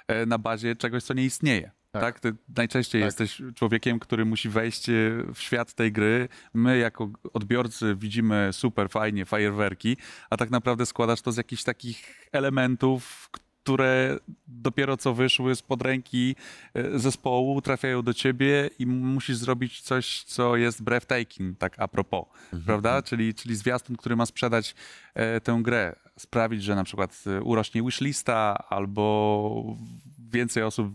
e, 0.09 0.27
na 0.27 0.39
bazie 0.39 0.77
czegoś, 0.77 1.03
co 1.03 1.15
nie 1.15 1.25
istnieje. 1.25 1.71
Tak. 1.91 2.03
Tak. 2.03 2.21
Ty 2.21 2.35
najczęściej 2.57 3.03
Tak. 3.03 3.07
jesteś 3.07 3.43
człowiekiem, 3.55 3.99
który 3.99 4.25
musi 4.25 4.49
wejść 4.49 4.87
w 5.35 5.41
świat 5.41 5.75
tej 5.75 5.93
gry. 5.93 6.29
My 6.55 6.79
jako 6.79 7.11
odbiorcy 7.33 7.95
widzimy 7.99 8.49
super 8.53 8.91
fajnie 8.91 9.25
fajerwerki, 9.25 9.97
a 10.31 10.37
tak 10.37 10.51
naprawdę 10.51 10.87
składasz 10.87 11.23
to 11.23 11.33
z 11.33 11.37
jakichś 11.37 11.63
takich 11.63 12.29
elementów, 12.33 13.31
które 13.65 14.19
dopiero 14.47 14.97
co 14.97 15.15
wyszły 15.15 15.55
spod 15.55 15.83
ręki 15.83 16.37
e, 16.75 16.99
zespołu, 16.99 17.61
trafiają 17.61 18.03
do 18.03 18.15
ciebie 18.15 18.71
i 18.79 18.87
musisz 18.87 19.37
zrobić 19.37 19.81
coś, 19.81 20.23
co 20.23 20.57
jest 20.57 20.83
breathtaking, 20.83 21.59
tak 21.59 21.75
a 21.79 21.89
propos, 21.89 22.25
prawda? 22.67 23.03
Czyli, 23.03 23.35
czyli 23.35 23.57
zwiastun, 23.57 23.97
który 23.97 24.17
ma 24.17 24.27
sprzedać 24.27 24.75
e, 25.15 25.41
tę 25.41 25.59
grę, 25.63 25.97
sprawić, 26.19 26.63
że 26.63 26.75
na 26.75 26.85
przykład 26.85 27.25
e, 27.27 27.43
urośnie 27.43 27.83
wishlista 27.83 28.65
albo 28.69 29.77
więcej 30.19 30.63
osób 30.63 30.95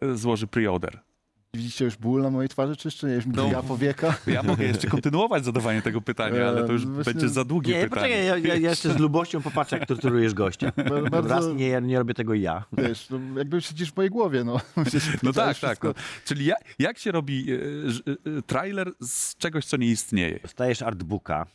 e, 0.00 0.16
złoży 0.16 0.46
pre-order. 0.46 0.98
Widzicie 1.56 1.84
już 1.84 1.96
ból 1.96 2.22
na 2.22 2.30
mojej 2.30 2.48
twarzy, 2.48 2.76
czy 2.76 2.88
jeszcze 2.88 3.06
nie? 3.08 3.14
Już 3.14 3.26
mi 3.26 3.32
No. 3.36 3.48
ja 3.52 3.62
powieka. 3.62 4.14
Ja 4.26 4.42
mogę 4.42 4.64
jeszcze 4.64 4.86
kontynuować 4.88 5.44
zadawanie 5.44 5.82
tego 5.82 6.00
pytania, 6.00 6.48
ale 6.48 6.66
to 6.66 6.72
już 6.72 6.82
E, 6.82 6.86
właśnie- 6.86 7.12
będzie 7.14 7.28
za 7.28 7.44
długie 7.44 7.74
Nie, 7.74 7.84
pytanie. 7.84 8.14
poczekaj, 8.16 8.26
ja, 8.26 8.36
ja 8.36 8.54
jeszcze 8.70 8.92
z 8.92 8.98
lubością 8.98 9.42
popatrzę, 9.42 9.78
jak 9.78 9.88
torturujesz 9.88 10.34
gościa. 10.34 10.72
Ba- 10.90 11.10
Bardzo, 11.10 11.28
Raz 11.28 11.44
nie, 11.56 11.80
nie 11.80 11.98
robię 11.98 12.14
tego 12.14 12.34
ja. 12.34 12.64
wiesz, 12.72 13.10
no, 13.10 13.18
jakby 13.38 13.60
siedzisz 13.62 13.92
w 13.92 13.96
mojej 13.96 14.10
głowie, 14.10 14.44
no. 14.44 14.60
No 15.22 15.32
tak, 15.32 15.46
tak. 15.46 15.56
wszystko. 15.56 15.88
No. 15.88 15.94
Czyli 16.24 16.44
jak, 16.44 16.58
jak 16.78 16.98
się 16.98 17.12
robi 17.12 17.46
e, 17.52 17.56
e, 18.38 18.42
trailer 18.42 18.92
z 19.00 19.36
czegoś, 19.36 19.64
co 19.66 19.76
nie 19.76 19.86
istnieje? 19.86 20.38
Dostajesz 20.42 20.82
artbooka. 20.82 21.46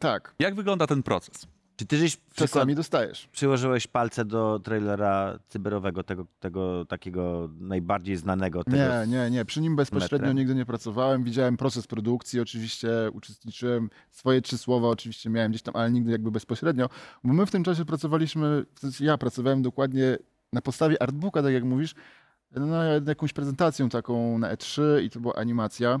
Tak, 0.00 0.34
Jak 0.38 0.54
wygląda 0.54 0.86
ten 0.86 1.02
proces? 1.02 1.46
Czy 1.76 1.86
ty 1.86 1.98
żeś 1.98 2.16
czasami 2.34 2.74
dostajesz. 2.74 3.28
przyłożyłeś 3.32 3.86
palce 3.86 4.24
do 4.24 4.60
trailera 4.64 5.38
cyberowego, 5.48 6.02
tego, 6.02 6.26
tego 6.40 6.84
takiego 6.84 7.48
najbardziej 7.60 8.16
znanego? 8.16 8.64
Tego 8.64 8.76
Nie, 8.76 9.06
nie, 9.06 9.30
nie. 9.30 9.44
Przy 9.44 9.60
nim 9.60 9.76
bezpośrednio 9.76 10.18
metrem? 10.18 10.36
nigdy 10.36 10.54
nie 10.54 10.66
pracowałem. 10.66 11.24
Widziałem 11.24 11.56
proces 11.56 11.86
produkcji, 11.86 12.40
oczywiście 12.40 12.88
uczestniczyłem. 13.12 13.90
Swoje 14.10 14.42
trzy 14.42 14.58
słowa 14.58 14.88
oczywiście 14.88 15.30
miałem 15.30 15.50
gdzieś 15.52 15.62
tam, 15.62 15.76
ale 15.76 15.90
nigdy 15.90 16.12
jakby 16.12 16.30
bezpośrednio. 16.30 16.88
Bo 17.24 17.32
my 17.32 17.46
w 17.46 17.50
tym 17.50 17.64
czasie 17.64 17.84
pracowaliśmy, 17.84 18.64
w 18.74 18.80
sensie 18.80 19.04
ja 19.04 19.18
pracowałem 19.18 19.62
dokładnie 19.62 20.18
na 20.52 20.60
podstawie 20.60 21.02
artbooka, 21.02 21.42
tak 21.42 21.52
jak 21.52 21.64
mówisz, 21.64 21.94
nad 22.50 23.08
jakąś 23.08 23.32
prezentacją 23.32 23.88
taką 23.88 24.38
na 24.38 24.54
E3 24.54 24.82
i 25.02 25.10
to 25.10 25.20
była 25.20 25.34
animacja. 25.34 26.00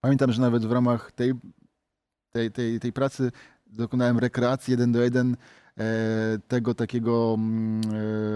Pamiętam, 0.00 0.32
że 0.32 0.40
nawet 0.40 0.66
w 0.66 0.72
ramach 0.72 1.12
tej, 1.12 1.32
tej, 2.30 2.50
tej, 2.50 2.80
tej 2.80 2.92
pracy 2.92 3.32
dokonałem 3.72 4.18
rekreacji 4.18 4.70
jeden 4.70 4.92
do 4.92 5.02
jeden 5.02 5.36
e, 5.78 6.38
tego 6.48 6.74
takiego, 6.74 7.34
mm, 7.38 7.80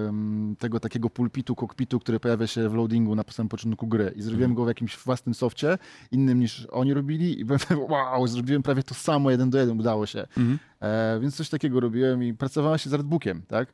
em, 0.08 0.56
tego 0.58 0.80
takiego 0.80 1.10
pulpitu, 1.10 1.54
kokpitu, 1.54 2.00
który 2.00 2.20
pojawia 2.20 2.46
się 2.46 2.68
w 2.68 2.74
loadingu 2.74 3.14
na 3.14 3.24
samym 3.30 3.48
początku 3.48 3.86
gry. 3.86 4.12
I 4.16 4.22
zrobiłem 4.22 4.54
go 4.54 4.64
w 4.64 4.68
jakimś 4.68 4.96
własnym 4.96 5.34
softie, 5.34 5.78
innym 6.12 6.40
niż 6.40 6.66
oni 6.70 6.94
robili 6.94 7.40
i 7.40 7.44
byłem 7.44 7.60
wow, 7.90 8.26
zrobiłem 8.26 8.62
prawie 8.62 8.82
to 8.82 8.94
samo 8.94 9.30
jeden 9.30 9.50
do 9.50 9.58
jeden, 9.58 9.80
udało 9.80 10.06
się. 10.06 10.26
Mhm. 10.36 10.58
E, 10.80 11.20
więc 11.20 11.36
coś 11.36 11.48
takiego 11.48 11.80
robiłem 11.80 12.22
i 12.22 12.34
pracowałem 12.34 12.78
się 12.78 12.90
z 12.90 12.94
artbookiem, 12.94 13.42
tak? 13.48 13.72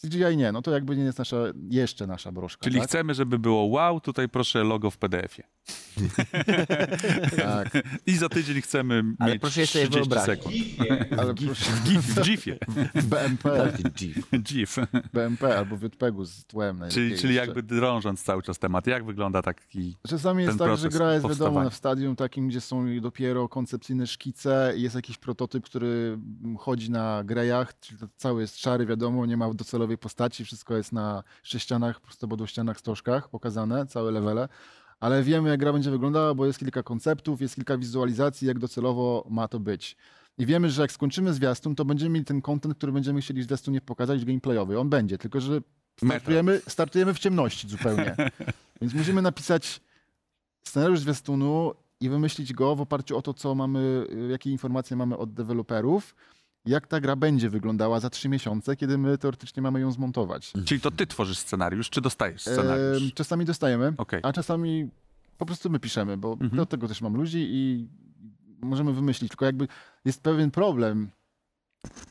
CGI 0.00 0.36
nie, 0.36 0.52
no 0.52 0.62
to 0.62 0.70
jakby 0.70 0.96
nie 0.96 1.02
jest 1.02 1.18
nasza, 1.18 1.36
jeszcze 1.70 2.06
nasza 2.06 2.32
broszka. 2.32 2.64
Czyli 2.64 2.78
tak? 2.78 2.88
chcemy, 2.88 3.14
żeby 3.14 3.38
było 3.38 3.64
wow, 3.64 4.00
tutaj 4.00 4.28
proszę 4.28 4.64
logo 4.64 4.90
w 4.90 4.98
PDF-ie. 4.98 5.48
tak. 7.36 7.68
I 8.06 8.16
za 8.16 8.28
tydzień 8.28 8.60
chcemy 8.60 9.02
Ale 9.18 9.32
mieć 9.32 9.40
proszę 9.40 9.66
sobie 9.66 9.86
30 9.86 9.94
wyobrazić. 9.98 10.26
sekund. 10.26 10.56
Ale 11.20 11.34
proszę, 11.34 11.70
W 11.70 11.84
GIF, 11.84 12.00
w 12.00 12.22
GIF-ie. 12.22 12.58
w 12.94 13.06
BMP, 13.06 13.72
GIF. 13.96 14.30
GIF. 14.42 14.76
BMP 15.12 15.58
albo 15.58 15.76
w 15.76 15.82
JPEG-u 15.82 16.24
z 16.24 16.44
tłem 16.44 16.78
najlepiej 16.78 17.08
Czyli, 17.08 17.20
czyli 17.20 17.34
jeszcze. 17.34 17.46
jakby 17.46 17.62
drążąc 17.62 18.22
cały 18.22 18.42
czas 18.42 18.58
temat, 18.58 18.86
jak 18.86 19.04
wygląda 19.04 19.42
taki... 19.42 19.96
Czasami 20.08 20.42
jest 20.44 20.58
tak, 20.58 20.76
że 20.76 20.88
gra 20.88 21.14
jest 21.14 21.28
wiadomo 21.28 21.70
w 21.70 21.74
stadium 21.74 22.16
takim, 22.16 22.48
gdzie 22.48 22.60
są 22.60 23.00
dopiero 23.00 23.48
koncepcyjne 23.48 24.06
szkice 24.06 24.72
i 24.76 24.82
jest 24.82 24.94
jakiś 24.94 25.18
prototyp, 25.18 25.64
który 25.64 26.18
chodzi 26.58 26.90
na 26.90 27.24
grejach, 27.24 27.80
czyli 27.80 28.00
to 28.00 28.06
cały 28.16 28.40
jest 28.40 28.60
szary, 28.60 28.86
wiadomo, 28.86 29.26
nie 29.26 29.36
ma 29.36 29.46
docelowej 29.86 29.98
postaci, 29.98 30.44
wszystko 30.44 30.76
jest 30.76 30.92
na 30.92 31.22
sześcianach, 31.42 32.00
prostobodościanach, 32.00 32.78
stożkach 32.78 33.28
pokazane, 33.28 33.86
całe 33.86 34.10
levele. 34.10 34.48
Ale 35.00 35.22
wiemy, 35.22 35.48
jak 35.48 35.60
gra 35.60 35.72
będzie 35.72 35.90
wyglądała, 35.90 36.34
bo 36.34 36.46
jest 36.46 36.58
kilka 36.58 36.82
konceptów, 36.82 37.40
jest 37.40 37.54
kilka 37.54 37.78
wizualizacji, 37.78 38.48
jak 38.48 38.58
docelowo 38.58 39.26
ma 39.30 39.48
to 39.48 39.60
być. 39.60 39.96
I 40.38 40.46
wiemy, 40.46 40.70
że 40.70 40.82
jak 40.82 40.92
skończymy 40.92 41.32
zwiastun, 41.32 41.74
to 41.74 41.84
będziemy 41.84 42.10
mieli 42.10 42.24
ten 42.24 42.42
content, 42.42 42.74
który 42.74 42.92
będziemy 42.92 43.20
chcieli 43.20 43.42
w 43.42 43.44
zwiastunie 43.44 43.80
pokazać, 43.80 44.24
gameplayowy. 44.24 44.78
On 44.78 44.88
będzie, 44.88 45.18
tylko 45.18 45.40
że 45.40 45.60
startujemy, 46.04 46.60
startujemy 46.68 47.14
w 47.14 47.18
ciemności 47.18 47.68
zupełnie. 47.68 48.16
Więc 48.80 48.94
musimy 48.94 49.22
napisać 49.22 49.80
scenariusz 50.66 51.00
zwiastunu 51.00 51.74
i 52.00 52.08
wymyślić 52.08 52.52
go 52.52 52.76
w 52.76 52.80
oparciu 52.80 53.16
o 53.16 53.22
to, 53.22 53.34
co 53.34 53.54
mamy, 53.54 54.06
y, 54.12 54.28
jakie 54.30 54.50
informacje 54.50 54.96
mamy 54.96 55.16
od 55.16 55.32
deweloperów, 55.32 56.14
jak 56.66 56.86
ta 56.86 57.00
gra 57.00 57.16
będzie 57.16 57.50
wyglądała 57.50 58.00
za 58.00 58.10
trzy 58.10 58.28
miesiące, 58.28 58.76
kiedy 58.76 58.98
my 58.98 59.18
teoretycznie 59.18 59.62
mamy 59.62 59.80
ją 59.80 59.92
zmontować. 59.92 60.52
Czyli 60.64 60.80
to 60.80 60.90
ty 60.90 61.06
tworzysz 61.06 61.38
scenariusz, 61.38 61.90
czy 61.90 62.00
dostajesz 62.00 62.40
scenariusz? 62.42 63.14
czasami 63.14 63.44
dostajemy, 63.44 63.92
Okej. 63.98 64.20
a 64.22 64.32
czasami 64.32 64.88
po 65.38 65.46
prostu 65.46 65.70
my 65.70 65.78
piszemy, 65.80 66.16
bo 66.16 66.32
Mhm. 66.32 66.50
do 66.56 66.66
tego 66.66 66.88
też 66.88 67.00
mam 67.00 67.16
ludzi 67.16 67.46
i 67.50 67.88
możemy 68.60 68.92
wymyślić. 68.92 69.30
Tylko 69.30 69.44
jakby 69.44 69.68
jest 70.04 70.22
pewien 70.22 70.50
problem, 70.50 71.08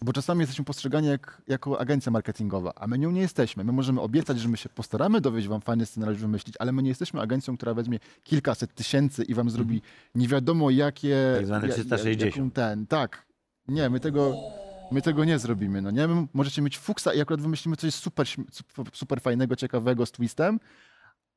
bo 0.02 0.14
czasami 0.14 0.40
jesteśmy 0.40 0.66
postrzegani 0.66 1.08
jak, 1.08 1.42
jako 1.48 1.80
agencja 1.80 2.12
marketingowa, 2.12 2.74
a 2.76 2.88
my 2.88 3.00
nią 3.00 3.12
nie 3.12 3.22
jesteśmy. 3.22 3.64
My 3.64 3.72
możemy 3.72 4.02
obiecać, 4.02 4.40
że 4.40 4.50
my 4.50 4.58
się 4.58 4.70
postaramy 4.70 5.22
dowieść 5.22 5.48
wam 5.48 5.62
fajny 5.62 5.86
scenariusz 5.86 6.22
wymyślić, 6.22 6.56
ale 6.60 6.72
my 6.72 6.84
nie 6.84 6.90
jesteśmy 6.90 7.22
agencją, 7.22 7.58
która 7.58 7.74
weźmie 7.74 8.00
kilkaset 8.24 8.74
tysięcy 8.74 9.24
i 9.24 9.34
wam 9.34 9.50
zrobi 9.50 9.82
nie 10.16 10.28
wiadomo 10.28 10.70
jakie... 10.70 11.34
Tak 11.38 11.46
zwane 11.46 11.68
ja- 11.68 11.68
ja- 11.68 11.74
360. 11.84 12.36
jaką 12.36 12.52
Ten, 12.52 12.88
tak. 12.88 13.26
Nie, 13.68 13.90
my 13.90 14.00
tego... 14.00 14.36
My 14.92 15.02
tego 15.02 15.26
nie 15.26 15.40
zrobimy. 15.40 15.82
No 15.82 15.92
nie? 15.92 16.08
My 16.08 16.28
możecie 16.34 16.62
mieć 16.62 16.78
fuksa 16.78 17.14
i 17.14 17.22
akurat 17.22 17.42
wymyślimy 17.42 17.76
coś 17.76 17.94
super, 17.94 18.28
super 18.94 19.22
fajnego, 19.22 19.56
ciekawego 19.56 20.06
z 20.06 20.12
twistem, 20.12 20.60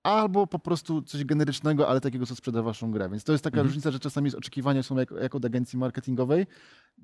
albo 0.03 0.47
po 0.47 0.59
prostu 0.59 1.03
coś 1.03 1.25
generycznego, 1.25 1.89
ale 1.89 2.01
takiego, 2.01 2.27
co 2.27 2.37
sprzeda 2.37 2.63
waszą 2.63 2.91
grę. 2.91 3.09
Więc 3.11 3.25
to 3.25 3.33
jest 3.33 3.45
taka 3.45 3.55
Mhm. 3.55 3.67
różnica, 3.67 3.91
że 3.91 4.01
czasami 4.01 4.35
oczekiwania 4.37 4.83
są 4.83 4.97
jak, 4.99 5.11
jak 5.23 5.35
od 5.35 5.45
agencji 5.45 5.79
marketingowej. 5.79 6.47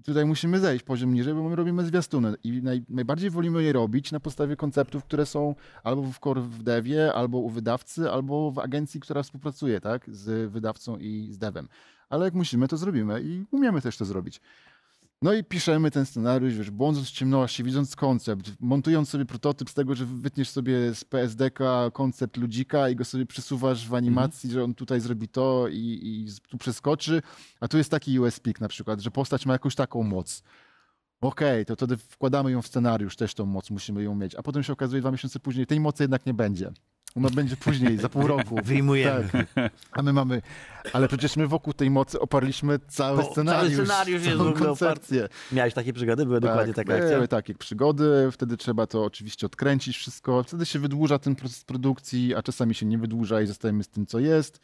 Tutaj 0.05 0.25
musimy 0.25 0.59
zejść 0.61 0.85
poziom 0.85 1.15
niżej, 1.15 1.35
bo 1.35 1.49
my 1.49 1.57
robimy 1.57 1.85
zwiastuny 1.87 2.35
i 2.45 2.63
naj, 2.63 2.85
najbardziej 2.89 3.31
wolimy 3.31 3.63
je 3.63 3.73
robić 3.73 4.13
na 4.13 4.21
podstawie 4.21 4.57
konceptów, 4.57 5.05
które 5.05 5.27
są 5.27 5.55
albo 5.85 6.03
w 6.03 6.19
core 6.19 6.41
w 6.41 6.63
devie, 6.63 7.15
albo 7.15 7.39
u 7.39 7.51
wydawcy, 7.51 8.11
albo 8.11 8.51
w 8.51 8.59
agencji, 8.59 9.01
która 9.01 9.23
współpracuje 9.23 9.81
tak, 9.81 10.05
z 10.09 10.51
wydawcą 10.53 10.97
i 10.99 11.29
z 11.33 11.39
devem. 11.39 11.69
Ale 12.09 12.25
jak 12.25 12.35
musimy, 12.35 12.69
to 12.69 12.77
zrobimy 12.77 13.23
i 13.23 13.45
umiemy 13.51 13.81
też 13.83 13.97
to 13.97 14.05
zrobić. 14.05 14.41
No 15.23 15.33
i 15.33 15.45
piszemy 15.45 15.91
ten 15.91 16.07
scenariusz, 16.07 16.55
wiesz, 16.55 16.71
błądząc 16.71 17.09
w 17.09 17.13
ciemności, 17.13 17.65
widząc 17.65 17.97
koncept, 17.97 18.53
montując 18.61 19.09
sobie 19.09 19.25
prototyp 19.25 19.71
z 19.71 19.75
tego, 19.75 19.95
że 19.95 20.07
wytniesz 20.07 20.49
sobie 20.49 20.95
z 20.95 21.05
PSDK 21.05 21.61
koncept 21.93 22.37
ludzika 22.37 22.89
i 22.89 22.97
go 22.97 23.05
sobie 23.05 23.27
przesuwasz 23.27 23.89
w 23.89 23.95
animacji, 23.95 24.51
że 24.51 24.65
on 24.65 24.75
tutaj 24.75 25.01
zrobi 25.01 25.29
to 25.29 25.69
i, 25.69 26.01
i 26.03 26.27
tu 26.49 26.59
przeskoczy, 26.59 27.23
a 27.61 27.69
tu 27.69 27.79
jest 27.79 27.91
taki 27.91 28.19
USP 28.21 28.61
na 28.61 28.69
przykład, 28.69 29.01
że 29.01 29.11
postać 29.11 29.47
ma 29.47 29.53
jakąś 29.53 29.75
taką 29.75 30.03
moc. 30.03 30.43
Okej, 31.21 31.67
to 31.67 31.77
wtedy 31.77 31.97
wkładamy 31.97 32.51
ją 32.51 32.63
w 32.63 32.67
scenariusz, 32.67 33.17
też 33.17 33.35
tą 33.35 33.47
moc 33.47 33.71
musimy 33.71 34.03
ją 34.03 34.15
mieć, 34.15 34.35
a 34.35 34.43
potem 34.43 34.63
się 34.63 34.73
okazuje 34.73 35.01
dwa 35.01 35.11
miesiące 35.11 35.41
później, 35.41 35.67
tej 35.67 35.81
mocy 35.81 36.03
jednak 36.05 36.27
nie 36.27 36.35
będzie. 36.35 36.73
Ona 37.17 37.31
będzie 37.31 37.57
później, 37.57 37.99
za 37.99 38.09
pół 38.09 38.27
roku. 38.27 38.57
Wyjmujemy. 38.65 39.29
Tak. 39.55 39.73
A 39.93 40.03
my 40.03 40.13
mamy, 40.13 40.43
ale 40.93 41.09
przecież 41.09 41.37
my 41.37 41.47
wokół 41.47 41.73
tej 41.73 41.91
mocy 41.91 42.21
oparliśmy 42.21 42.79
cały 42.89 43.17
Bo 43.17 43.23
cały 43.23 43.33
scenariusz. 43.33 43.75
scenariusz 43.75 44.27
jest 44.27 44.39
koncepcję. 44.59 45.29
Miałeś 45.53 45.75
takie 45.75 45.93
przygody? 45.93 46.27
Były 46.27 46.41
dokładnie 46.41 46.75
taka 46.75 46.95
akcja? 46.95 47.11
były 47.11 47.29
takie 47.29 47.55
przygody, 47.55 48.29
wtedy 48.33 48.57
trzeba 48.57 48.87
to 48.87 49.05
oczywiście 49.05 49.47
odkręcić 49.47 49.97
wszystko, 49.97 50.43
wtedy 50.43 50.67
się 50.67 50.79
wydłuża 50.79 51.19
ten 51.19 51.37
proces 51.37 51.65
produkcji, 51.65 52.35
a 52.35 52.43
czasami 52.43 52.75
się 52.75 52.87
nie 52.87 52.99
wydłuża 52.99 53.41
i 53.43 53.47
zostajemy 53.47 53.85
z 53.85 53.89
tym, 53.89 54.07
co 54.07 54.19
jest. 54.19 54.61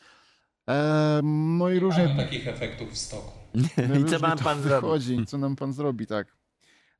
Ehm, 0.66 1.58
no 1.58 1.68
i 1.70 1.78
różnie, 1.78 2.08
Mamy 2.08 2.22
takich 2.22 2.48
efektów 2.48 2.92
w 2.92 2.98
stoku. 2.98 3.32
I 4.00 4.04
co 4.04 4.20
to 4.20 4.44
pan 4.44 4.60
wychodzi, 4.60 5.26
co 5.26 5.38
nam 5.38 5.56
pan 5.56 5.72
zrobi, 5.72 6.06
tak. 6.06 6.26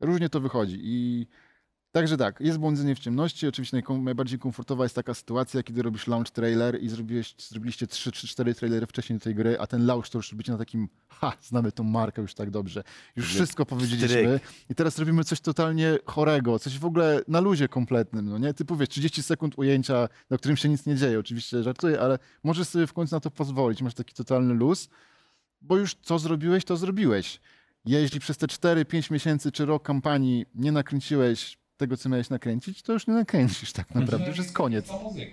Różnie 0.00 0.28
to 0.28 0.40
wychodzi 0.40 0.78
i 0.82 1.26
Także 1.92 2.16
tak, 2.16 2.40
jest 2.40 2.58
błądzenie 2.58 2.94
w 2.94 2.98
ciemności. 2.98 3.46
Oczywiście 3.46 3.76
najkom- 3.76 4.02
najbardziej 4.02 4.38
komfortowa 4.38 4.84
jest 4.84 4.94
taka 4.94 5.14
sytuacja, 5.14 5.62
kiedy 5.62 5.82
robisz 5.82 6.06
launch 6.06 6.30
trailer 6.30 6.82
i 6.82 6.88
zrobiłeś, 6.88 7.34
zrobiliście 7.38 7.86
3 7.86 8.12
czy 8.12 8.28
4 8.28 8.54
trailery 8.54 8.86
wcześniej 8.86 9.18
do 9.18 9.22
tej 9.24 9.34
gry, 9.34 9.56
a 9.60 9.66
ten 9.66 9.86
launch 9.86 10.08
to 10.08 10.18
już 10.18 10.32
robicie 10.32 10.52
na 10.52 10.58
takim, 10.58 10.88
ha, 11.08 11.32
znamy 11.42 11.72
tą 11.72 11.84
markę 11.84 12.22
już 12.22 12.34
tak 12.34 12.50
dobrze. 12.50 12.82
Już 13.16 13.26
wszystko 13.34 13.66
powiedzieliśmy 13.66 14.40
i 14.70 14.74
teraz 14.74 14.98
robimy 14.98 15.24
coś 15.24 15.40
totalnie 15.40 15.98
chorego, 16.04 16.58
coś 16.58 16.78
w 16.78 16.84
ogóle 16.84 17.22
na 17.28 17.40
luzie 17.40 17.68
kompletnym, 17.68 18.28
no 18.28 18.38
nie? 18.38 18.54
Typu 18.54 18.76
wiesz, 18.76 18.88
30 18.88 19.22
sekund 19.22 19.58
ujęcia, 19.58 20.08
na 20.30 20.38
którym 20.38 20.56
się 20.56 20.68
nic 20.68 20.86
nie 20.86 20.96
dzieje, 20.96 21.18
oczywiście 21.18 21.62
żartuję, 21.62 22.00
ale 22.00 22.18
możesz 22.44 22.68
sobie 22.68 22.86
w 22.86 22.92
końcu 22.92 23.16
na 23.16 23.20
to 23.20 23.30
pozwolić, 23.30 23.82
masz 23.82 23.94
taki 23.94 24.14
totalny 24.14 24.54
luz, 24.54 24.88
bo 25.60 25.76
już 25.76 25.94
co 26.02 26.18
zrobiłeś, 26.18 26.64
to 26.64 26.76
zrobiłeś. 26.76 27.40
Jeśli 27.84 28.20
przez 28.20 28.36
te 28.36 28.46
4-5 28.46 29.10
miesięcy 29.12 29.52
czy 29.52 29.66
rok 29.66 29.82
kampanii 29.82 30.46
nie 30.54 30.72
nakręciłeś 30.72 31.59
tego, 31.80 31.96
co 31.96 32.08
miałeś 32.08 32.30
nakręcić, 32.30 32.82
to 32.82 32.92
już 32.92 33.06
nie 33.06 33.14
nakręcisz 33.14 33.72
tak 33.72 33.94
naprawdę, 33.94 34.28
już 34.28 34.38
jest 34.38 34.52
koniec. 34.52 34.88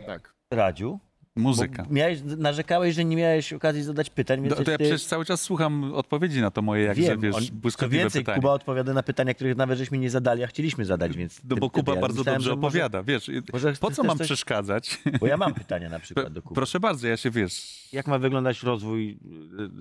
Tak. 0.05 0.33
Radziu? 0.51 0.99
Muzyka. 1.37 1.85
Miałeś, 1.89 2.19
narzekałeś, 2.37 2.95
że 2.95 3.05
nie 3.05 3.15
miałeś 3.15 3.53
okazji 3.53 3.83
zadać 3.83 4.09
pytań, 4.09 4.41
więc 4.41 4.57
No, 4.57 4.63
to 4.63 4.71
ja 4.71 4.77
ty... 4.77 4.83
przecież 4.83 5.05
cały 5.05 5.25
czas 5.25 5.41
słucham 5.41 5.93
odpowiedzi 5.93 6.41
na 6.41 6.51
to 6.51 6.61
moje, 6.61 6.83
jakże, 6.83 7.01
Wiem, 7.03 7.21
wiesz, 7.21 7.35
on, 7.35 7.71
co 7.71 7.89
więcej, 7.89 8.21
pytanie. 8.21 8.35
Kuba 8.41 8.51
odpowiada 8.53 8.93
na 8.93 9.03
pytania, 9.03 9.33
których 9.33 9.57
nawet 9.57 9.77
żeśmy 9.77 9.97
nie 9.97 10.09
zadali, 10.09 10.43
a 10.43 10.47
chcieliśmy 10.47 10.85
zadać, 10.85 11.17
więc... 11.17 11.43
No 11.43 11.55
ty- 11.55 11.59
bo 11.61 11.69
ty- 11.69 11.73
Kuba 11.79 11.95
ja 11.95 12.01
bardzo 12.01 12.17
myślałem, 12.17 12.39
dobrze 12.41 12.55
może- 12.55 12.67
opowiada, 12.67 13.03
wiesz. 13.03 13.31
może 13.53 13.73
Po 13.73 13.91
co 13.91 14.03
mam 14.03 14.17
coś- 14.17 14.27
przeszkadzać? 14.27 14.99
Bo 15.19 15.27
ja 15.27 15.37
mam 15.37 15.53
pytania 15.53 15.89
na 15.89 15.99
przykład 15.99 16.33
do 16.33 16.41
Kuby. 16.43 16.55
Proszę 16.55 16.79
bardzo, 16.79 17.07
ja 17.07 17.17
się, 17.17 17.31
wiesz... 17.31 17.87
Jak 17.93 18.07
ma 18.07 18.19
wyglądać 18.19 18.63
rozwój 18.63 19.19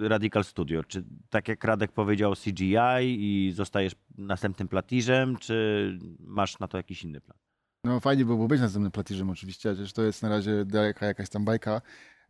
y, 0.04 0.08
Radical 0.08 0.44
Studio? 0.44 0.84
Czy 0.84 1.04
tak 1.30 1.48
jak 1.48 1.64
Radek 1.64 1.92
powiedział 1.92 2.34
CGI 2.44 2.76
i 3.18 3.52
zostajesz 3.52 3.92
następnym 4.18 4.68
platirzem, 4.68 5.36
czy 5.36 5.98
masz 6.20 6.58
na 6.58 6.68
to 6.68 6.76
jakiś 6.76 7.02
inny 7.04 7.20
plan? 7.20 7.38
No 7.86 8.00
fajnie 8.00 8.24
by 8.24 8.34
było 8.34 8.48
być 8.48 8.60
następnym 8.60 8.92
platirzem 8.92 9.30
oczywiście, 9.30 9.70
chociaż 9.70 9.92
to 9.92 10.02
jest 10.02 10.22
na 10.22 10.28
razie 10.28 10.64
daleka 10.64 11.06
jakaś 11.06 11.28
tam 11.28 11.44
bajka. 11.44 11.80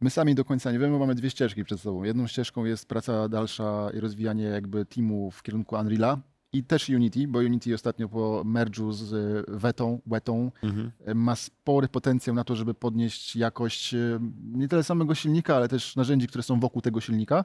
My 0.01 0.11
sami 0.11 0.35
do 0.35 0.45
końca 0.45 0.73
nie 0.73 0.79
wiemy, 0.79 0.93
bo 0.93 0.99
mamy 0.99 1.15
dwie 1.15 1.31
ścieżki 1.31 1.65
przed 1.65 1.81
sobą. 1.81 2.05
Jedną 2.05 2.27
ścieżką 2.27 2.65
jest 2.65 2.89
praca 2.89 3.29
dalsza 3.29 3.89
i 3.95 4.01
rozwijanie 4.01 4.45
jakby 4.45 4.85
teamu 4.85 5.31
w 5.31 5.43
kierunku 5.43 5.77
Unreala 5.77 6.19
i 6.53 6.65
też 6.65 6.89
Unity, 6.89 7.29
bo 7.29 7.39
Unity 7.39 7.75
ostatnio 7.75 8.09
po 8.09 8.43
merge'u 8.45 8.93
z 8.93 9.13
y, 9.13 9.45
Wetą, 9.49 10.01
Wetą 10.07 10.51
Mhm. 10.63 10.93
y, 11.09 11.15
ma 11.15 11.37
spory 11.37 11.89
potencjał 11.89 12.37
na 12.37 12.45
to, 12.45 12.57
żeby 12.57 12.75
podnieść 12.75 13.37
jakość 13.37 13.95
y, 13.95 14.21
nie 14.53 14.69
tyle 14.69 14.85
samego 14.85 15.15
silnika, 15.15 15.57
ale 15.57 15.69
też 15.69 15.97
narzędzi, 15.97 16.27
które 16.27 16.43
są 16.43 16.61
wokół 16.61 16.83
tego 16.83 17.01
silnika. 17.01 17.45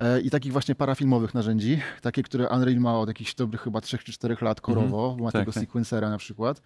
E, 0.00 0.20
I 0.20 0.30
takich 0.30 0.52
właśnie 0.52 0.74
parafilmowych 0.74 1.34
narzędzi, 1.34 1.80
takie, 2.02 2.22
które 2.22 2.48
Unreal 2.48 2.80
ma 2.80 2.98
od 3.00 3.08
jakichś 3.08 3.34
dobrych 3.34 3.60
chyba 3.60 3.80
3 3.80 3.98
czy 3.98 4.12
4 4.12 4.36
lat 4.40 4.60
korowo, 4.60 5.16
ma 5.20 5.32
Tak, 5.32 5.40
tego 5.42 5.52
tak. 5.52 5.60
sequencera 5.62 6.10
na 6.10 6.18
przykład. 6.18 6.62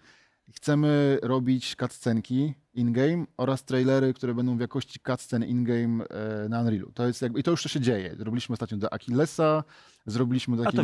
Chcemy 0.51 1.19
robić 1.21 1.75
cutscenki 1.75 2.53
in-game 2.73 3.25
oraz 3.37 3.63
trailery, 3.63 4.13
które 4.13 4.33
będą 4.33 4.57
w 4.57 4.59
jakości 4.59 4.99
cutscen 5.07 5.43
in-game 5.43 6.05
e, 6.05 6.49
na 6.49 6.61
Unrealu. 6.61 6.91
To 6.91 7.07
jest 7.07 7.21
jakby, 7.21 7.39
I 7.39 7.43
to 7.43 7.51
już 7.51 7.63
to 7.63 7.69
się 7.69 7.79
dzieje. 7.79 8.15
Zrobiliśmy 8.17 8.53
ostatnio 8.53 8.77
do 8.77 8.93
Achillesa, 8.93 9.63
zrobiliśmy 10.05 10.57
do, 10.57 10.63
takiej, 10.63 10.77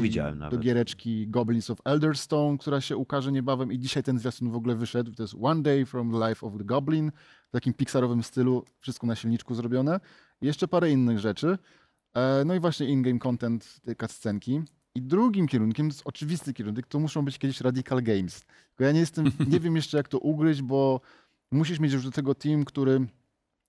do 0.50 0.58
giereczki 0.58 1.28
Goblins 1.28 1.70
of 1.70 1.78
Elderstone, 1.86 2.58
która 2.58 2.82
się 2.82 2.98
ukaże 2.98 3.32
niebawem 3.32 3.72
i 3.72 3.80
dzisiaj 3.80 4.04
ten 4.04 4.20
zwiastun 4.20 4.52
w 4.52 4.56
ogóle 4.56 4.76
wyszedł. 4.76 5.12
To 5.12 5.24
jest 5.24 5.36
One 5.42 5.62
Day 5.62 5.86
from 5.86 6.12
the 6.12 6.30
Life 6.30 6.46
of 6.48 6.54
the 6.58 6.64
Goblin 6.64 7.12
w 7.48 7.52
takim 7.52 7.74
pixarowym 7.74 8.24
stylu, 8.24 8.66
wszystko 8.80 9.08
na 9.08 9.16
silniczku 9.16 9.56
zrobione. 9.56 10.00
I 10.42 10.46
jeszcze 10.46 10.68
parę 10.68 10.92
innych 10.92 11.20
rzeczy. 11.20 11.58
E, 12.16 12.46
No 12.46 12.56
i 12.56 12.60
właśnie 12.60 12.88
in-game 12.88 13.20
content, 13.20 13.80
te 13.86 13.96
cutscenki. 13.96 14.62
I 15.00 15.02
drugim 15.02 15.48
kierunkiem, 15.48 15.90
to 15.90 15.94
jest 15.94 16.02
oczywisty 16.06 16.54
kierunek, 16.54 16.88
to 16.88 17.00
muszą 17.00 17.26
być 17.26 17.38
kiedyś 17.38 17.62
Radical 17.62 18.04
Games. 18.04 18.42
Tylko 18.70 18.84
ja 18.84 18.92
nie 18.92 19.00
jestem, 19.00 19.32
nie 19.54 19.60
wiem 19.60 19.76
jeszcze 19.76 19.98
jak 19.98 20.08
to 20.08 20.20
ugryźć, 20.20 20.62
bo 20.62 21.02
musisz 21.52 21.80
mieć 21.80 21.94
już 21.94 22.04
do 22.04 22.12
tego 22.12 22.36
team, 22.36 22.66
który 22.66 23.08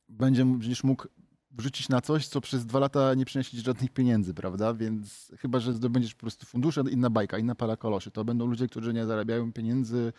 będzie 0.09 0.45
będziesz 0.45 0.85
mógł 0.85 1.07
wrzucić 1.51 1.89
na 1.89 2.01
coś, 2.01 2.29
co 2.29 2.41
przez 2.41 2.67
dwa 2.67 2.79
lata 2.79 3.15
nie 3.15 3.25
przyniesie 3.25 3.51
ci 3.57 3.63
żadnych 3.63 3.91
pieniędzy, 3.91 4.35
prawda? 4.35 4.75
Więc 4.75 5.33
chyba, 5.39 5.61
że 5.61 5.73
zdobędziesz 5.73 6.15
po 6.15 6.21
prostu 6.21 6.47
fundusze, 6.47 6.83
inna 6.91 7.11
bajka, 7.11 7.39
inna 7.39 7.55
para 7.55 7.77
koloszy. 7.77 8.11
To 8.11 8.25
będą 8.25 8.47
ludzie, 8.47 8.67
którzy 8.67 8.95
nie 8.95 9.07
zarabiają 9.07 9.53
pieniędzy 9.53 10.13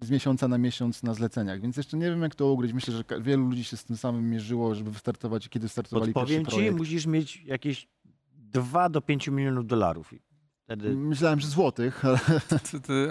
z 0.00 0.10
miesiąca 0.10 0.48
na 0.48 0.58
miesiąc 0.58 1.02
na 1.02 1.14
zleceniach. 1.14 1.60
Więc 1.60 1.76
jeszcze 1.76 1.96
nie 1.96 2.06
wiem, 2.10 2.22
jak 2.22 2.34
to 2.34 2.52
ugryźć. 2.52 2.74
Myślę, 2.74 2.94
że 2.94 3.04
wielu 3.20 3.46
ludzi 3.48 3.64
się 3.64 3.76
z 3.76 3.84
tym 3.84 3.96
samym 3.96 4.30
mierzyło, 4.30 4.74
żeby 4.74 4.90
wystartować, 4.90 5.48
kiedy 5.48 5.68
startowali 5.68 6.12
Podpowiem 6.12 6.38
pierwszy 6.40 6.50
ci, 6.50 6.56
projekt. 6.56 6.78
musisz 6.78 7.06
mieć 7.06 7.42
jakieś 7.44 7.88
2 8.52 8.88
do 8.88 9.00
5 9.00 9.28
milionów 9.28 9.66
dolarów. 9.66 10.12
I 10.12 10.20
Wtedy... 10.64 10.96
Myślałem, 10.96 11.40
że 11.40 11.46
złotych, 11.48 12.04
ale 12.04 12.18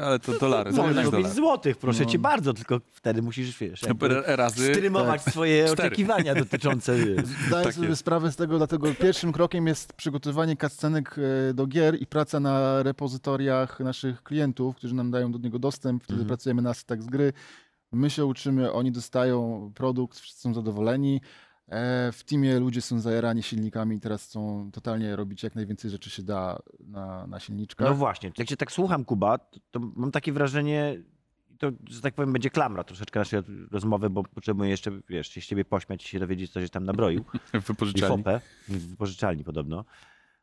Ale 0.04 0.20
to 0.20 0.40
dolary, 0.40 0.72
jednak 0.72 0.96
robić 0.96 1.12
dolary. 1.12 1.36
złotych, 1.36 1.78
proszę 1.78 2.04
No. 2.04 2.10
cię 2.10 2.20
bardzo, 2.20 2.54
tylko 2.54 2.82
wtedy 2.92 3.22
musisz, 3.22 3.58
wiesz, 3.60 3.82
Razy 4.26 4.74
streamować 4.74 5.22
swoje 5.22 5.66
Cztery. 5.68 5.88
oczekiwania 5.88 6.36
dotyczące... 6.36 6.96
zdaję 7.48 7.64
Tak 7.66 7.74
sobie 7.74 7.88
jest. 7.88 8.02
sprawę 8.02 8.32
z 8.32 8.36
tego, 8.36 8.58
dlatego 8.58 8.94
pierwszym 8.94 9.32
krokiem 9.32 9.68
jest 9.68 9.94
przygotowanie 9.94 10.58
cutscenek 10.58 11.16
e, 11.50 11.54
do 11.54 11.68
gier 11.68 12.02
i 12.02 12.06
praca 12.08 12.40
na 12.40 12.84
repozytoriach 12.84 13.80
naszych 13.80 14.24
klientów, 14.24 14.76
którzy 14.76 14.96
nam 14.96 15.12
dają 15.12 15.32
do 15.32 15.38
niego 15.40 15.60
dostęp. 15.60 16.04
Wtedy 16.04 16.14
Mhm. 16.20 16.28
pracujemy 16.28 16.62
na 16.62 16.70
asetach 16.70 17.02
z 17.04 17.06
gry. 17.08 17.34
My 17.92 18.10
się 18.10 18.26
uczymy, 18.26 18.72
oni 18.72 18.92
dostają 18.92 19.72
produkt, 19.76 20.20
wszyscy 20.20 20.42
są 20.42 20.54
zadowoleni. 20.54 21.22
E, 21.72 22.12
W 22.12 22.24
teamie 22.24 22.60
ludzie 22.60 22.82
są 22.82 23.00
zajarani 23.00 23.44
silnikami 23.44 23.96
i 23.96 24.00
teraz 24.00 24.24
chcą 24.26 24.70
totalnie 24.74 25.16
robić 25.16 25.44
jak 25.44 25.56
najwięcej 25.56 25.92
rzeczy 25.92 26.10
się 26.10 26.24
da 26.24 26.60
na, 26.80 27.28
na 27.28 27.40
silniczkach. 27.40 27.88
No 27.90 27.96
właśnie, 27.96 28.32
jak 28.38 28.48
cię 28.48 28.58
tak 28.58 28.72
słucham, 28.72 29.06
Kuba, 29.06 29.38
to, 29.38 29.60
to 29.72 29.80
mam 29.80 30.12
takie 30.12 30.32
wrażenie, 30.34 30.98
to, 31.60 31.72
że 31.90 32.02
tak 32.02 32.14
powiem, 32.14 32.34
będzie 32.34 32.50
klamra 32.50 32.84
troszeczkę 32.84 33.20
naszej 33.20 33.40
rozmowy, 33.72 34.10
bo 34.10 34.24
potrzebuję 34.24 34.70
jeszcze, 34.70 34.92
wiesz, 35.10 35.28
się 35.28 35.42
z 35.42 35.46
ciebie 35.46 35.66
pośmiać 35.66 36.06
i 36.06 36.08
się 36.08 36.20
dowiedzieć, 36.20 36.52
co 36.52 36.62
się 36.62 36.70
tam 36.70 36.84
nabroił. 36.86 37.24
w 37.52 37.56
I 37.56 37.60
wypożyczalni. 37.60 38.18
fopę 38.18 38.42
w 38.68 38.88
wypożyczalni 38.90 39.44
podobno. 39.44 39.86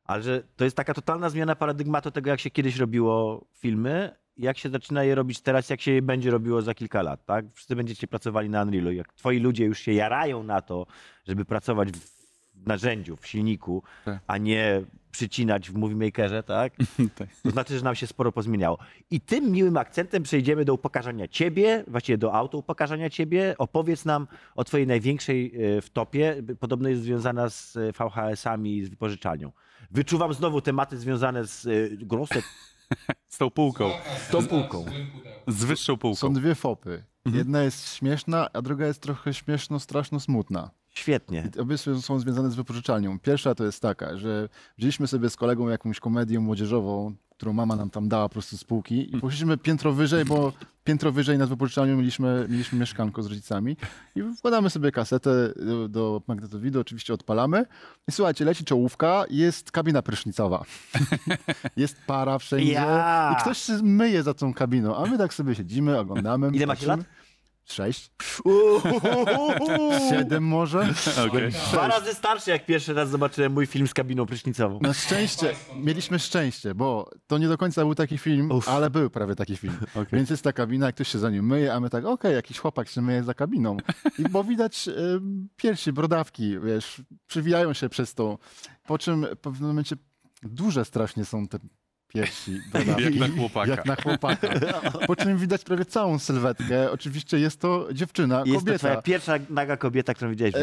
Ale 0.04 0.22
że 0.22 0.42
to 0.56 0.64
jest 0.64 0.76
taka 0.76 0.94
totalna 0.94 1.30
zmiana 1.30 1.56
paradygmatu 1.56 2.10
tego, 2.10 2.30
jak 2.30 2.40
się 2.40 2.50
kiedyś 2.50 2.76
robiło 2.76 3.46
filmy, 3.54 4.16
jak 4.38 4.58
się 4.58 4.70
zaczyna 4.70 5.04
je 5.04 5.14
robić 5.14 5.40
teraz, 5.40 5.70
jak 5.70 5.80
się 5.80 5.92
je 5.92 6.02
będzie 6.02 6.30
robiło 6.30 6.62
za 6.62 6.74
kilka 6.74 7.02
lat, 7.02 7.24
tak? 7.24 7.44
Wszyscy 7.54 7.76
będziecie 7.76 8.06
pracowali 8.06 8.50
na 8.50 8.62
Unrealu. 8.62 8.92
Jak 8.92 9.12
twoi 9.12 9.38
ludzie 9.38 9.64
już 9.64 9.78
się 9.78 9.92
jarają 9.92 10.42
na 10.42 10.62
to, 10.62 10.86
żeby 11.26 11.44
pracować 11.44 11.88
w 11.92 12.66
narzędziu, 12.66 13.16
w 13.16 13.26
silniku, 13.26 13.82
Tak. 14.04 14.18
a 14.26 14.38
nie 14.38 14.82
przycinać 15.10 15.70
w 15.70 15.74
Movie 15.74 15.96
Makerze, 15.96 16.42
tak? 16.42 16.72
Tak. 17.18 17.28
To 17.42 17.50
znaczy, 17.50 17.78
że 17.78 17.84
nam 17.84 17.94
się 17.94 18.06
sporo 18.06 18.32
pozmieniało. 18.32 18.78
I 19.10 19.20
tym 19.20 19.50
miłym 19.52 19.76
akcentem 19.76 20.22
przejdziemy 20.22 20.64
do 20.64 20.74
upokarzania 20.74 21.28
ciebie, 21.28 21.84
właściwie 21.86 22.18
do 22.18 22.34
auto 22.34 22.58
upokarzania 22.58 23.10
ciebie. 23.10 23.54
Opowiedz 23.58 24.04
nam 24.04 24.26
o 24.54 24.64
twojej 24.64 24.86
największej 24.86 25.52
e, 25.76 25.82
w 25.82 25.90
topie. 25.90 26.42
Podobno 26.60 26.88
jest 26.88 27.02
związana 27.02 27.48
z 27.48 27.76
e, 27.76 27.92
VHS-ami 27.92 28.76
i 28.76 28.84
z 28.84 28.88
wypożyczalnią. 28.88 29.52
Wyczuwam 29.90 30.34
znowu 30.34 30.60
tematy 30.60 30.98
związane 30.98 31.46
z 31.46 31.66
e, 31.66 31.70
Grosset. 31.96 32.44
Z 33.28 33.38
tą 33.38 33.50
półką. 33.50 33.90
Z 34.28 34.30
tą 34.30 34.46
półką. 34.46 34.84
Z 35.46 35.64
wyższą 35.64 35.96
półką. 35.96 36.16
Są 36.16 36.32
dwie 36.32 36.54
fopy. 36.54 37.04
Jedna 37.32 37.62
jest 37.62 37.94
śmieszna, 37.94 38.48
a 38.52 38.62
druga 38.62 38.86
jest 38.86 39.02
trochę 39.02 39.34
śmieszno, 39.34 39.80
straszno 39.80 40.20
smutna. 40.20 40.70
Świetnie. 40.90 41.50
I 41.56 41.60
obie 41.60 41.78
są 41.78 42.00
są 42.00 42.18
związane 42.18 42.50
z 42.50 42.54
wypożyczalnią. 42.54 43.18
Pierwsza 43.18 43.54
to 43.54 43.64
jest 43.64 43.82
taka, 43.82 44.16
że 44.16 44.48
wzięliśmy 44.78 45.06
sobie 45.06 45.30
z 45.30 45.36
kolegą 45.36 45.68
jakąś 45.68 46.00
komedię 46.00 46.40
młodzieżową, 46.40 47.14
którą 47.38 47.52
mama 47.52 47.76
nam 47.76 47.90
tam 47.90 48.08
dała 48.08 48.28
po 48.28 48.32
prostu 48.32 48.56
z 48.56 48.64
półki 48.64 49.16
i 49.16 49.20
poszliśmy 49.20 49.58
piętro 49.58 49.92
wyżej, 49.92 50.24
bo 50.24 50.52
piętro 50.84 51.12
wyżej 51.12 51.38
nad 51.38 51.48
wypożyczalnią 51.48 51.96
mieliśmy, 51.96 52.46
mieliśmy 52.48 52.78
mieszkanko 52.78 53.22
z 53.22 53.26
rodzicami 53.26 53.76
i 54.16 54.22
wkładamy 54.38 54.70
sobie 54.70 54.92
kasetę 54.92 55.30
do, 55.56 55.88
do 55.88 56.22
magnetowidu, 56.26 56.80
oczywiście 56.80 57.14
odpalamy 57.14 57.64
i 58.08 58.12
słuchajcie, 58.12 58.44
leci 58.44 58.64
czołówka, 58.64 59.24
jest 59.30 59.70
kabina 59.70 60.02
prysznicowa. 60.02 60.64
jest 61.76 61.96
para 62.06 62.38
wszędzie 62.38 62.72
Ja! 62.72 63.36
i 63.38 63.42
ktoś 63.42 63.58
się 63.58 63.82
myje 63.82 64.22
za 64.22 64.34
tą 64.34 64.54
kabiną, 64.54 64.96
a 64.96 65.06
my 65.06 65.18
tak 65.18 65.34
sobie 65.34 65.54
siedzimy, 65.54 65.98
oglądamy. 65.98 66.50
Ile 66.52 66.66
macie 66.66 66.86
lat? 66.86 67.00
Sześć. 67.72 68.10
Siedem 70.10 70.44
może. 70.44 70.88
Okej. 71.28 71.50
Dwa 71.50 71.88
razy 71.88 72.14
starszy, 72.14 72.50
jak 72.50 72.66
pierwszy 72.66 72.94
raz 72.94 73.10
zobaczyłem 73.10 73.52
mój 73.52 73.66
film 73.66 73.86
z 73.88 73.94
kabiną 73.94 74.26
prysznicową. 74.26 74.78
Na 74.82 74.94
szczęście, 74.94 75.54
mieliśmy 75.76 76.18
szczęście, 76.18 76.74
bo 76.74 77.10
to 77.26 77.38
nie 77.38 77.48
do 77.48 77.58
końca 77.58 77.84
był 77.84 77.94
taki 77.94 78.18
film, 78.18 78.50
Uff. 78.50 78.68
ale 78.68 78.90
był 78.90 79.10
prawie 79.10 79.34
taki 79.34 79.56
film. 79.56 79.76
Więc 80.12 80.30
jest 80.30 80.44
ta 80.44 80.52
kabina, 80.52 80.86
jak 80.86 80.94
ktoś 80.94 81.08
się 81.08 81.18
za 81.18 81.30
nim 81.30 81.46
myje, 81.46 81.74
a 81.74 81.80
my 81.80 81.90
tak, 81.90 82.04
okej, 82.04 82.34
jakiś 82.34 82.58
chłopak 82.58 82.88
się 82.88 83.02
myje 83.02 83.22
za 83.24 83.34
kabiną. 83.34 83.76
I 84.18 84.22
bo 84.22 84.44
widać 84.44 84.88
y, 84.88 84.92
piersi, 85.56 85.92
brodawki, 85.92 86.60
wiesz, 86.60 87.02
przywijają 87.26 87.72
się 87.72 87.88
przez 87.88 88.14
to. 88.14 88.38
Po 88.86 88.98
czym 88.98 89.26
w 89.36 89.36
pewnym 89.36 89.68
momencie 89.68 89.96
duże 90.42 90.84
strasznie 90.84 91.24
są 91.24 91.48
te 91.48 91.58
piersi. 92.08 92.60
Jak 93.04 93.14
na 93.14 93.28
chłopaka. 93.28 93.70
Jak 93.70 93.86
na 93.86 93.96
chłopaka. 93.96 94.48
Po 95.06 95.16
czym 95.16 95.38
widać 95.38 95.64
prawie 95.64 95.84
całą 95.84 96.18
sylwetkę. 96.18 96.90
Oczywiście 96.90 97.38
jest 97.38 97.60
to 97.60 97.88
dziewczyna, 97.92 98.38
Jest 98.38 98.52
to 98.52 98.58
kobieta. 98.58 98.78
twoja 98.78 99.02
pierwsza 99.02 99.34
naga 99.50 99.76
kobieta, 99.76 100.14
którą 100.14 100.30
widziałeś. 100.30 100.54
E, 100.54 100.58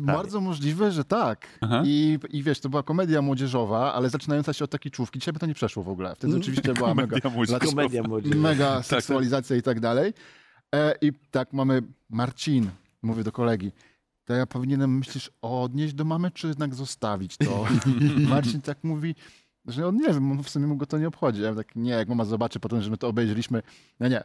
bardzo 0.00 0.40
możliwe, 0.40 0.92
że 0.92 1.04
tak. 1.04 1.46
I, 1.84 2.18
I 2.30 2.42
wiesz, 2.42 2.60
to 2.60 2.68
była 2.68 2.82
komedia 2.82 3.22
młodzieżowa, 3.22 3.94
ale 3.94 4.10
zaczynająca 4.10 4.52
się 4.52 4.64
od 4.64 4.70
takiej 4.70 4.92
czówki. 4.92 5.18
Dzisiaj 5.18 5.32
by 5.32 5.40
to 5.40 5.46
nie 5.46 5.54
przeszło 5.54 5.82
w 5.82 5.88
ogóle. 5.88 6.14
Wtedy 6.14 6.36
oczywiście 6.36 6.74
była 6.74 6.94
mega, 6.94 7.20
Komedia 7.20 7.30
młodzieżowa. 7.30 7.66
Komedia 7.66 8.02
młodzieżowa. 8.02 8.40
mega 8.42 8.82
seksualizacja 8.82 9.56
i 9.56 9.62
tak 9.62 9.80
dalej. 9.80 10.12
E, 10.74 10.94
I 11.00 11.12
tak 11.30 11.52
mamy 11.52 11.82
Marcin, 12.10 12.70
mówię 13.02 13.24
do 13.24 13.32
kolegi. 13.32 13.72
To 14.24 14.34
ja 14.34 14.46
powinienem, 14.46 14.98
myślisz, 14.98 15.30
odnieść 15.42 15.94
do 15.94 16.04
mamy, 16.04 16.30
czy 16.30 16.46
jednak 16.48 16.74
zostawić 16.74 17.36
to? 17.36 17.64
Marcin 18.30 18.60
tak 18.60 18.78
mówi, 18.84 19.14
że 19.66 19.86
on 19.86 19.96
nie 19.96 20.08
wiem, 20.08 20.42
w 20.42 20.50
sumie 20.50 20.66
mu 20.66 20.76
go 20.76 20.86
to 20.86 20.98
nie 20.98 21.08
obchodzi. 21.08 21.42
Ja 21.42 21.54
tak, 21.54 21.76
nie, 21.76 21.90
jak 21.90 22.08
mama 22.08 22.24
zobaczy 22.24 22.60
potem, 22.60 22.82
że 22.82 22.90
my 22.90 22.96
to 22.96 23.08
obejrzeliśmy, 23.08 23.62
no 24.00 24.08
nie. 24.08 24.22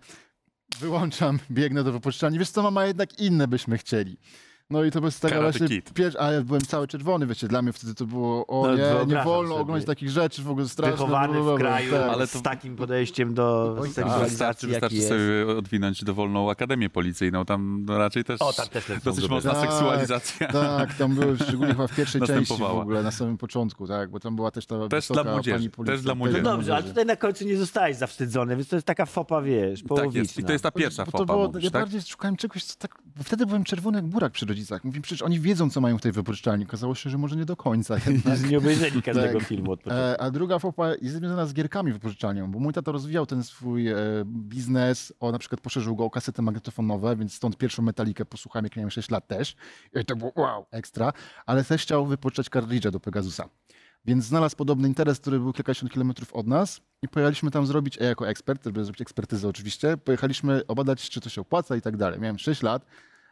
Wyłączam, 0.80 1.40
biegnę 1.52 1.84
do 1.84 1.92
wypożyczalni. 1.92 2.40
Wiesz 2.40 2.50
co, 2.50 2.64
mama, 2.64 2.86
jednak 2.86 3.20
inne 3.20 3.48
byśmy 3.48 3.78
chcieli. 3.78 4.18
No 4.72 4.84
i 4.84 4.92
to 4.92 5.00
jest 5.06 5.22
taka 5.22 5.36
Karate 5.36 5.52
właśnie 5.60 5.68
Kid. 5.82 5.94
pierwsza, 5.94 6.20
a 6.20 6.32
ja 6.32 6.42
byłem 6.42 6.62
cały 6.62 6.88
czerwony, 6.88 7.26
wiecie, 7.28 7.48
dla 7.48 7.62
mnie 7.62 7.74
wtedy 7.74 7.96
to 7.96 8.06
było, 8.06 8.48
o 8.48 8.68
No, 8.68 8.76
nie, 8.76 9.16
nie 9.16 9.24
wolno 9.24 9.50
sobie. 9.50 9.62
oglądać 9.62 9.86
takich 9.88 10.10
rzeczy, 10.10 10.44
w 10.44 10.50
ogóle 10.52 10.68
straszne. 10.70 10.92
Wychowany 10.92 11.28
w 11.28 11.32
blablabla, 11.32 11.60
kraju, 11.60 11.92
tak. 11.92 12.10
ale 12.10 12.28
to- 12.28 12.40
z 12.40 12.42
takim 12.42 12.76
podejściem 12.76 13.34
do 13.34 13.76
tak. 13.76 13.84
Wystarczy, 13.86 14.10
seksualizacji, 14.12 14.70
wystarczy 14.70 14.96
jest. 14.96 15.08
sobie 15.08 15.58
odwinąć 15.58 16.04
dowolną 16.04 16.50
akademię 16.52 16.90
policyjną. 16.90 17.46
Tam 17.46 17.86
no, 17.88 17.98
raczej 17.98 18.24
też 18.24 18.42
O, 18.42 18.54
tam 18.54 18.68
też 18.68 18.92
dosyć 19.04 19.30
mocna 19.30 19.52
Tak, 19.54 19.62
seksualizacja. 19.62 20.48
Tak, 20.48 20.94
tam 20.94 21.16
były 21.16 21.38
szczególnie 21.48 21.74
chyba 21.74 21.88
w 21.88 21.96
pierwszej 21.96 22.22
części 22.22 22.58
w 22.58 22.62
ogóle, 22.64 23.04
na 23.04 23.12
samym 23.12 23.38
początku, 23.38 23.88
tak, 23.88 24.10
bo 24.12 24.20
tam 24.20 24.36
była 24.36 24.52
też 24.52 24.66
ta 24.66 24.88
Też 24.88 25.08
dla 25.08 25.24
młodzieży, 25.24 25.70
pani 25.70 25.88
też 25.88 26.02
dla 26.02 26.12
No 26.14 26.16
młodzieży. 26.18 26.42
dobrze, 26.42 26.74
ale 26.76 26.84
tutaj 26.84 27.06
na 27.06 27.16
końcu 27.16 27.46
nie 27.46 27.58
zostałeś 27.58 27.98
zawstydzony, 27.98 28.56
więc 28.56 28.68
to 28.68 28.76
jest 28.76 28.88
taka 28.88 29.06
fopa, 29.06 29.42
wiesz, 29.42 29.80
Tak 29.80 29.88
połowiczna. 29.88 30.20
jest. 30.20 30.40
I 30.40 30.44
to 30.44 30.52
jest 30.52 30.64
ta 30.64 30.72
pierwsza 30.72 31.06
Bo 31.06 31.12
to 31.12 31.18
fopa, 31.18 31.34
było, 31.34 31.46
mówisz, 31.48 31.64
ja 31.64 31.72
tak? 31.72 31.82
bardziej 31.82 32.02
szukałem 32.02 32.36
czegoś, 32.36 32.64
co 32.64 32.76
tak, 32.80 32.96
bo 33.18 33.24
wtedy 33.24 33.46
byłem 33.46 33.64
czerwony 33.64 33.98
jak 33.98 34.08
burak 34.08 34.32
przy 34.32 34.46
rodzicach. 34.60 34.82
Przecież 35.02 35.22
oni 35.22 35.40
wiedzą, 35.40 35.70
co 35.70 35.82
mają 35.82 35.98
w 35.98 36.02
tej 36.02 36.12
wypożyczalni. 36.12 36.66
Okazało 36.66 36.96
się, 36.96 37.10
że 37.10 37.18
może 37.18 37.36
nie 37.36 37.46
do 37.46 37.56
końca 37.56 37.96
jednak. 38.08 38.50
Nie 38.50 38.58
obejrzeli 38.58 39.02
każdego 39.02 39.40
Tak. 39.40 39.48
filmu 39.48 39.72
od 39.72 39.80
początku. 39.80 40.06
E, 40.06 40.22
a 40.22 40.32
druga 40.32 40.60
fopa 40.60 40.90
jest 41.02 41.16
związana 41.16 41.46
z 41.46 41.54
gierkami 41.54 41.94
wypożyczalnią, 41.94 42.52
bo 42.52 42.60
mój 42.60 42.74
tata 42.74 42.92
rozwijał 42.92 43.26
ten 43.26 43.44
swój 43.44 43.88
e, 43.88 43.96
biznes, 44.26 45.14
o 45.20 45.32
na 45.32 45.40
przykład 45.40 45.62
poszerzył 45.62 45.96
go 45.96 46.06
o 46.06 46.10
kasety 46.10 46.42
magnetofonowe, 46.42 47.16
więc 47.16 47.34
stąd 47.34 47.58
pierwszą 47.58 47.84
metalikę 47.84 48.26
posłuchałem, 48.26 48.66
jak 48.66 48.76
miałem 48.76 48.92
6 48.92 49.10
lat 49.10 49.28
też. 49.28 49.56
I 50.02 50.06
to 50.06 50.16
było 50.16 50.32
wow, 50.36 50.66
ekstra, 50.72 51.14
ale 51.46 51.64
też 51.64 51.82
chciał 51.82 52.06
wypożyczać 52.06 52.50
kartridże 52.50 52.92
do 52.92 53.00
Pegasusa. 53.00 53.50
Więc 54.06 54.26
znalazł 54.26 54.56
podobny 54.56 54.88
interes, 54.88 55.20
który 55.20 55.40
był 55.40 55.54
kilkadziesiąt 55.54 55.92
kilometrów 55.92 56.34
od 56.34 56.48
nas 56.48 56.82
i 57.02 57.08
pojechaliśmy 57.08 57.52
tam 57.52 57.66
zrobić, 57.66 57.98
ja 57.98 58.06
jako 58.08 58.28
ekspert, 58.28 58.64
żeby 58.64 58.84
zrobić 58.84 59.02
ekspertyzę 59.02 59.48
oczywiście, 59.48 59.98
pojechaliśmy 59.98 60.68
obadać, 60.68 61.10
czy 61.10 61.22
to 61.22 61.30
się 61.30 61.42
opłaca 61.42 61.76
i 61.76 61.82
tak 61.82 61.98
dalej. 61.98 62.20
Miałem 62.20 62.40
6 62.40 62.64
lat, 62.64 62.86
e, 62.86 62.86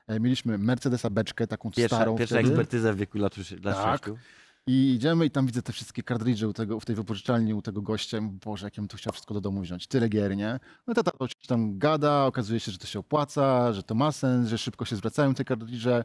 mieliśmy 0.10 0.58
Mercedesa 0.58 1.10
beczkę, 1.10 1.48
taką 1.48 1.72
Pierwsza, 1.72 1.96
starą 1.96 2.16
pierwsza 2.18 2.36
wtedy. 2.36 2.50
ekspertyza 2.50 2.94
w 2.94 2.96
wieku 2.96 3.18
lat, 3.18 3.36
lat 3.64 3.76
Tak. 3.76 4.12
I 4.68 4.94
idziemy 4.96 5.26
i 5.26 5.32
tam 5.32 5.46
widzę 5.46 5.62
te 5.62 5.74
wszystkie 5.74 6.04
kartridże 6.04 6.48
u 6.48 6.54
tego, 6.54 6.80
w 6.80 6.86
tej 6.86 6.96
wypożyczalni 6.96 7.54
u 7.54 7.62
tego 7.62 7.82
gościa. 7.82 8.18
Boże, 8.22 8.68
jak 8.68 8.78
ja 8.78 8.82
bym 8.82 8.88
to 8.88 8.98
chciał 8.98 9.14
wszystko 9.14 9.34
do 9.34 9.42
domu 9.42 9.62
wziąć. 9.62 9.88
Tyle 9.88 10.10
gier, 10.10 10.38
nie? 10.38 10.60
No 10.88 10.94
tata 10.94 11.12
oczywiście 11.20 11.48
tam 11.48 11.80
gada, 11.80 12.26
okazuje 12.26 12.60
się, 12.60 12.72
że 12.72 12.78
to 12.78 12.88
się 12.88 13.00
opłaca, 13.00 13.74
że 13.74 13.84
to 13.84 13.96
ma 13.96 14.12
sens, 14.12 14.50
że 14.50 14.58
szybko 14.58 14.86
się 14.86 14.96
zwracają 14.96 15.34
te 15.34 15.46
kartridże. 15.46 16.04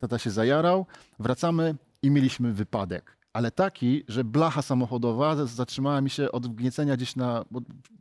Tata 0.00 0.18
się 0.18 0.30
zajarał. 0.30 0.86
Wracamy 1.18 1.74
i 2.02 2.10
mieliśmy 2.10 2.52
wypadek. 2.52 3.16
Ale 3.32 3.50
taki, 3.50 4.04
że 4.08 4.24
blacha 4.24 4.62
samochodowa 4.62 5.46
zatrzymała 5.46 6.00
mi 6.00 6.10
się 6.10 6.32
od 6.32 6.46
wgniecenia 6.46 6.96
gdzieś 6.96 7.16
na 7.16 7.44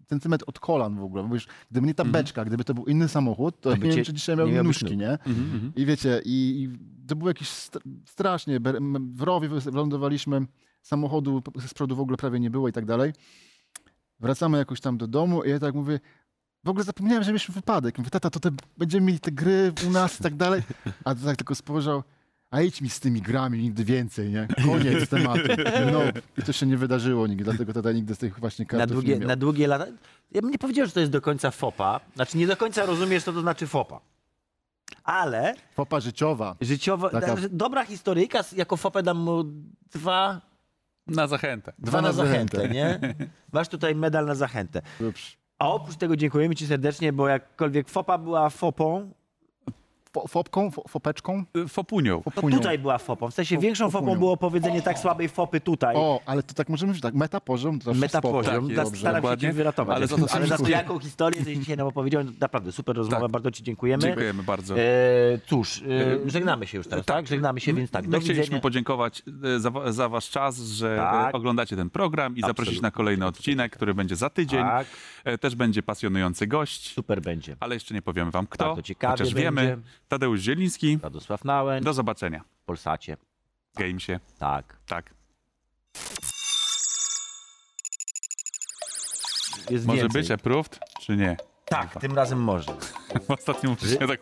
centymetr 0.08 0.46
od 0.48 0.60
kolan 0.60 0.96
w 1.00 1.04
ogóle. 1.04 1.24
Bo 1.28 1.34
już, 1.34 1.48
gdyby 1.72 1.88
nie 1.88 1.94
ta 1.94 2.04
beczka, 2.06 2.46
gdyby 2.46 2.64
to 2.64 2.74
był 2.74 2.86
inny 2.86 3.08
samochód, 3.08 3.62
to, 3.62 3.70
by 3.78 3.86
nie 3.86 3.92
cię- 3.92 3.96
wiem, 3.96 4.06
czy 4.06 4.14
dzisiaj 4.14 4.38
miał 4.38 4.48
nie 4.48 4.64
nóżki, 4.64 4.98
nie? 4.98 5.10
Mhm, 5.12 5.54
mhm. 5.54 5.72
I 5.76 5.86
wiecie, 5.86 6.22
i, 6.26 6.64
i 6.64 6.78
to 7.08 7.16
było 7.16 7.30
jakieś 7.30 7.48
str- 7.50 7.82
strasznie, 8.06 8.60
w 9.16 9.22
rowie 9.22 9.50
wy- 9.50 9.60
wylądowaliśmy, 9.72 10.42
samochodu 10.82 11.42
z 11.68 11.74
przodu 11.74 11.96
w 11.96 12.00
ogóle 12.00 12.18
prawie 12.18 12.40
nie 12.40 12.50
było 12.50 12.68
i 12.68 12.72
tak 12.72 12.86
dalej. 12.86 13.14
Wracamy 14.20 14.58
jakoś 14.58 14.82
tam 14.82 14.98
do 14.98 15.08
domu 15.08 15.44
i 15.44 15.50
ja 15.50 15.60
tak 15.60 15.76
mówię, 15.76 16.00
w 16.64 16.70
ogóle 16.70 16.84
zapomniałem, 16.84 17.24
że 17.24 17.32
mieliśmy 17.32 17.54
wypadek. 17.56 17.98
Mówię, 17.98 18.10
tata, 18.10 18.30
to 18.30 18.40
te, 18.40 18.50
będziemy 18.78 19.06
mieli 19.06 19.20
te 19.20 19.32
gry 19.32 19.74
u 19.88 19.92
nas 19.92 20.20
i 20.20 20.24
tak 20.24 20.36
dalej. 20.36 20.62
A 21.06 21.16
to 21.16 21.26
tak 21.26 21.38
tylko 21.38 21.56
spojrzał, 21.56 22.04
a 22.52 22.62
idź 22.62 22.82
mi 22.82 22.90
z 22.90 23.00
tymi 23.00 23.22
grami, 23.22 23.60
nigdy 23.60 23.84
więcej, 23.86 24.30
nie? 24.30 24.48
Koniec 24.66 25.10
tematu. 25.10 25.42
No, 25.92 26.00
i 26.38 26.42
to 26.44 26.54
się 26.54 26.66
nie 26.66 26.78
wydarzyło 26.78 27.28
nigdy, 27.28 27.44
dlatego 27.44 27.74
tata 27.74 27.92
nigdy 27.92 28.16
z 28.16 28.18
tych 28.18 28.40
właśnie 28.40 28.64
Na 28.66 28.70
kartów 28.70 28.92
długie, 28.94 29.14
nie 29.14 29.20
miał. 29.20 29.28
na 29.28 29.36
długie 29.36 29.68
lata. 29.68 29.86
Ja 30.32 30.42
bym 30.42 30.52
nie 30.52 30.58
powiedział, 30.58 30.86
że 30.86 30.92
to 30.92 31.00
jest 31.00 31.12
do 31.12 31.22
końca 31.22 31.52
fopa. 31.52 32.00
Znaczy, 32.16 32.38
nie 32.38 32.48
do 32.48 32.58
końca 32.58 32.86
rozumiesz, 32.86 33.24
co 33.24 33.34
to 33.34 33.42
znaczy 33.42 33.68
fopa. 33.68 34.00
Ale 35.04 35.54
Fopa 35.74 36.00
życiowa. 36.00 36.56
życiowo. 36.62 37.10
Taka- 37.10 37.36
da- 37.36 37.42
Dobra 37.52 37.86
historyjka, 37.86 38.40
jako 38.56 38.78
fopę 38.78 39.04
dam 39.04 39.18
mu 39.18 39.44
dwa, 39.94 40.42
Na 41.08 41.28
zachętę. 41.28 41.74
dwa 41.80 42.02
na 42.02 42.12
zachętę, 42.14 42.70
nie? 42.70 43.00
Masz 43.54 43.68
tutaj 43.68 43.96
medal 43.96 44.26
na 44.26 44.36
zachętę. 44.36 44.82
Ups. 45.10 45.22
A 45.60 45.68
oprócz 45.70 45.98
tego 45.98 46.16
dziękujemy 46.16 46.56
Ci 46.56 46.68
serdecznie, 46.68 47.14
bo 47.14 47.28
jakkolwiek 47.28 47.90
fopa 47.90 48.18
była 48.18 48.50
fopą, 48.50 49.12
Fo- 50.18 50.28
Fopką, 50.28 50.70
fo- 50.70 50.90
fopeczką? 50.90 51.44
Y, 51.58 51.68
Fopunią. 51.68 52.22
to 52.24 52.30
Fopunią. 52.32 52.58
tutaj 52.58 52.80
była 52.80 52.98
fopą. 52.98 53.32
W 53.32 53.34
sensie 53.34 53.58
większą 53.58 53.86
fopą 53.86 54.00
fopunią. 54.06 54.20
było 54.20 54.38
powiedzenie 54.38 54.82
tak 54.82 55.00
słabej 55.00 55.30
fopy 55.30 55.62
tutaj. 55.62 55.96
O, 55.96 56.20
ale 56.26 56.44
to 56.44 56.54
tak 56.54 56.70
możemy 56.70 56.88
mówić 56.90 57.02
tak, 57.04 57.14
metapoziom 57.14 57.80
to 57.80 57.86
zawsze 57.86 58.00
Metapoziom. 58.02 58.44
spoko. 58.44 58.68
Tak, 58.68 58.76
Tak, 58.76 58.86
jest, 58.86 58.98
staram 59.00 59.16
się 59.16 59.22
dokładnie. 59.22 59.48
cię 59.50 59.54
wyratować. 59.54 59.98
Ale 59.98 60.08
za 60.08 60.18
to 60.18 60.26
to, 60.28 60.34
ale 60.34 60.48
za 60.48 60.58
to 60.58 60.70
jaką 60.70 61.00
historię 61.00 61.44
żeś 61.46 61.58
dzisiaj 61.58 61.78
nam 61.78 61.88
opowiedział, 61.88 62.24
naprawdę 62.40 62.72
super 62.72 62.96
rozmowa, 62.96 63.22
Tak. 63.22 63.32
bardzo 63.32 63.52
ci 63.52 63.64
dziękujemy. 63.64 64.04
Dziękujemy 64.04 64.44
bardzo. 64.44 64.80
E, 64.80 64.82
cóż, 65.48 65.82
e, 66.26 66.30
żegnamy 66.30 66.68
się 66.68 66.78
już 66.78 66.88
teraz, 66.88 67.06
tak? 67.06 67.28
Żegnamy 67.28 67.60
się, 67.60 67.74
więc 67.74 67.92
tak, 67.92 68.06
do 68.08 68.18
My 68.18 68.20
chcieliśmy 68.24 68.44
widzenia. 68.44 68.62
podziękować 68.62 69.24
e, 69.56 69.60
za, 69.60 69.70
wa- 69.72 69.92
za 69.92 70.10
wasz 70.10 70.30
czas, 70.30 70.60
że 70.60 70.96
Tak. 70.98 71.30
e, 71.34 71.38
oglądacie 71.38 71.76
ten 71.76 71.90
program 71.90 72.36
i 72.38 72.42
zaprosić 72.42 72.60
Absolutnie. 72.60 72.82
na 72.88 72.92
kolejny 72.92 73.26
odcinek, 73.26 73.72
który 73.76 73.94
będzie 73.94 74.16
za 74.16 74.30
tydzień. 74.30 74.60
Tak, 74.62 74.88
E, 75.24 75.38
Też 75.38 75.56
będzie 75.56 75.84
pasjonujący 75.84 76.48
gość, 76.48 76.94
super 76.94 77.22
będzie. 77.22 77.56
ale 77.60 77.76
jeszcze 77.76 77.94
nie 77.94 78.02
powiemy 78.02 78.32
wam 78.32 78.48
kto. 78.48 78.66
Bardzo 78.66 78.82
ciekawie 78.82 79.12
chociaż 79.12 79.34
wiemy. 79.34 79.78
Tadeusz 80.12 80.40
Zieliński. 80.40 81.00
Radosław 81.04 81.46
Nałęcz, 81.46 81.86
Do 81.86 81.94
zobaczenia 81.94 82.44
w 82.62 82.66
Polsacie. 82.66 83.18
w 83.74 83.78
Gamesie. 83.80 84.20
Tak. 84.40 84.78
Tak. 84.88 85.14
Jest 89.70 89.86
Może 89.86 90.02
więcej. 90.02 90.22
być 90.22 90.32
approved, 90.32 90.80
czy 91.02 91.18
nie? 91.18 91.38
Tak, 91.66 92.00
tym 92.02 92.16
razem 92.16 92.40
może. 92.44 92.76
Ostatnio 93.40 93.70
muszę 93.70 94.08
tak 94.08 94.20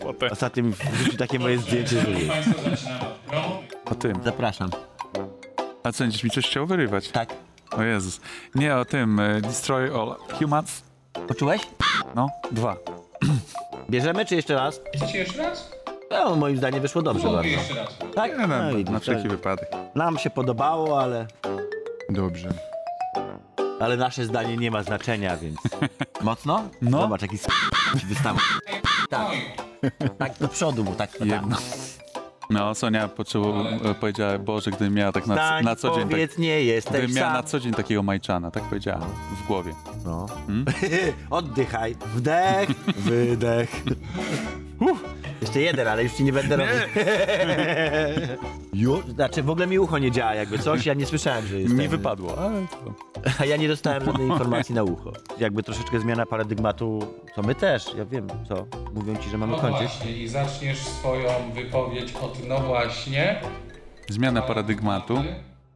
fotę. 0.00 0.30
Ostatnio 0.30 0.62
mi 0.62 0.72
takie 1.18 1.38
moje 1.38 1.58
zdjęcie. 1.58 2.04
O 3.84 3.94
tym. 3.94 4.22
Zapraszam. 4.24 4.70
A 5.82 5.92
co, 5.92 6.04
będziesz 6.04 6.24
mi 6.24 6.30
coś 6.30 6.46
chciał 6.46 6.66
wyrywać? 6.66 7.08
Tak. 7.08 7.34
O 7.70 7.82
Jezus. 7.82 8.20
Nie, 8.54 8.76
o 8.76 8.84
tym. 8.84 9.20
e, 9.20 9.40
Destroy 9.40 9.94
all 9.94 10.16
humans. 10.38 10.82
Poczułeś? 11.28 11.62
No, 12.14 12.28
dwa. 12.52 12.76
Bierzemy, 13.90 14.24
czy 14.26 14.34
jeszcze 14.36 14.54
raz? 14.54 14.80
Chcecie 14.96 15.18
jeszcze 15.18 15.42
raz? 15.42 15.70
No, 16.10 16.36
moim 16.36 16.56
zdaniem 16.56 16.82
wyszło 16.82 17.02
dobrze 17.02 17.26
Mówię 17.26 17.36
bardzo. 17.36 17.50
jeszcze 17.50 17.74
raz. 17.74 17.88
Tak? 18.14 18.38
Nie, 18.38 18.46
no, 18.46 18.70
widzisz, 18.76 18.92
na 18.92 19.00
wszelki 19.00 19.22
tak. 19.22 19.30
wypadek. 19.30 19.70
Nam 19.94 20.18
się 20.18 20.30
podobało, 20.30 21.00
ale, 21.02 21.26
Dobrze. 22.10 22.48
ale 23.80 23.96
nasze 23.96 24.24
zdanie 24.24 24.56
nie 24.56 24.70
ma 24.70 24.82
znaczenia, 24.82 25.36
więc... 25.36 25.56
Mocno? 26.20 26.62
No. 26.82 27.00
Zobacz, 27.00 27.22
jaki 27.22 27.36
s- 27.36 27.46
ci 28.00 28.06
wystawał. 28.06 28.42
Tak, 29.10 29.30
tak 30.18 30.32
do 30.40 30.48
przodu 30.48 30.84
mu, 30.84 30.94
tak. 30.94 31.10
tak. 31.12 31.28
Jedno. 31.28 31.56
No, 32.50 32.74
Sonia 32.74 33.08
potrzebował, 33.08 33.64
e, 33.66 33.94
powiedziała, 33.94 34.38
Boże, 34.38 34.70
gdybym 34.70 34.94
miała 34.94 35.12
tak 35.12 35.26
na, 35.26 35.34
Stań, 35.34 35.64
na 35.64 35.76
co 35.76 35.88
dzień, 35.90 36.00
tak, 36.00 36.10
powiedz, 36.10 36.38
nie 36.38 36.64
jesteś 36.64 36.92
gdybym 36.92 37.16
miała 37.16 37.28
sam. 37.28 37.36
na 37.36 37.42
co 37.42 37.60
dzień 37.60 37.72
takiego 37.74 38.02
majczana, 38.02 38.50
tak 38.50 38.62
powiedziała 38.62 39.06
w 39.44 39.46
głowie. 39.46 39.74
No. 40.04 40.26
Hmm? 40.46 40.64
Oddychaj. 41.30 41.96
Wdech, 42.14 42.70
wydech. 43.06 43.82
Uff. 44.80 45.04
Jeszcze 45.40 45.60
jeden, 45.60 45.88
ale 45.88 46.02
już 46.04 46.12
ci 46.12 46.24
nie 46.24 46.32
będę 46.32 46.56
robił. 46.56 46.74
Już? 48.72 49.06
Znaczy 49.06 49.42
w 49.42 49.50
ogóle 49.50 49.66
mi 49.66 49.78
ucho 49.78 49.98
nie 49.98 50.10
działa 50.10 50.34
jakby 50.34 50.58
coś, 50.58 50.86
ja 50.86 50.94
nie 50.94 51.06
słyszałem, 51.06 51.46
że 51.46 51.60
jest 51.60 51.72
Mi 51.74 51.80
ten- 51.80 51.88
wypadło, 51.90 52.38
ale 52.38 52.66
to... 52.70 52.94
A 53.40 53.44
ja 53.44 53.56
nie 53.56 53.68
dostałem 53.68 54.04
żadnej 54.04 54.26
informacji 54.28 54.74
na 54.74 54.82
ucho. 54.82 55.12
Jakby 55.38 55.62
troszeczkę 55.62 56.00
zmiana 56.00 56.26
paradygmatu, 56.26 57.14
co 57.34 57.42
my 57.42 57.54
też, 57.54 57.84
ja 57.98 58.04
wiem, 58.04 58.26
co. 58.48 58.66
Mówią 58.94 59.16
ci, 59.16 59.30
że 59.30 59.38
mamy 59.38 59.52
No 59.52 59.58
kończyć. 59.58 59.80
właśnie 59.88 60.12
i 60.12 60.28
zaczniesz 60.28 60.78
swoją 60.78 61.28
wypowiedź 61.54 62.12
od 62.22 62.48
no 62.48 62.60
właśnie. 62.60 63.40
Zmiana 64.08 64.42
paradygmatu. 64.42 65.22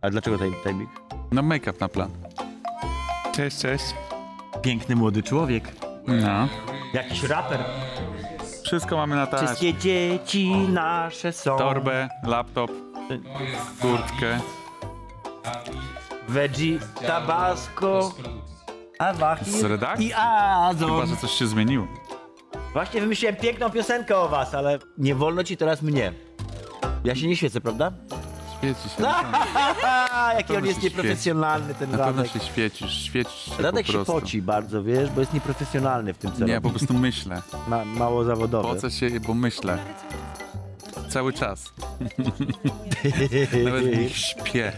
A 0.01 0.11
dlaczego 0.11 0.39
taj- 0.39 0.53
tajmik? 0.65 0.89
No, 1.33 1.43
make-up 1.43 1.79
na 1.81 1.89
plan. 1.89 2.11
Cześć, 3.35 3.59
cześć. 3.59 3.85
Piękny 4.63 4.97
młody 4.97 5.23
człowiek. 5.23 5.65
No. 6.07 6.49
Jakiś 6.95 7.23
raper. 7.23 7.59
Wszystko 8.65 8.97
mamy 8.97 9.17
na 9.17 9.27
taśmie. 9.27 9.47
Wszystkie 9.47 9.75
dzieci 9.75 10.51
nasze 10.69 11.33
są. 11.33 11.57
Torbę, 11.59 12.09
laptop, 12.27 12.71
kurtkę. 13.81 14.41
Veggie, 16.29 16.79
tabasco, 17.07 18.13
awachir 18.99 19.49
Z 19.49 19.63
redakcji? 19.65 20.07
i 20.09 20.13
azon. 20.17 20.91
Chyba, 20.91 21.07
że 21.07 21.17
coś 21.17 21.31
się 21.31 21.47
zmieniło. 21.47 21.87
Właśnie 22.73 23.01
wymyśliłem 23.01 23.37
piękną 23.37 23.71
piosenkę 23.71 24.17
o 24.17 24.29
was, 24.29 24.55
ale 24.55 24.79
nie 24.99 25.15
wolno 25.15 25.45
ci 25.45 25.57
teraz 25.57 25.83
mnie. 25.83 26.13
Ja 27.05 27.15
się 27.15 27.27
nie 27.27 27.37
świecę, 27.37 27.61
prawda? 27.61 27.93
Świeci 28.65 28.89
się. 28.97 29.03
Jaki 30.39 30.57
on 30.57 30.67
jest 30.67 30.79
się 30.81 30.85
nieprofesjonalny 30.85 31.75
ten 31.75 31.91
Na 31.91 31.99
pewno 31.99 32.23
Radek. 32.23 32.33
się 32.43 32.49
świecisz, 32.49 33.03
świecisz 33.05 33.57
się 33.57 33.63
Radek 33.63 33.87
po 33.87 33.93
się 33.93 33.99
prostu. 33.99 34.13
poci 34.13 34.43
bardzo, 34.43 34.83
wiesz, 34.83 35.11
bo 35.11 35.21
jest 35.21 35.33
nieprofesjonalny 35.35 36.15
w 36.15 36.19
tym, 36.19 36.33
co 36.33 36.45
Nie, 36.45 36.55
robi. 36.55 36.63
po 36.65 36.71
prostu 36.71 36.95
myślę. 36.95 37.43
Ma, 37.69 37.85
mało 37.85 38.25
zawodowy. 38.25 38.69
Po 38.69 38.77
co 38.81 38.91
się, 38.91 39.21
bo 39.21 39.35
myślę. 39.35 39.79
Cały 41.09 41.33
czas. 41.33 41.65
Nawet 43.65 43.85
w 43.85 43.99
nich 43.99 44.17
śpię. 44.17 44.73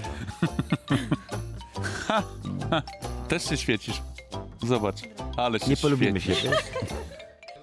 Też 3.28 3.48
się 3.48 3.56
świecisz. 3.56 4.02
Zobacz, 4.62 4.96
ale 5.36 5.60
się 5.60 5.66
Nie 5.70 5.76
polubimy 5.76 6.20
się. 6.20 6.34
świecisz. 6.34 6.58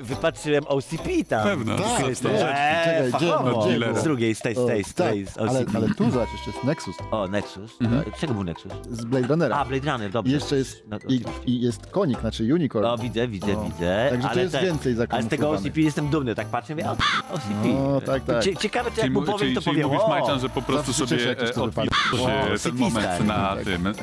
Wypatrzyłem 0.04 0.64
OCP 0.68 1.10
tam. 1.30 1.44
Pewno. 1.44 1.76
Tak, 1.78 1.86
to- 2.22 2.30
tak. 2.30 2.32
Eee, 2.56 3.12
Czekaj, 3.12 3.12
fachowo. 3.12 3.66
gdzie? 3.66 4.00
Z 4.00 4.04
drugiej, 4.04 4.36
z 4.36 4.40
tej, 4.40 4.56
z 4.56 4.66
tej, 4.68 4.84
z 4.84 4.94
tak, 4.94 5.08
tej, 5.10 5.28
z 5.28 5.38
ale, 5.38 5.50
OCP. 5.52 5.72
ale 5.78 5.88
tu 5.90 6.12
zobacz, 6.12 6.30
jeszcze 6.32 6.52
jest 6.52 6.64
Nexus 6.64 6.96
O, 7.12 7.28
Nexus. 7.28 7.72
Mhm. 7.82 8.04
Czego 8.20 8.34
był 8.34 8.44
Nexus? 8.44 8.72
z 8.92 9.06
Blade 9.06 9.28
Runnera. 9.28 9.58
A, 9.58 9.66
Blade 9.66 9.92
Runner, 9.92 10.10
I 10.10 10.14
dobrze. 10.14 10.34
jeszcze 10.34 10.56
jest, 10.56 10.84
No, 10.88 10.98
i, 11.10 11.24
i 11.46 11.62
jest 11.62 11.86
konik, 11.88 12.20
znaczy 12.20 12.44
unicorn. 12.54 12.86
No, 12.86 12.98
widzę, 12.98 13.28
widzę, 13.28 13.54
No. 13.54 13.64
widzę. 13.64 14.08
Także 14.10 14.28
to 14.28 14.32
ale 14.32 14.42
jest 14.42 14.54
te- 14.56 14.62
więcej 14.66 14.96
Ale 15.10 15.24
z 15.24 15.28
tego. 15.28 15.50
OCP 15.52 15.82
jestem 15.82 16.10
dumny, 16.10 16.36
tak 16.36 16.48
patrzę, 16.48 16.76
mówię, 16.76 16.90
o, 16.90 16.92
OCP. 17.34 17.68
No, 17.74 18.02
tak, 18.02 18.24
tak. 18.24 18.44
Cie- 18.44 18.56
Ciekawe, 18.58 18.92
czy 18.92 19.02
jak 19.02 19.12
mu 19.12 19.20
mu- 19.20 19.26
powiem, 19.26 19.40
czyli, 19.40 19.56
to 19.56 19.62
czyli 19.62 19.76
powiem, 19.76 19.88
mówisz, 19.88 20.04
o, 20.04 20.10
Majczan, 20.10 20.40
że 20.40 20.50
po 20.50 20.62
prostu 20.62 20.92
Zawsze 20.92 21.08
sobie 21.08 21.18
cieszę, 21.18 21.30
jak 21.30 21.58
e, 21.58 21.66
wypadnie. 21.66 21.92
O, 22.24 22.30
e, 22.30 22.48
ten 22.50 22.58
sypista. 22.60 22.84
moment 23.00 23.26
na 23.28 23.56
Tak. 23.56 23.64
tym. 23.64 23.94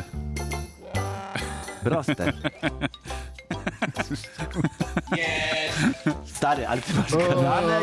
proste. 1.84 2.32
Stary, 6.24 6.66
ale 6.66 6.80
ty 6.80 6.94
masz 6.94 7.10
kanale. 7.10 7.80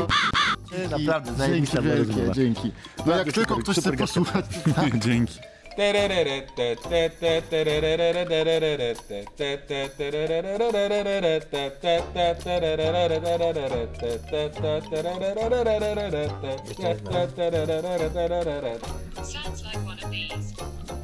Naprawdę, 0.89 1.32
dzięki 1.32 1.38
zajebista 1.38 1.82
była 1.82 1.95
wielkie, 1.95 2.11
rozmowa. 2.11 2.34
dzięki. 2.34 2.72
No 3.05 3.18
jak 3.18 3.32
tylko 3.34 3.55
super, 3.55 3.63
ktoś 3.63 3.76
super 3.76 3.93
chce 3.93 4.03
posłuchać, 4.03 4.45
tak. 4.76 4.99
Dzięki. 5.05 5.39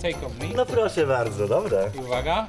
Take 0.01 0.25
on 0.25 0.31
me. 0.39 0.55
No 0.55 0.65
proszę 0.65 1.07
bardzo, 1.07 1.47
dobra. 1.47 1.79
I 1.95 1.99
uwaga. 1.99 2.47